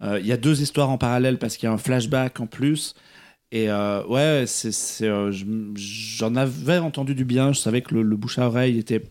[0.00, 2.94] Il y a deux histoires en parallèle parce qu'il y a un flashback en plus.
[3.50, 4.44] Et ouais,
[5.74, 7.52] j'en avais entendu du bien.
[7.52, 9.02] Je savais que le, bouche à oreille était,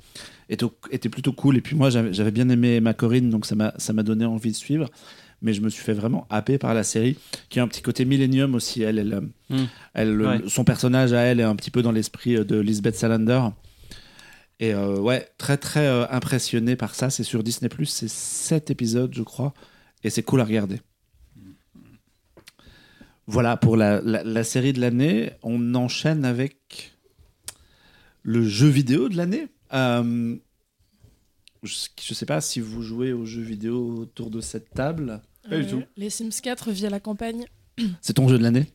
[0.47, 1.57] était, était plutôt cool.
[1.57, 4.89] Et puis moi, j'avais, bien aimé ma Corinne, donc ça m'a donné envie de suivre.
[5.41, 7.17] Mais je me suis fait vraiment happer par la série,
[7.49, 8.81] qui a un petit côté Millennium aussi.
[8.81, 9.65] Elle, elle, euh, Mm.
[9.93, 10.39] elle, Ouais.
[10.47, 13.41] son personnage à elle est un petit peu dans l'esprit euh, de Lisbeth Salander.
[14.59, 17.09] Et euh, ouais, très très euh, impressionné par ça.
[17.11, 19.53] C'est sur Disney c'est 7 épisodes, je crois,
[20.03, 20.81] et c'est cool à regarder.
[23.27, 25.31] Voilà pour la, la- la série de l'année.
[25.43, 26.93] On enchaîne avec
[28.23, 29.47] le jeu vidéo de l'année.
[29.73, 30.35] Euh,
[31.63, 31.73] je
[32.09, 35.21] ne sais pas si vous jouez aux jeux vidéo autour de cette table.
[35.49, 35.83] Pas du tout.
[35.95, 37.45] Les Sims 4 via la campagne.
[38.01, 38.65] C'est ton jeu de l'année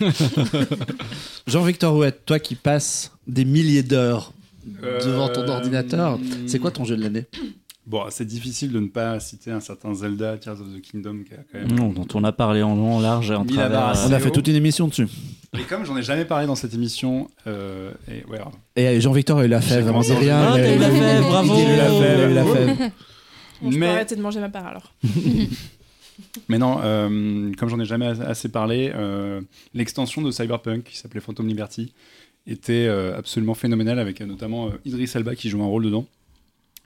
[1.46, 4.32] Jean-Victor Rouette, toi qui passes des milliers d'heures
[5.04, 7.26] devant ton Euh, ordinateur, c'est quoi ton jeu de l'année?
[7.88, 11.32] Bon, c'est difficile de ne pas citer un certain Zelda, Tears of the Kingdom, qui
[11.32, 11.72] a quand même.
[11.72, 13.86] Non, dont on a parlé en long, en large et en la travers.
[13.86, 15.08] assez On a fait toute une émission dessus.
[15.58, 19.42] Et comme j'en ai jamais parlé dans cette émission, euh, et ouais, alors, Et Jean-Victor,
[19.42, 20.38] il l'a fait, J'ai vraiment, commencé c'est rien.
[20.38, 21.54] Ah, a- t'as eu la a- fève, bravo.
[21.54, 22.76] Il a eu la fève, il a eu la fève.
[23.62, 24.92] Bon, je peux Mais- arrêter de manger ma part alors.
[26.48, 29.40] Mais non, euh, comme j'en ai jamais as- assez parlé, euh,
[29.72, 31.92] l'extension de Cyberpunk qui s'appelait Phantom Liberty
[32.46, 36.06] était euh, absolument phénoménale avec euh, notamment euh, Idris Elba qui joue un rôle dedans.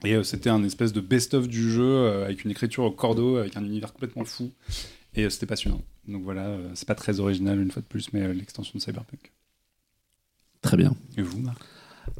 [0.03, 3.37] Et euh, c'était un espèce de best-of du jeu euh, avec une écriture au cordeau,
[3.37, 4.51] avec un univers complètement fou.
[5.15, 5.81] Et euh, c'était passionnant.
[6.07, 9.31] Donc voilà, c'est pas très original une fois de plus, mais l'extension de Cyberpunk.
[10.61, 10.93] Très bien.
[11.17, 11.61] Et vous, Marc?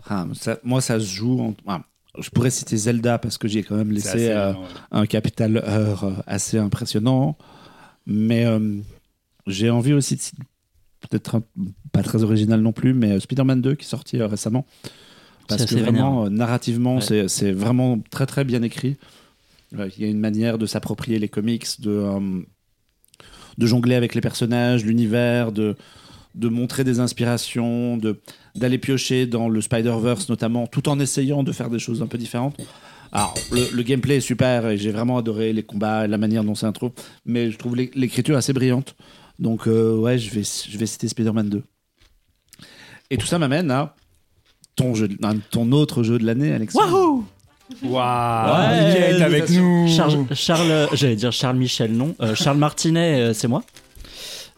[0.07, 1.39] Ah, ça- moi, ça se joue.
[1.41, 1.83] en- ah,
[2.19, 4.53] je pourrais citer Zelda parce que j'y ai quand même laissé ouais.
[4.91, 7.37] un capital heure assez impressionnant.
[8.05, 8.45] Mais
[9.47, 10.43] j'ai envie aussi de citer-
[11.09, 11.41] peut-être
[11.91, 14.65] pas très original non plus, mais Spider-Man 2 qui est sorti récemment.
[15.47, 17.27] Parce que vraiment, euh, narrativement, Ouais.
[17.27, 18.97] c'est- vraiment très très bien écrit.
[19.71, 22.41] Il y a une manière de s'approprier les comics, de, euh,
[23.57, 25.75] de jongler avec les personnages, l'univers, de,
[26.35, 28.19] de montrer des inspirations, de
[28.55, 32.19] d'aller piocher dans le Spider-Verse notamment, tout en essayant de faire des choses un peu
[32.19, 32.55] différentes.
[33.11, 36.43] Alors, le, le gameplay est super et j'ai vraiment adoré les combats et la manière
[36.43, 36.93] dont c'est intro,
[37.25, 38.95] mais je trouve l'é- l'écriture assez brillante.
[39.39, 41.63] Donc, euh, ouais, je vais, je vais citer Spider-Man 2.
[43.09, 43.95] Et tout ça m'amène à
[44.75, 46.73] ton, jeu, de- à ton autre jeu de l'année, Alex.
[46.75, 47.23] Wahoo
[47.83, 52.13] Waouh Ouais, est avec nous Charles, Charles j'allais dire Charles Michel, non.
[52.21, 53.63] Euh, Charles Martinet, euh, c'est moi.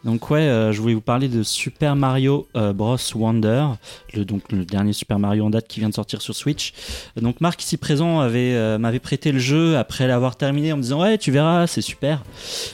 [0.03, 3.65] Donc ouais, euh, je voulais vous parler de Super Mario euh, Bros Wonder,
[4.13, 6.73] le, donc le dernier Super Mario en date qui vient de sortir sur Switch.
[7.19, 10.81] Donc Marc ici présent avait euh, m'avait prêté le jeu après l'avoir terminé en me
[10.83, 12.23] disant ouais tu verras c'est super.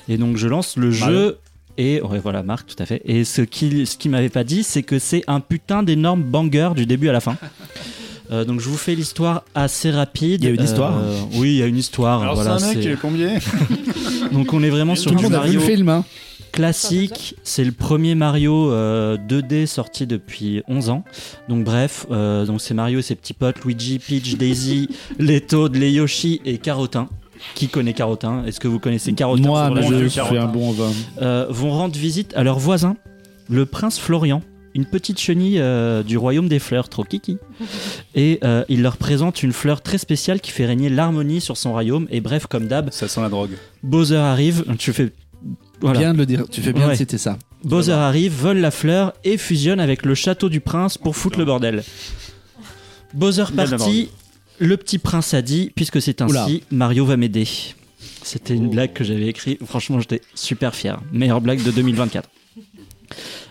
[0.10, 1.06] Et donc je lance le Mario.
[1.06, 1.38] jeu
[1.78, 3.02] et ouais voilà Marc tout à fait.
[3.06, 6.70] Et ce qu'il ce qu'il m'avait pas dit c'est que c'est un putain d'énorme banger
[6.76, 7.38] du début à la fin.
[8.32, 10.42] Euh, donc je vous fais l'histoire assez rapide.
[10.42, 12.22] Il y a une histoire Euh, Oui, il y a une histoire.
[12.22, 13.38] Alors voilà, c'est un mec c'est- qui est combien
[14.32, 16.06] Donc on est vraiment sur du monde a vu Mario le film, hein
[16.52, 17.36] classique.
[17.44, 21.04] C'est le premier Mario euh, 2D sorti depuis 11 ans.
[21.50, 24.88] Donc bref, euh, donc c'est Mario et ses petits potes Luigi, Peach, Daisy,
[25.20, 27.10] les Toad, les Yoshi et Carotin.
[27.56, 28.44] Qui connaît Carotin?
[28.46, 30.44] Est-ce que vous connaissez Carotin Moi, mais je Carotin?
[30.44, 30.92] un bon vin.
[31.22, 32.96] euh, vont rendre visite à leur voisin,
[33.50, 34.42] le prince Florian,
[34.74, 37.38] une petite chenille euh, du royaume des fleurs, trop kiki.
[38.16, 41.72] Et euh, il leur présente une fleur très spéciale qui fait régner l'harmonie sur son
[41.72, 42.08] royaume.
[42.10, 43.52] Et bref, comme d'hab, Ça sent la drogue.
[43.84, 45.12] Bowser arrive, tu fais...
[45.82, 46.00] Voilà.
[46.00, 46.94] Bien de le dire, tu fais bien Ouais.
[46.94, 47.38] de citer ça.
[47.64, 51.46] Bowser arrive, vole la fleur et fusionne avec le château du prince pour foutre le
[51.46, 51.84] bordel.
[53.14, 54.10] Bowser parti,
[54.62, 56.48] le petit prince a dit, puisque c'est ainsi, Oula.
[56.72, 57.48] Mario va m'aider.
[58.24, 61.02] C'était une blague que j'avais écrite, franchement j'étais super fier.
[61.12, 62.30] Meilleure blague de 2024.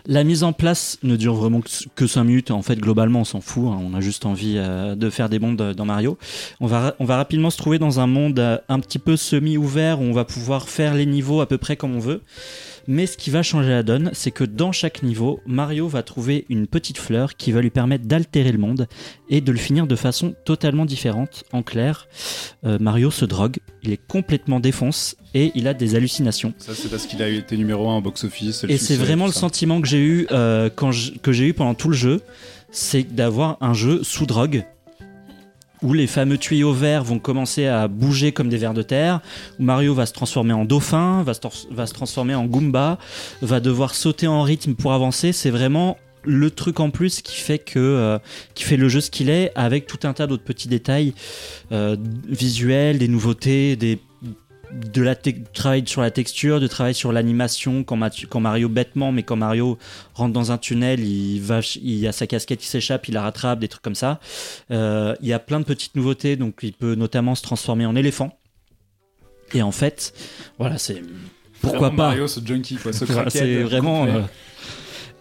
[0.07, 1.61] La mise en place ne dure vraiment
[1.95, 2.51] que 5 minutes.
[2.51, 3.65] En fait, globalement, on s'en fout.
[3.67, 3.79] hein.
[3.83, 6.17] On a juste envie euh, de faire des mondes euh, dans Mario.
[6.61, 10.01] On va, on va rapidement se trouver dans un monde euh, un petit peu semi-ouvert
[10.01, 12.23] où on va pouvoir faire les niveaux à peu près comme on veut.
[12.93, 16.45] Mais ce qui va changer la donne, c'est que dans chaque niveau, Mario va trouver
[16.49, 18.89] une petite fleur qui va lui permettre d'altérer le monde
[19.29, 21.45] et de le finir de façon totalement différente.
[21.53, 22.09] En clair,
[22.65, 26.53] euh, Mario se drogue, il est complètement défonce et il a des hallucinations.
[26.59, 28.65] Ça, c'est parce qu'il a été numéro 1 au box-office.
[28.69, 31.75] Et c'est vraiment le sentiment que j'ai eu euh, quand je- que j'ai eu pendant
[31.75, 32.21] tout le jeu,
[32.73, 34.65] c'est d'avoir un jeu sous drogue
[35.83, 39.21] où les fameux tuyaux verts vont commencer à bouger comme des vers de terre,
[39.59, 42.99] où Mario va se transformer en dauphin, va se, transformer en Goomba,
[43.43, 45.33] va devoir sauter en rythme pour avancer.
[45.33, 48.19] C'est vraiment le truc en plus qui fait que euh,
[48.55, 51.15] qui fait le jeu ce qu'il est, avec tout un tas d'autres petits détails
[51.73, 51.97] euh,
[52.29, 53.99] visuels, des nouveautés, des
[54.73, 57.97] de la travail sur la texture, de travail sur l'animation quand,
[58.41, 59.79] Mario bêtement, mais quand Mario
[60.15, 63.59] rentre dans un tunnel, il va, il a sa casquette qui s'échappe, il la rattrape,
[63.59, 64.21] des trucs comme ça.
[64.71, 67.97] Euh, il y a plein de petites nouveautés, donc il peut notamment se transformer en
[67.97, 68.39] éléphant.
[69.53, 70.15] Et en fait,
[70.59, 71.03] voilà, c'est
[71.61, 72.09] pourquoi Vraiment pas.
[72.09, 74.07] Mario, ce junkie, quoi, ce c'est vraiment.
[74.07, 74.23] euh,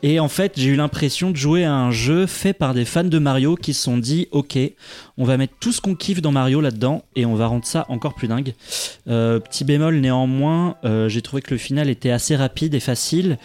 [0.02, 3.04] Et en fait, j'ai eu l'impression de jouer à un jeu fait par des fans
[3.04, 4.58] de Mario qui se sont dit Ok,
[5.18, 7.86] on va mettre tout ce qu'on kiffe dans Mario là-dedans et on va rendre ça
[7.90, 8.54] encore plus dingue.
[9.10, 13.38] Euh, petit bémol néanmoins, euh, j'ai trouvé que le final était assez rapide et facile.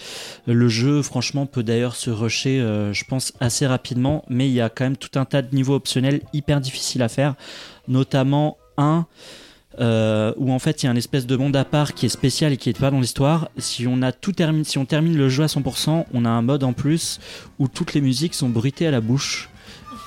[0.47, 4.60] Le jeu, franchement, peut d'ailleurs se rusher, euh, je pense, assez rapidement, mais il y
[4.60, 7.35] a quand même tout un tas de niveaux optionnels hyper difficiles à faire,
[7.89, 9.06] notamment un.
[9.80, 12.10] Euh, où en fait il y a une espèce de monde à part qui est
[12.10, 13.48] spécial et qui est pas dans l'histoire.
[13.59, 16.42] Si on a tout terminé, si on termine le jeu à 100%, on a un
[16.42, 17.20] mode en plus
[17.59, 19.51] où toutes les musiques sont bruitées à la bouche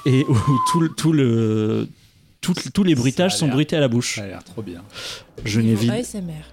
[0.06, 0.38] et où
[0.72, 1.88] tout, tout le
[2.54, 4.16] tout- tous les bruitages sont bruités à la bouche.
[4.16, 4.82] Ça a l'air trop bien.
[5.46, 5.76] Je n'ai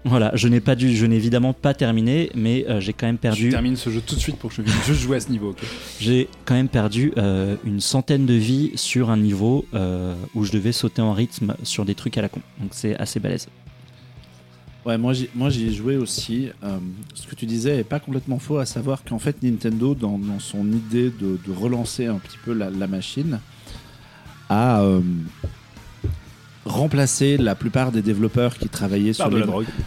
[0.05, 3.17] voilà, je n'ai pas dû, je n'ai évidemment pas terminé, mais euh, j'ai quand même
[3.17, 5.21] Je perdu, termine ce jeu tout de suite pour que je vienne juste jouer à
[5.21, 5.55] ce niveau.
[5.99, 10.53] j'ai quand même perdu euh, une centaine de vies sur un niveau euh, où je
[10.53, 12.41] devais sauter en rythme sur des trucs à la con.
[12.61, 13.49] Donc c'est assez balèze.
[14.85, 15.29] Ouais, moi j'y,
[15.67, 16.51] ai joué aussi.
[16.63, 16.77] Euh,
[17.15, 20.39] ce que tu disais est pas complètement faux, à savoir qu'en fait Nintendo, dans, dans
[20.41, 23.41] son idée de, de relancer un petit peu la, la machine,
[24.51, 24.83] a
[26.65, 29.45] remplacé la plupart des développeurs qui travaillaient sur les,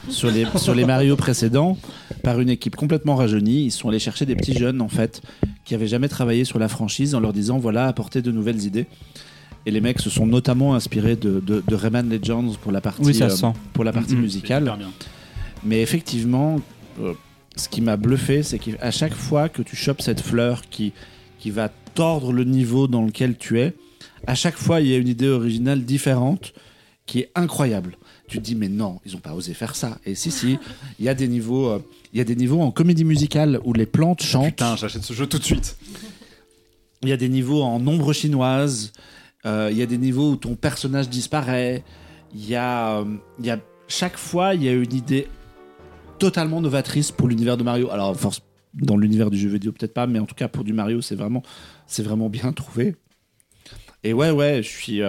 [0.10, 1.78] sur les, sur les Mario précédents
[2.24, 3.66] par une équipe complètement rajeunie.
[3.66, 5.22] Ils sont allés chercher des petits jeunes, en fait,
[5.66, 8.86] qui avaient jamais travaillé sur la franchise en leur disant voilà, apportez de nouvelles idées.
[9.66, 13.02] Et les mecs se sont notamment inspirés de, de, de Rayman Legends pour la partie,
[13.04, 14.22] Oui, ça euh, pour la partie Mhm.
[14.22, 14.64] musicale.
[14.64, 14.78] Bien.
[15.66, 16.62] Mais effectivement,
[17.02, 17.14] euh,
[17.56, 20.94] ce qui m'a bluffé, c'est qu'à chaque fois que tu chopes cette fleur qui,
[21.40, 23.74] qui va tordre le niveau dans lequel tu es,
[24.26, 26.54] à chaque fois, il y a une idée originale différente
[27.08, 27.98] qui est incroyable.
[28.28, 29.98] Tu te dis, mais non, ils n'ont pas osé faire ça.
[30.06, 30.60] Et si, si,
[31.00, 31.80] il y a des niveaux, euh,
[32.14, 34.48] il y a des niveaux en comédie musicale où les plantes chantent.
[34.50, 35.78] Putain, j'achète ce jeu tout de suite.
[37.04, 38.92] Il y a des niveaux en ombre chinoise.
[39.46, 41.84] euh, Il y a des niveaux où ton personnage disparaît.
[42.34, 43.06] Il y a, euh,
[43.40, 45.28] il y a chaque fois, il y a une idée
[46.20, 47.92] totalement novatrice pour l'univers de Mario.
[47.92, 48.42] Alors, force
[48.74, 51.16] dans l'univers du jeu vidéo peut-être pas, mais en tout cas pour du Mario, c'est
[51.16, 51.44] vraiment,
[51.86, 52.96] c'est vraiment bien trouvé.
[54.04, 55.02] Et ouais, ouais, je suis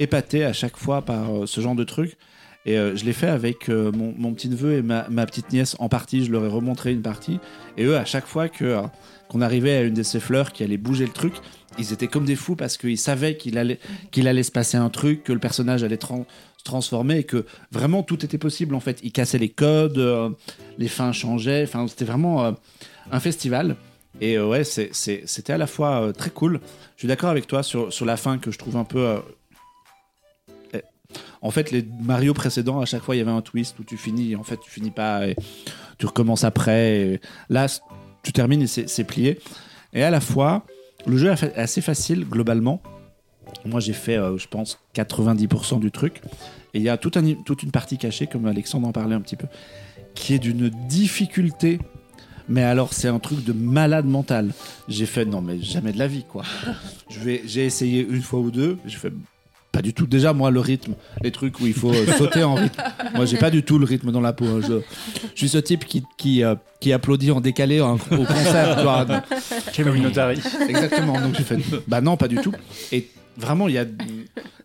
[0.00, 2.16] épaté à chaque fois par euh, ce genre de truc.
[2.66, 5.88] Et euh, je l'ai fait avec euh, mon, petit neveu et ma, petite nièce en
[5.88, 6.24] partie.
[6.24, 7.38] Je leur ai remontré une partie.
[7.76, 11.06] Et eux, à chaque fois qu'on arrivait à une de ces fleurs qui allait bouger
[11.06, 11.34] le truc,
[11.78, 13.78] ils étaient comme des fous parce qu'ils savaient qu'il allait,
[14.10, 18.02] qu'il allait se passer un truc, que le personnage allait se transformer et que vraiment
[18.02, 19.00] tout était possible en fait.
[19.02, 20.36] Ils cassaient les codes,
[20.76, 21.62] les fins changeaient.
[21.62, 22.54] Enfin, c'était vraiment
[23.10, 23.76] un festival.
[24.20, 26.60] Et ouais, c'était à la fois très cool.
[26.96, 29.20] Je suis d'accord avec toi sur, sur la fin que je trouve un peu.
[31.42, 33.96] En fait, les Mario précédents, à chaque fois, il y avait un twist où tu
[33.96, 34.36] finis.
[34.36, 35.36] En fait, tu finis pas et
[35.98, 37.20] tu recommences après.
[37.48, 37.66] là,
[38.22, 39.38] tu termines et c'est plié.
[39.94, 40.66] Et à la fois,
[41.06, 42.82] le jeu est assez facile globalement.
[43.64, 46.20] Moi, j'ai fait, euh, je pense, 90% du truc.
[46.74, 49.20] Et il y a toute, un- toute une partie cachée, comme Alexandre en parlait un
[49.20, 49.46] petit peu,
[50.14, 51.80] qui est d'une difficulté.
[52.48, 54.50] Mais alors, c'est un truc de malade mental.
[54.88, 56.44] J'ai fait, non, mais jamais de la vie, quoi.
[57.08, 58.76] J'ai essayé une fois ou deux.
[58.86, 59.12] J'ai fait,
[59.80, 60.06] pas du tout.
[60.06, 60.92] Déjà, moi, le rythme,
[61.22, 62.82] les trucs où il faut euh, sauter en rythme.
[63.14, 64.44] Moi, j'ai pas du tout le rythme dans la peau.
[64.46, 64.60] hein.
[64.66, 64.80] Je,
[65.34, 68.76] je suis ce type qui, qui, euh, qui applaudit en décalé au concert.
[68.76, 69.06] tu vois.
[70.68, 71.20] Exactement.
[71.20, 71.58] Donc j'ai fait,
[71.88, 72.52] bah non, pas du tout.
[72.92, 73.86] Et vraiment, il y a,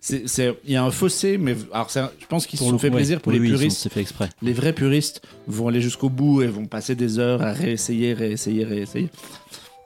[0.01, 2.65] c'est, c'est- il y a un fossé, mais alors c'est un- je pense qu'ils se
[2.65, 3.77] sont fait plaisir pour les puristes.
[3.79, 4.29] C'est fait exprès.
[4.41, 8.63] Les vrais puristes vont aller jusqu'au bout et vont passer des heures à réessayer, réessayer,
[8.65, 9.09] réessayer.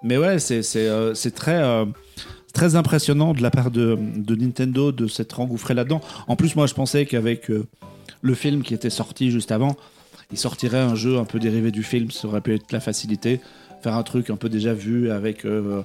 [0.02, 1.86] Mais ouais, c'est, c'est, euh, c'est très, euh,
[2.54, 6.02] très impressionnant de la part de, de Nintendo de s'être engouffré là-dedans.
[6.28, 7.66] En plus, moi, je pensais qu'avec euh,
[8.22, 9.76] le film qui était sorti juste avant,
[10.32, 12.12] il sortirait un jeu un peu dérivé du film.
[12.12, 13.40] Ça aurait pu être la facilité.
[13.82, 15.46] Faire un truc un peu déjà vu avec.
[15.46, 15.82] euh,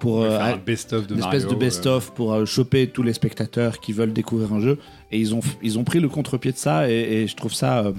[0.00, 1.38] pour, euh, un best-of de une Mario.
[1.38, 4.78] espèce de best-of pour euh, choper tous les spectateurs qui veulent découvrir un jeu
[5.12, 7.84] et ils ont ils ont pris le contre-pied de ça et, et je trouve ça
[7.86, 7.92] euh,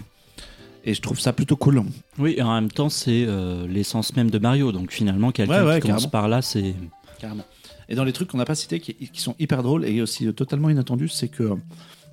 [0.83, 1.81] et je trouve ça plutôt cool.
[2.19, 4.73] Oui, et en même temps, c'est euh, l'essence même de Mario.
[4.73, 6.75] Donc finalement, quelqu'un Ouais, ouais, qui commence par là, c'est.
[7.21, 7.45] Carrément.
[7.93, 10.71] Et dans les trucs qu'on n'a pas cités qui, sont hyper drôles et aussi totalement
[10.71, 11.53] inattendus, c'est que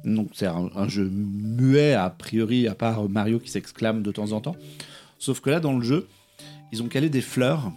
[0.04, 4.42] donc c'est un jeu muet a priori à part Mario qui s'exclame de temps en
[4.42, 4.56] temps.
[5.18, 6.06] Sauf que là dans le jeu,
[6.70, 7.72] ils ont calé des fleurs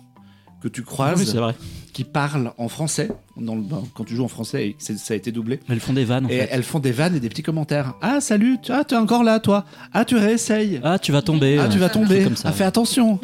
[0.63, 1.53] que tu croises Oui, c'est vrai.
[1.91, 5.31] qui parlent en français dans le, ben, quand tu joues en français ça a été
[5.33, 5.59] doublé.
[5.69, 6.49] Elles font des vannes en et fait.
[6.51, 7.95] elles font des vannes et des petits commentaires.
[8.01, 9.65] Ah salut, tu ah, es encore là toi.
[9.91, 10.79] Ah tu réessayes.
[10.81, 11.59] Ah, tu vas tomber.
[11.59, 12.23] Ah tu vas tomber.
[12.23, 12.47] Comme ça.
[12.49, 13.19] Ah fais attention.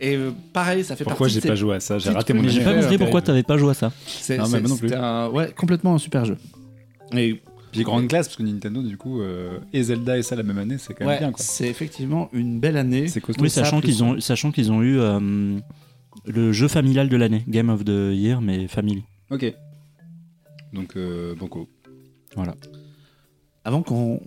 [0.00, 2.46] et euh, pareil, ça fait Pourquoi partie j'ai pas joué à ça J'ai raté mon
[2.48, 3.92] j'ai pas compris pourquoi t'avais pas joué à ça.
[4.06, 6.36] C'est un- ouais, complètement un super jeu.
[7.16, 7.40] Et
[7.70, 10.58] Puis grande classe parce que Nintendo du coup euh, et Zelda et ça la même
[10.58, 13.06] année, c'est quand même ouais, bien c'est effectivement une belle année.
[13.06, 13.42] C'est costaud.
[13.42, 15.20] Oui, sachant qu'ils ont, sachant qu'ils ont eu euh,
[16.26, 19.04] le jeu familial de l'année, Game of the Year, mais family.
[19.30, 19.52] Ok.
[20.72, 21.68] Donc euh, banco.
[23.64, 24.20] Avant qu'on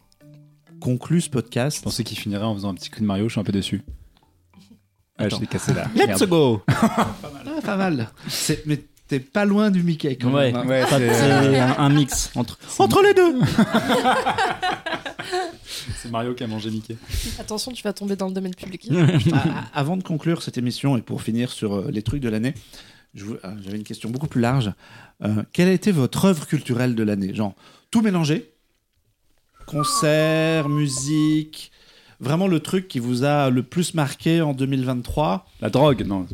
[0.80, 3.34] conclue ce Je podcast, pensais qu'il finirait en faisant un petit cri de Mario, je
[3.34, 3.82] suis un peu déçu.
[5.20, 5.88] Ouais, je l'ai cassé là.
[5.95, 6.30] Let's Merde.
[6.30, 7.15] go Ah,
[7.64, 8.10] pas mal.
[8.65, 8.80] Mais
[9.14, 10.61] t'es pas loin du Mickey quand Ouais, même.
[10.61, 10.68] hein.
[10.68, 12.57] Ouais, c'est- c'est un, un mix entre.
[12.80, 13.40] Entre les deux
[16.02, 16.95] c'est Mario qui a mangé Mickey.
[17.40, 18.90] Attention, tu vas tomber dans le domaine public.
[19.34, 22.53] Ah, Avant de conclure cette émission et pour finir sur euh, les trucs de l'année,
[23.44, 24.72] ah, j'avais une question beaucoup plus large.
[25.23, 27.34] Euh, quelle a été votre œuvre culturelle de l'année?
[27.34, 27.53] Genre,
[27.91, 28.52] tout mélangé?
[29.65, 31.72] Concert, musique
[32.19, 36.26] Vraiment le truc qui vous a le plus marqué en 2023 La drogue, non.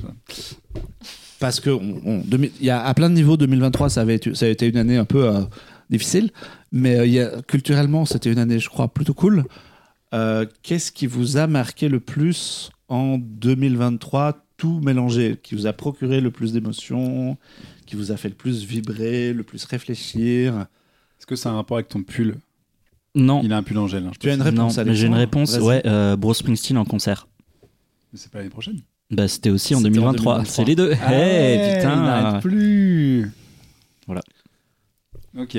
[1.39, 4.15] Parce que on- on- 2000 il y a à plein de niveaux 2023 ça avait
[4.15, 5.41] été, ça a été une année un peu euh,
[5.89, 6.31] difficile
[6.71, 9.45] mais euh, il y a, culturellement c'était une année je crois plutôt cool
[10.11, 15.73] Euh, qu'est-ce qui vous a marqué le plus en 2023 tout mélangé qui vous a
[15.73, 17.37] procuré le plus d'émotions
[17.85, 20.65] qui vous a fait le plus vibrer le plus réfléchir?
[21.17, 22.35] Est-ce que ça a un rapport avec ton pull?
[23.13, 23.41] Non.
[23.43, 24.05] Il a un pull Angèle.
[24.07, 25.57] Hein, je tu as une réponse j'ai une réponse.
[25.59, 27.27] Ouais, euh, Bruce Springsteen en concert.
[28.11, 28.81] Mais c'est pas l'année prochaine.
[29.11, 30.33] Bah, c'était aussi en C'était en 2023.
[30.35, 30.45] 2023.
[30.45, 30.93] C'est les deux.
[31.01, 31.95] Ah ouais, putain.
[31.95, 33.31] N'arrête plus.
[34.05, 34.21] Voilà.
[35.37, 35.57] Ok.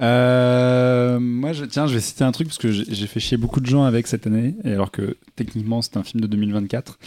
[0.00, 3.60] Euh, moi, je, tiens, je vais citer un truc parce que j'ai fait chier beaucoup
[3.60, 6.98] de gens avec cette année, et alors que techniquement c'est un film de 2024.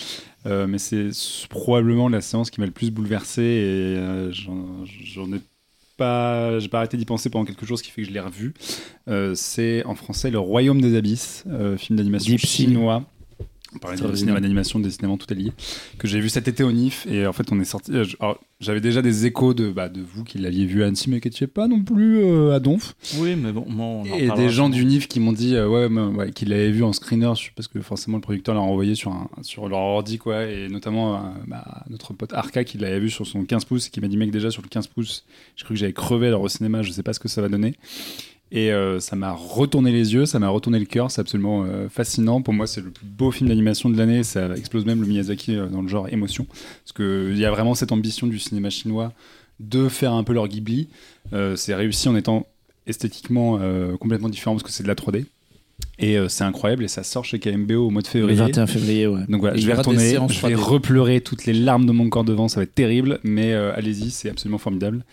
[0.47, 1.11] Euh, mais c'est
[1.49, 5.39] probablement la séance qui m'a le plus bouleversé et euh, j'en ai
[5.97, 8.19] pas, j'ai pas arrêté d'y penser pendant quelque chose, ce qui fait que je l'ai
[8.19, 8.53] revu.
[9.07, 11.45] Euh, c'est en français Le Royaume des Abysses,
[11.77, 13.03] film d'animation chinois.
[13.73, 15.51] On parlait de cinéma d'animation, décidément tout est lié.
[15.97, 17.91] Que j'ai vu cet été au NIF et en fait on est sorti.
[17.93, 18.15] euh, je-
[18.59, 21.29] J'avais déjà des échos de, bah, de vous qui l'aviez vu à Annecy mais qui
[21.29, 22.93] n'étiez pas non plus euh, à Donf.
[23.17, 25.89] Oui, mais bon, on en Et des gens du NIF qui m'ont dit euh, ouais,
[25.89, 29.11] mais, ouais, qu'ils l'avaient vu en screener parce que forcément le producteur l'a envoyé sur,
[29.11, 33.09] un, sur leur ordi quoi et notamment euh, bah, notre pote Arca qui l'avait vu
[33.09, 35.23] sur son 15 pouces et qui m'a dit mec déjà sur le 15 pouces
[35.55, 37.49] j'ai cru que j'avais crevé alors au cinéma je sais pas ce que ça va
[37.49, 37.73] donner
[38.51, 41.87] et euh, ça m'a retourné les yeux ça m'a retourné le cœur c'est absolument euh,
[41.89, 45.07] fascinant pour moi c'est le plus beau film d'animation de l'année ça explose même le
[45.07, 48.39] Miyazaki euh, dans le genre émotion parce que il y a vraiment cette ambition du
[48.39, 49.13] cinéma chinois
[49.59, 50.87] de faire un peu leur Ghibli
[51.55, 52.47] c'est réussi en étant
[52.87, 53.59] esthétiquement
[53.99, 55.25] complètement différent parce que c'est de la 3D.
[55.99, 58.37] Et euh, c'est incroyable et ça sort chez KMBO au mois de le février.
[58.37, 60.55] 21 février ouais Donc voilà, Et je vais retourner, je vais 3D.
[60.55, 64.09] repleurer toutes les larmes de mon corps devant, ça va être terrible, mais euh, allez-y,
[64.09, 65.03] c'est absolument formidable.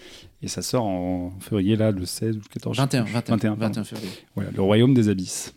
[0.40, 2.76] Et ça sort en février, là, le 16 ou le 14.
[2.76, 3.12] je sais 21 plus.
[3.12, 3.84] 21 21, 21 pardon.
[3.84, 5.54] février Voilà, le royaume des abysses.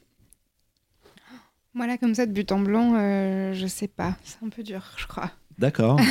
[1.74, 4.18] Moi, là, comme ça, de but en blanc, euh, je sais pas.
[4.24, 5.32] C'est un peu dur, je crois.
[5.58, 6.00] d'accord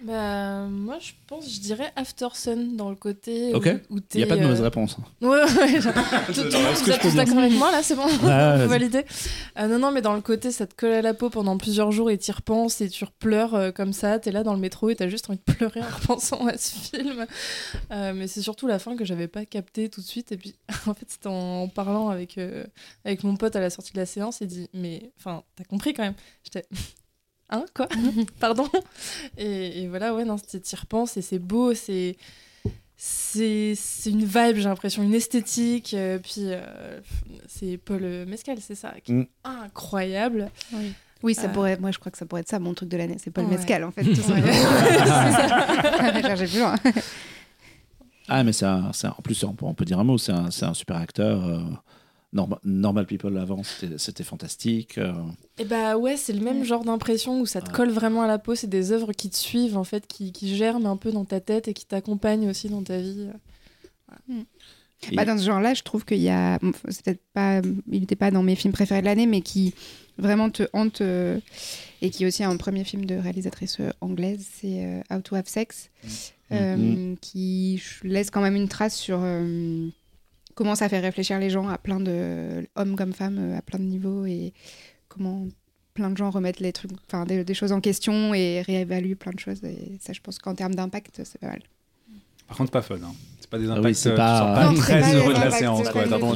[0.00, 3.68] Bah, moi, je pense, je dirais After Sun dans le côté Ok.
[3.90, 5.92] où, il n'y a pas de mauvaise euh, réponse Ouais, ouais, genre,
[6.26, 8.68] tout, le monde, vous êtes tous d'accord avec moi là, c'est bon, vas-y.
[8.68, 9.04] validé.
[9.58, 11.90] Euh, non, non, mais dans le côté, ça te colle à la peau pendant plusieurs
[11.90, 14.20] jours et t'y repenses et tu repleures euh, comme ça.
[14.20, 16.74] T'es là dans le métro et t'as juste envie de pleurer en repensant à ce
[16.76, 17.26] film.
[17.90, 20.30] Euh, mais c'est surtout la fin que j'avais pas capté tout de suite.
[20.30, 20.54] Et puis,
[20.86, 22.64] en fait, c'était en, en parlant avec, euh,
[23.04, 24.38] avec mon pote à la sortie de la séance.
[24.40, 26.14] Il dit, mais enfin, t'as compris quand même.
[26.44, 26.66] J'étais.
[27.50, 27.88] Hein, quoi
[28.40, 28.68] Pardon
[29.38, 32.16] et, et voilà, ouais, non, tu repenses et c'est beau, c'est
[33.00, 35.94] c'est c'est une vibe, j'ai l'impression, une esthétique.
[35.94, 37.00] euh, puis euh,
[37.46, 39.26] c'est Paul Mescal, c'est ça, qui est Mm.
[39.44, 40.50] incroyable.
[41.22, 41.48] Oui, ça Euh.
[41.48, 41.76] pourrait.
[41.78, 43.16] Moi, je crois que ça pourrait être ça, mon truc de l'année.
[43.18, 43.56] C'est pas le Ouais.
[43.56, 44.04] mescal, en fait.
[44.14, 44.22] tout.
[46.22, 46.74] Chercher plus loin.
[48.28, 48.92] Ah, mais c'est en
[49.22, 51.44] plus, on peut, on peut dire un mot, c'est un, c'est un super acteur.
[51.46, 51.58] euh,
[52.32, 53.62] Norma- Normal People avant,
[53.96, 54.98] c'était fantastique.
[54.98, 55.12] euh.
[55.58, 57.72] Et bah ouais, c'est le même genre d'impression où ça te Ouais.
[57.72, 58.54] colle vraiment à la peau.
[58.54, 61.40] C'est des œuvres qui te suivent, en fait, qui, qui germent un peu dans ta
[61.40, 63.28] tête et qui t'accompagnent aussi dans ta vie.
[65.10, 66.58] Et- Bah, dans ce genre-là, je trouve qu'il y a.
[66.58, 67.60] peut-être pas.
[67.90, 69.72] Il n'était pas dans mes films préférés de l'année, mais qui
[70.18, 71.00] vraiment te hante.
[71.00, 71.38] euh,
[72.02, 75.34] et qui est aussi un premier film de réalisatrice euh, anglaise, c'est euh, How to
[75.36, 75.90] Have Sex.
[76.50, 77.16] euh, Mhm.
[77.20, 79.88] qui laisse quand même une trace sur euh,
[80.58, 83.78] comment ça fait réfléchir les gens à plein de hommes comme femmes euh, à plein
[83.78, 84.52] de niveaux et
[85.08, 85.46] comment
[85.94, 89.30] plein de gens remettent les trucs enfin des, des choses en question et réévaluent plein
[89.32, 91.62] de choses et ça je pense qu'en termes d'impact c'est pas mal
[92.48, 92.96] Par contre, pas fun.
[92.96, 93.14] Hein.
[93.40, 93.84] C'est pas des Ah impacts.
[93.86, 95.82] oui, c'est euh, pas- Non, très pas heureux de la séance.
[95.86, 96.06] c'est Quoi.
[96.06, 96.34] Non,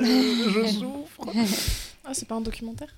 [0.00, 1.22] je souffre.
[2.04, 2.92] Ah, c'est pas un documentaire?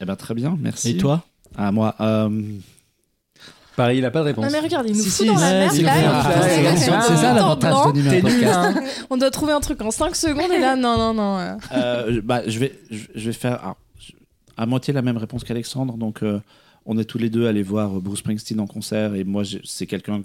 [0.00, 0.90] Eh ben, très bien, merci.
[0.90, 1.24] Et toi?
[1.56, 1.94] Ah, moi.
[2.00, 2.42] euh,
[3.80, 4.44] Pareil, il a pas de réponse.
[4.44, 6.22] Non, mais regarde, il nous Si, fout si, dans la ouais, merde là.
[6.62, 8.74] la c'est ça, l'avantage hein.
[9.10, 11.38] On doit trouver un truc en 5 secondes et là, non, non, non.
[11.38, 11.54] euh.
[11.72, 13.76] Euh, bah, je, vais, je, vais faire ah,
[14.58, 15.96] à moitié la même réponse qu'Alexandre.
[15.96, 16.40] Donc, euh,
[16.84, 19.14] on est tous les deux allés voir Bruce Springsteen en concert.
[19.14, 20.24] Et moi, c'est quelqu'un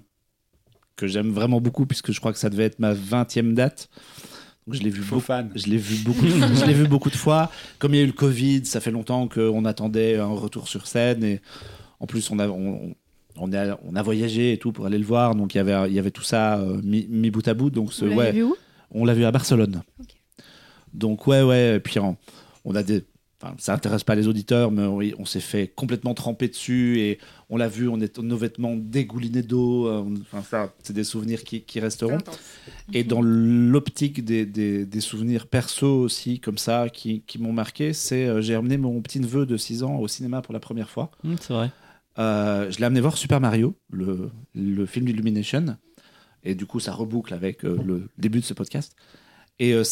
[0.97, 3.87] que j'aime vraiment beaucoup, puisque je crois que ça devait être ma 20e date.
[4.67, 5.27] Donc, je l'ai vu Faux beaucoup.
[5.27, 5.49] fan.
[5.55, 6.27] Je l'ai vu beaucoup.
[6.27, 7.49] je l'ai vu beaucoup de fois.
[7.79, 10.87] Comme il y a eu le Covid, ça fait longtemps qu'on attendait un retour sur
[10.87, 11.39] scène et
[12.01, 12.93] en plus on a on,
[13.37, 15.35] on a on a voyagé et tout pour aller le voir.
[15.35, 17.69] Donc il y avait il y avait tout ça euh, mis, mis bout à bout.
[17.69, 18.55] Donc ce, ouais, vu où?
[18.91, 19.81] On l'a vu à Barcelone.
[20.93, 21.75] Donc ouais ouais.
[21.75, 22.17] Et puis on,
[22.63, 23.03] on a des
[23.43, 27.19] Enfin, ça intéresse pas les auditeurs, mais oui, on s'est fait complètement tremper dessus et
[27.49, 29.87] on l'a vu, on est nos vêtements dégoulinés d'eau.
[29.87, 32.17] euh, Enfin, ça, c'est des souvenirs qui, qui resteront.
[32.93, 37.91] Et dans l'optique des, des- des souvenirs perso aussi, comme ça, qui, qui m'ont marqué,
[37.91, 40.89] c'est euh, j'ai emmené mon petit neveu de 6 ans au cinéma pour la première
[40.89, 41.11] fois.
[41.25, 41.71] Hum, c'est vrai.
[42.17, 45.77] Euh, je l'ai amené voir Super Mario, le, le film d'Illumination.
[46.43, 48.95] Et du coup, ça reboucle avec euh, le début de ce podcast.
[49.57, 49.83] Et euh,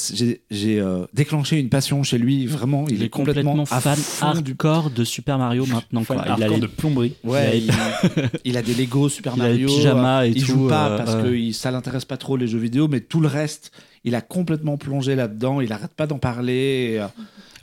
[0.52, 0.84] j'ai-
[1.14, 2.86] déclenché une passion chez lui, vraiment.
[2.90, 6.04] Il, est complètement, fan fond du hardcore de Super Mario maintenant.
[6.04, 6.18] Quoi.
[6.18, 7.16] Il, a hardcore les, de plomberie.
[7.24, 9.68] Ouais, Il il, il a des Lego Super il Mario.
[9.68, 10.52] pyjamas et il tout.
[10.52, 13.30] joue pas parce que il- ça l'intéresse pas trop les jeux vidéo, mais tout le
[13.30, 13.72] reste,
[14.04, 15.62] il a complètement plongé là-dedans.
[15.62, 17.00] Il arrête pas d'en parler.
[17.00, 17.02] et,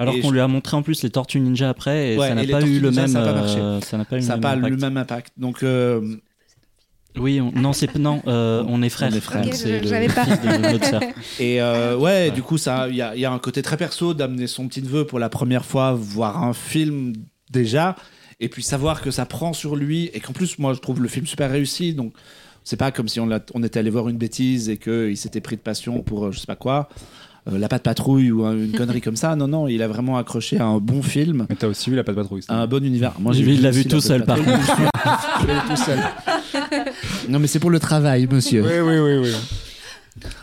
[0.01, 2.35] Alors qu'on je- lui a montré en plus les Tortues Ninja après et Ouais, ça
[2.35, 3.10] n'a pas eu le Ninja, même.
[3.10, 3.59] ça a pas marché.
[3.60, 4.82] euh, ça n'a pas eu ça le pas même le impact.
[4.82, 5.32] même impact.
[5.36, 6.16] Donc, euh,
[7.18, 9.10] Oui, on- non, c'est non, euh, on est frères.
[9.12, 9.44] On est frères.
[9.52, 10.24] C'est je- le j'avais pas.
[10.24, 11.02] fils de notre sœur.
[11.40, 13.77] Et euh, ouais, du coup, ça, il y a, il y a un côté très
[13.77, 17.12] perso d'amener son petit neveu pour la première fois voir un film
[17.51, 17.97] déjà,
[18.39, 21.09] et puis savoir que ça prend sur lui, et qu'en plus, moi, je trouve le
[21.09, 21.94] film super réussi.
[21.94, 22.12] Donc,
[22.62, 25.40] c'est pas comme si on, l'a- on était allé voir une bêtise et qu'il s'était
[25.40, 26.89] pris de passion pour euh, je sais pas quoi,
[27.49, 29.35] euh, la patte patrouille ou un- une connerie comme ça.
[29.37, 32.05] Non, non, il a vraiment accroché à un bon film, Mais t'as aussi vu la
[32.05, 32.43] patte patrouille.
[32.49, 33.12] à un bon univers.
[33.19, 34.55] Moi, Lui, il l'a vu tout la seul, par Patrouille.
[35.43, 35.99] Je l'ai vu tout seul.
[37.29, 38.62] Non, mais c'est pour le travail, monsieur.
[38.62, 39.35] Oui, oui, oui, oui.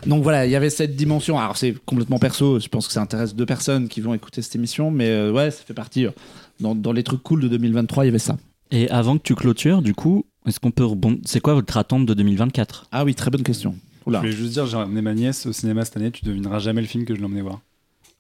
[0.08, 1.38] Donc voilà, il y avait cette dimension.
[1.38, 4.56] Alors c'est complètement perso, je pense que ça intéresse deux personnes qui vont écouter cette
[4.56, 6.06] émission, mais euh, ouais, ça fait partie.
[6.08, 6.12] euh,
[6.60, 8.38] dans, dans les trucs cool de 2023, il y avait ça.
[8.72, 12.06] Et avant que tu clôtures, du coup, est-ce qu'on peut rebondir C'est quoi votre attente
[12.06, 13.76] de 2024 Ah oui, très bonne question.
[14.08, 16.60] Je Oula, voulais juste dire, j'ai emmené ma nièce au cinéma cette année, tu devineras
[16.60, 17.60] jamais le film que je l'ai emmené voir.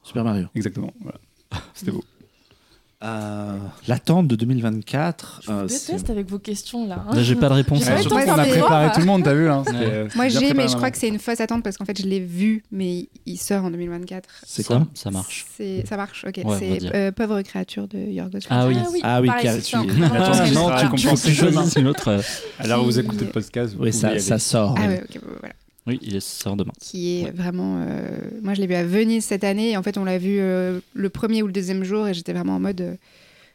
[0.03, 0.47] Super Mario.
[0.53, 1.17] Exactement, voilà.
[1.73, 2.03] C'était beau.
[3.03, 3.57] Euh,
[3.87, 5.41] L'attente de 2024.
[5.43, 7.05] Je euh, vous c'est- déteste avec vos questions là.
[7.07, 7.13] hein.
[7.15, 7.81] Là, j'ai pas de réponse.
[7.85, 10.07] Ouais, pas surtout qu'on a préparé tout le monde, t'as vu hein, Ouais.
[10.15, 12.19] Moi j'ai, mais je crois que c'est une fausse attente parce qu'en fait je l'ai
[12.19, 14.27] vu, mais il sort en 2024.
[14.47, 14.87] c'est Ça- quoi?
[14.95, 15.45] Ça marche.
[15.85, 16.41] Ça marche, ok.
[16.43, 18.75] Ouais, c'est euh, Pauvre créature de Yorgos Ah oui.
[19.03, 19.79] Ah oui, pareil, tu- ça.
[19.79, 22.07] Attends, Vraiment, Ah, c'est- non, non, tu tu, comprends tu choisis une autre.
[22.07, 22.21] euh,
[22.57, 24.73] Alors vous écoutez le podcast, Oui, ça, ça sort.
[24.75, 24.95] Ah oui.
[24.95, 25.53] ok, voilà.
[25.87, 26.73] Oui, il sort demain.
[26.79, 27.77] Qui est vraiment.
[27.81, 28.09] euh,
[28.43, 30.79] Moi je l'ai vu à Venise cette année et en fait on l'a vu euh,
[30.93, 32.81] le premier ou le deuxième jour et j'étais vraiment en mode.
[32.81, 32.95] euh,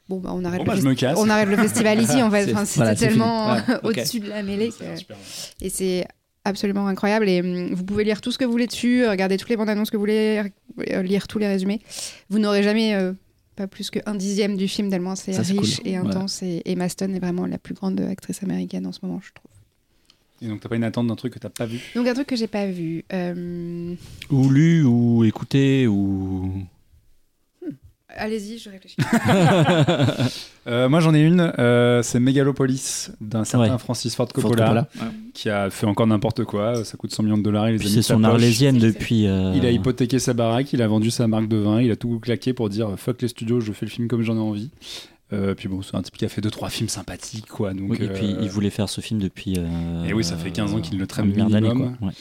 [0.08, 2.46] Bon, bah, on arrête, Bon, le, bah, on arrête le festival ici en fait.
[2.46, 3.52] C'est- Enfin, c'était voilà, tellement.
[3.54, 4.70] Ouais, au-dessus de la mêlée.
[4.70, 5.16] que- Super.
[5.60, 6.06] Et c'est
[6.44, 7.28] absolument incroyable.
[7.28, 9.68] Et hum, vous pouvez lire tout ce que vous voulez dessus, regarder toutes les bandes
[9.70, 10.42] annonces que vous voulez,
[11.04, 11.80] lire tous les résumés.
[12.30, 13.12] Vous n'aurez jamais euh,
[13.54, 15.86] pas plus qu'un dixième du film, tellement c'est Ça, c'est riche cool.
[15.88, 16.06] et Ouais.
[16.08, 16.42] intense.
[16.42, 19.51] Et Emma Stone est vraiment la plus grande actrice américaine en ce moment, je trouve.
[20.42, 22.26] Et donc t'as pas une attente d'un truc que t'as pas vu Donc un truc
[22.26, 23.04] que j'ai pas vu.
[23.12, 23.94] euh,
[24.30, 26.52] Ou lu, ou écouté, ou.
[28.14, 28.96] Allez-y, je réfléchis.
[30.68, 33.78] Euh, Moi j'en ai une, euh, c'est Megalopolis d'un certain Ouais.
[33.80, 34.86] Francis Ford Ford Coppola,
[35.34, 38.22] qui a fait encore n'importe quoi, ça coûte 100 millions de dollars, il c'est son
[38.22, 39.26] arlésienne depuis.
[39.26, 41.96] euh, Il a hypothéqué sa baraque, il a vendu sa marque de vin, il a
[41.96, 44.70] tout claqué pour dire fuck les studios, je fais le film comme j'en ai envie.
[45.32, 47.72] Euh, puis bon, c'est un type qui a fait deux trois films sympathiques quoi.
[47.72, 49.54] Donc, Oui, et puis euh, il voulait faire ce film depuis.
[49.58, 51.96] euh, Et oui, ça fait 15 ans qu'il le traîne minimum.
[51.98, 52.08] quoi.
[52.08, 52.14] Ouais.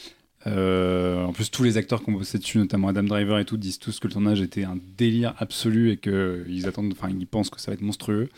[0.46, 3.56] euh, en plus, tous les acteurs qui ont bossé dessus, notamment Adam Driver et tout,
[3.56, 7.50] disent tous que le tournage était un délire absolu et qu'ils attendent, enfin, ils pensent
[7.50, 8.28] que ça va être monstrueux.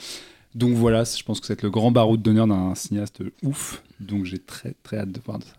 [0.55, 3.83] Donc voilà, je pense que c'est le grand baroud d'honneur d'un cinéaste ouf.
[4.01, 5.51] Donc j'ai très très hâte de voir de ça.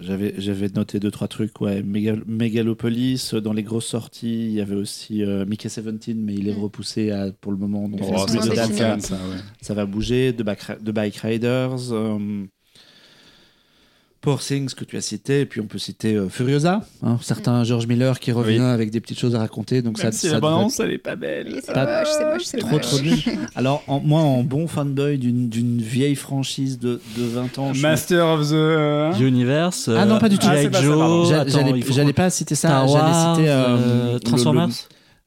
[0.00, 1.60] J'avais, j'avais noté deux, trois trucs.
[1.60, 1.82] Ouais.
[1.82, 6.34] Mégal- Megalopolis, euh, dans les grosses sorties, il y avait aussi euh, Mickey 17, mais
[6.34, 6.60] il est Mm.
[6.62, 7.88] repoussé à, pour le moment.
[7.88, 8.06] Donc, Oh,
[9.02, 9.36] ça, ouais.
[9.60, 10.32] ça va bouger.
[10.44, 12.44] Back- de Bike Riders, euh,
[14.26, 17.62] Poor Things que tu as cité, et puis on peut citer euh, Furiosa, hein, certain
[17.62, 18.64] George Miller qui revient Oui.
[18.64, 19.82] avec des petites choses à raconter.
[19.82, 21.60] Donc ça, Même si ça la balance, elle est pas belle.
[21.64, 23.14] C'est moche, c'est moche, c'est trop trop nul.
[23.54, 28.26] Alors en- moi, en bon fanboy d'une, d'une vieille franchise de, de 20 ans, Master
[28.26, 28.52] of the.
[28.54, 29.88] euh, Universe.
[29.96, 30.46] Ah non, pas du tout.
[30.48, 30.70] G.I.
[30.72, 30.82] Ah,
[31.44, 31.44] ça,
[31.92, 34.68] j'allais, pas citer ça, j'allais citer euh, euh, le- Transformers.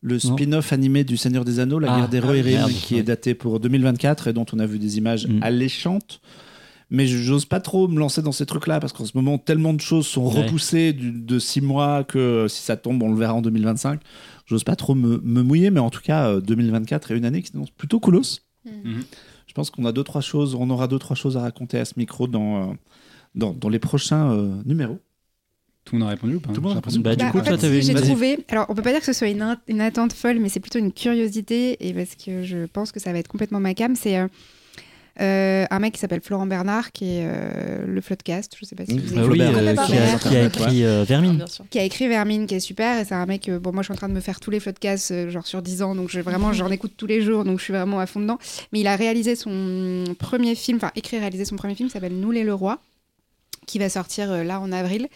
[0.01, 2.99] le, spin-off animé du Seigneur des Anneaux, La Ah, guerre des merde, Rim, qui ouais.
[2.99, 5.39] est daté pour 2024 et dont on a vu des images Mm.
[5.41, 6.19] alléchantes.
[6.91, 9.73] Mais je- j'ose pas trop me lancer dans ces trucs-là parce qu'en ce moment, tellement
[9.73, 10.41] de choses sont Ouais.
[10.43, 14.01] repoussées du- de six mois que euh, si ça tombe, on le verra en 2025.
[14.47, 17.41] J'ose pas trop me, me mouiller, mais en tout cas, euh, 2024 est une année
[17.43, 18.39] qui s'annonce plutôt coolos.
[18.65, 19.03] Mhm.
[19.47, 21.85] Je pense qu'on a deux trois choses, on aura deux trois choses à raconter à
[21.85, 22.73] ce micro dans euh,
[23.35, 24.99] dans, dans les prochains euh, numéros.
[25.85, 26.49] Tout le monde a répondu ou pas?
[26.53, 27.01] Tout le monde a l'impression.
[27.01, 27.97] Bah, du Bah, coup, en toi, fait, t'avais si, une.
[27.97, 28.39] j'ai trouvé.
[28.49, 30.77] Alors, on peut pas dire que ce soit une, une attente folle, mais c'est plutôt
[30.79, 33.95] une curiosité, et parce que je pense que ça va être complètement ma cam.
[33.95, 34.27] C'est euh,
[35.21, 38.55] euh, un mec qui s'appelle Florent Bernard, qui est euh, le Floodcast.
[38.59, 40.19] Je sais pas si vous Ah avez oui, Flaubert, euh, Flaubert.
[40.19, 41.47] qui, a, qui a écrit euh, Ah, Vermine.
[41.47, 41.65] sûr.
[41.69, 42.99] qui a écrit Vermine, qui est super.
[43.01, 44.59] Et c'est un mec, bon, moi je suis en train de me faire tous les
[45.11, 47.63] euh, genre sur 10 ans, donc je, vraiment j'en écoute tous les jours, donc je
[47.63, 48.37] suis vraiment à fond dedans.
[48.71, 51.93] Mais il a réalisé son premier film, enfin écrit et réalisé son premier film, qui
[51.93, 52.79] s'appelle Nous les Leroy,
[53.67, 55.07] qui va sortir euh, là en avril.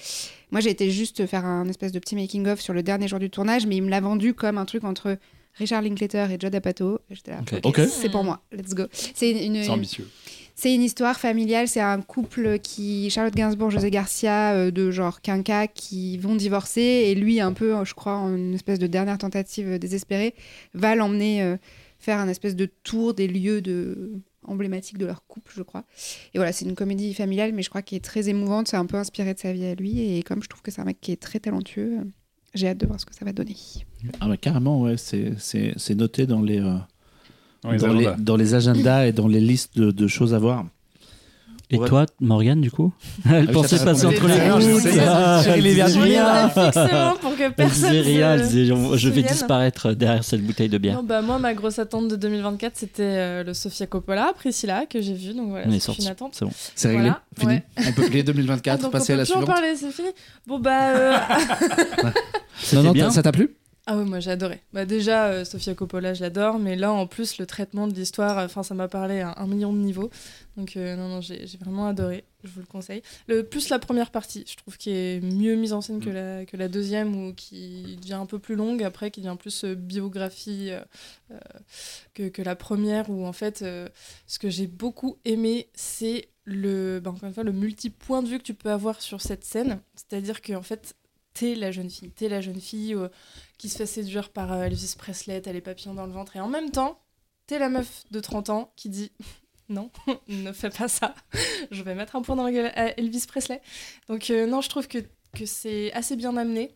[0.52, 3.30] Moi, j'ai été juste faire un espèce de petit making-of sur le dernier jour du
[3.32, 5.18] tournage, mais il me l'a vendu comme un truc entre
[5.56, 7.00] Richard Linklater et Judd Apatow.
[7.10, 7.42] J'étais là,
[7.88, 8.84] c'est pour moi, let's go.
[8.92, 10.08] C'est une, ambitieux.
[10.56, 15.22] c'est une histoire familiale, c'est un couple qui, Charlotte Gainsbourg, José Garcia, euh, de genre
[15.22, 19.18] quinca, qui vont divorcer, et lui, un peu, je crois, en une espèce de dernière
[19.18, 20.34] tentative désespérée,
[20.74, 21.58] va l'emmener euh,
[22.00, 24.14] faire un espèce de tour des lieux de...
[24.44, 25.86] emblématiques de leur couple, je crois.
[26.34, 28.86] Et voilà, c'est une comédie familiale, mais je crois qu'elle est très émouvante, c'est un
[28.86, 31.00] peu inspiré de sa vie à lui, et comme je trouve que c'est un mec
[31.00, 32.04] qui est très talentueux, euh,
[32.54, 33.56] j'ai hâte de voir ce que ça va donner.
[34.20, 36.78] Ah bah carrément, ouais, c'est, c'est, c'est noté dans les, euh,
[37.64, 38.16] Dans les dans, les, agendas.
[38.24, 40.66] dans les agendas et dans les listes de, de choses à voir.
[41.72, 42.94] Et On va- toi, Morgane, du coup
[43.26, 44.94] Elle Ah oui, pensait passer entre les gouttes.
[45.08, 46.50] Ah, Cyril elle est disait vert du rien.
[46.50, 50.42] fixement pour que Elle personne disait rien, elle disait, je, je vais disparaître derrière cette
[50.44, 50.96] bouteille de bière.
[50.98, 55.02] Non, bah, moi, ma grosse attente de 2024, c'était euh, le Sofia Coppola, Priscilla, que
[55.02, 55.34] j'ai vu.
[55.34, 56.36] Donc voilà, On est c'est sorti, une attente.
[56.36, 56.52] c'est bon.
[56.76, 57.54] C'est réglé, Voilà, fini.
[57.54, 57.64] ouais.
[57.88, 59.56] On peut plier Ah, 2024, donc passer on à la peut plus en suivante.
[59.56, 60.10] parler, c'est fini.
[60.46, 60.90] Bon, bah.
[60.90, 61.18] euh,
[62.74, 63.56] Non, non, bien ça t'a plu?
[63.86, 64.62] Ah ouais, moi j'ai adoré.
[64.72, 68.38] Bah déjà, euh, Sofia Coppola, je l'adore, mais là en plus, le traitement de l'histoire,
[68.38, 70.10] enfin ça m'a parlé à un million de niveaux.
[70.56, 73.02] Donc euh, non, non, j'ai vraiment adoré, je vous le conseille.
[73.28, 76.46] Le, plus la première partie, je trouve qui est mieux mise en scène que la,
[76.46, 79.74] que la deuxième, ou qui devient un peu plus longue, après qui devient plus euh,
[79.74, 81.40] biographie euh,
[82.14, 87.12] que, que la première, où en fait, ce que j'ai beaucoup aimé, c'est le, bah,
[87.12, 89.82] encore une fois, le multi-point de vue que tu peux avoir sur cette scène.
[89.96, 90.96] C'est-à-dire que en fait,
[91.34, 92.96] t'es la jeune fille, t'es la jeune fille
[93.58, 96.50] qui se fait séduire par Elvis Presley, t'as les papillons dans le ventre, et en
[96.50, 97.00] même temps,
[97.48, 99.12] t'es la meuf de 30 ans qui dit
[99.70, 99.90] non,
[100.28, 101.16] ne fais pas ça,
[101.72, 103.62] je vais mettre un point dans la gueule à Elvis Presley.
[104.10, 105.00] Donc euh, non, je trouve que,
[105.36, 106.72] que c'est assez bien amené.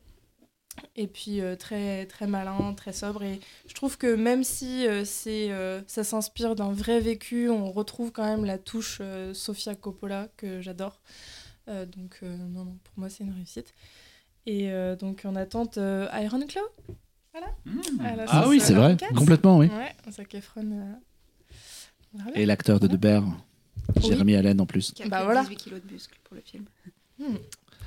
[0.95, 5.05] Et puis euh, très très malin, très sobre et je trouve que même si euh,
[5.05, 9.73] c'est euh, ça s'inspire d'un vrai vécu, on retrouve quand même la touche euh, Sofia
[9.73, 11.01] Coppola que j'adore.
[11.68, 13.73] Euh, donc euh, non non, pour moi c'est une réussite.
[14.45, 16.61] Et euh, donc en attente euh, Iron Claw.
[17.34, 18.15] Voilà.
[18.15, 19.68] La Ah sauce, oui, c'est vrai, complètement, oui.
[19.68, 20.95] Ouais, Zac Efron.
[22.36, 22.94] Et l'acteur de Ouais.
[22.94, 23.24] The Bear,
[23.96, 24.02] Oui.
[24.10, 24.92] Jérémy Allen en plus.
[24.94, 25.42] Qui a Bah pris voilà.
[25.44, 26.66] 18 kilos de muscles pour le film.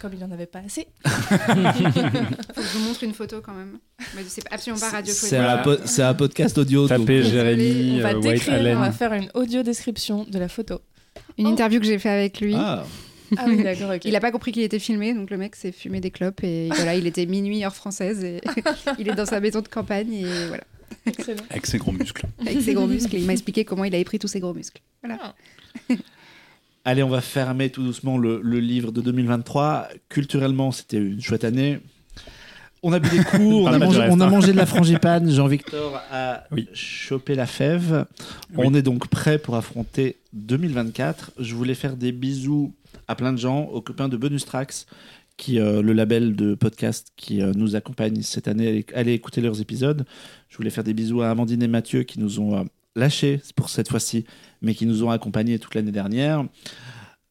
[0.00, 0.86] Comme il en avait pas assez.
[1.04, 3.78] Faut que je vous montre une photo quand même.
[4.16, 5.34] Mais c'est absolument pas C'est radiophonique.
[5.34, 5.58] un, Voilà.
[5.62, 6.88] po- c'est un podcast audio.
[6.88, 10.48] Tapez Jérémy on va euh, White décrire, on va faire une audio description de la
[10.48, 10.80] photo.
[11.36, 11.50] Une Oh.
[11.50, 12.54] interview que j'ai fait avec lui.
[12.56, 12.84] Ah,
[13.36, 14.04] Ah oui, d'accord, ok.
[14.06, 16.68] Il a pas compris qu'il était filmé, donc le mec s'est fumé des clopes et
[16.74, 18.40] voilà, il était minuit heure française et
[18.98, 20.64] il est dans sa maison de campagne et voilà,
[21.06, 21.42] Excellent.
[21.50, 22.26] Avec ses gros muscles.
[22.40, 23.16] avec ses gros muscles.
[23.16, 24.80] Et il m'a expliqué comment il avait pris tous ses gros muscles.
[25.02, 25.34] Voilà.
[26.84, 29.88] Allez, on va fermer tout doucement le, le livre de 2023.
[30.08, 31.80] Culturellement, c'était une chouette année.
[32.82, 34.30] On a bu des coups, on, a pas mangé, du reste, on a hein.
[34.30, 35.30] mangé de la frangipane.
[35.30, 36.68] Jean-Victor a Oui.
[36.72, 38.06] chopé la fève.
[38.54, 38.64] Oui.
[38.66, 41.32] On est donc prêt pour affronter 2024.
[41.38, 42.72] Je voulais faire des bisous
[43.08, 44.86] à plein de gens, aux copains de Bonus Tracks,
[45.40, 48.68] qui, euh, le label de podcast qui euh, nous accompagne cette année.
[48.68, 50.04] Allez, allez écouter leurs épisodes.
[50.50, 52.64] Je voulais faire des bisous à Amandine et Mathieu qui nous ont euh,
[52.94, 54.26] lâchés pour cette fois-ci,
[54.60, 56.44] mais qui nous ont accompagnés toute l'année dernière.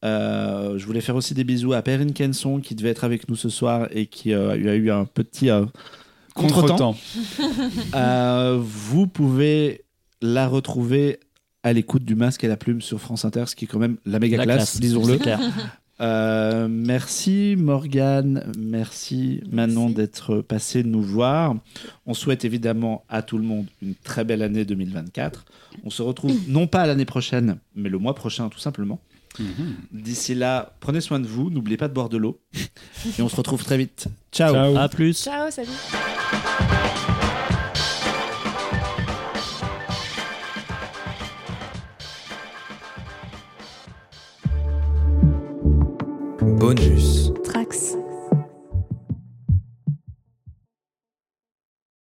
[0.04, 3.36] Euh, je voulais faire aussi des bisous à Perrine Kenson qui devait être avec nous
[3.36, 5.50] ce soir et qui a eu un petit
[6.34, 6.94] contretemps.
[6.94, 6.96] Contre-temps.
[7.94, 9.84] Euh, vous pouvez
[10.22, 11.20] la retrouver
[11.62, 13.98] à l'écoute du masque et la plume sur France Inter, ce qui est quand même
[14.06, 15.18] la méga La classe, classe, disons-le.
[16.00, 21.54] Euh, merci Morgane, merci Manon d'être passé nous voir.
[22.06, 25.44] On souhaite évidemment à tout le monde une très belle année 2024.
[25.84, 28.98] On se retrouve non pas l'année prochaine, mais le mois prochain tout simplement.
[29.38, 29.76] Mhm.
[29.92, 32.40] D'ici là, prenez soin de vous, n'oubliez pas de boire de l'eau.
[33.18, 34.06] Et on se retrouve très vite.
[34.32, 34.52] Ciao.
[34.54, 34.76] Ciao.
[34.76, 35.22] À plus.
[35.22, 35.68] Ciao, salut.
[46.58, 47.29] bonus.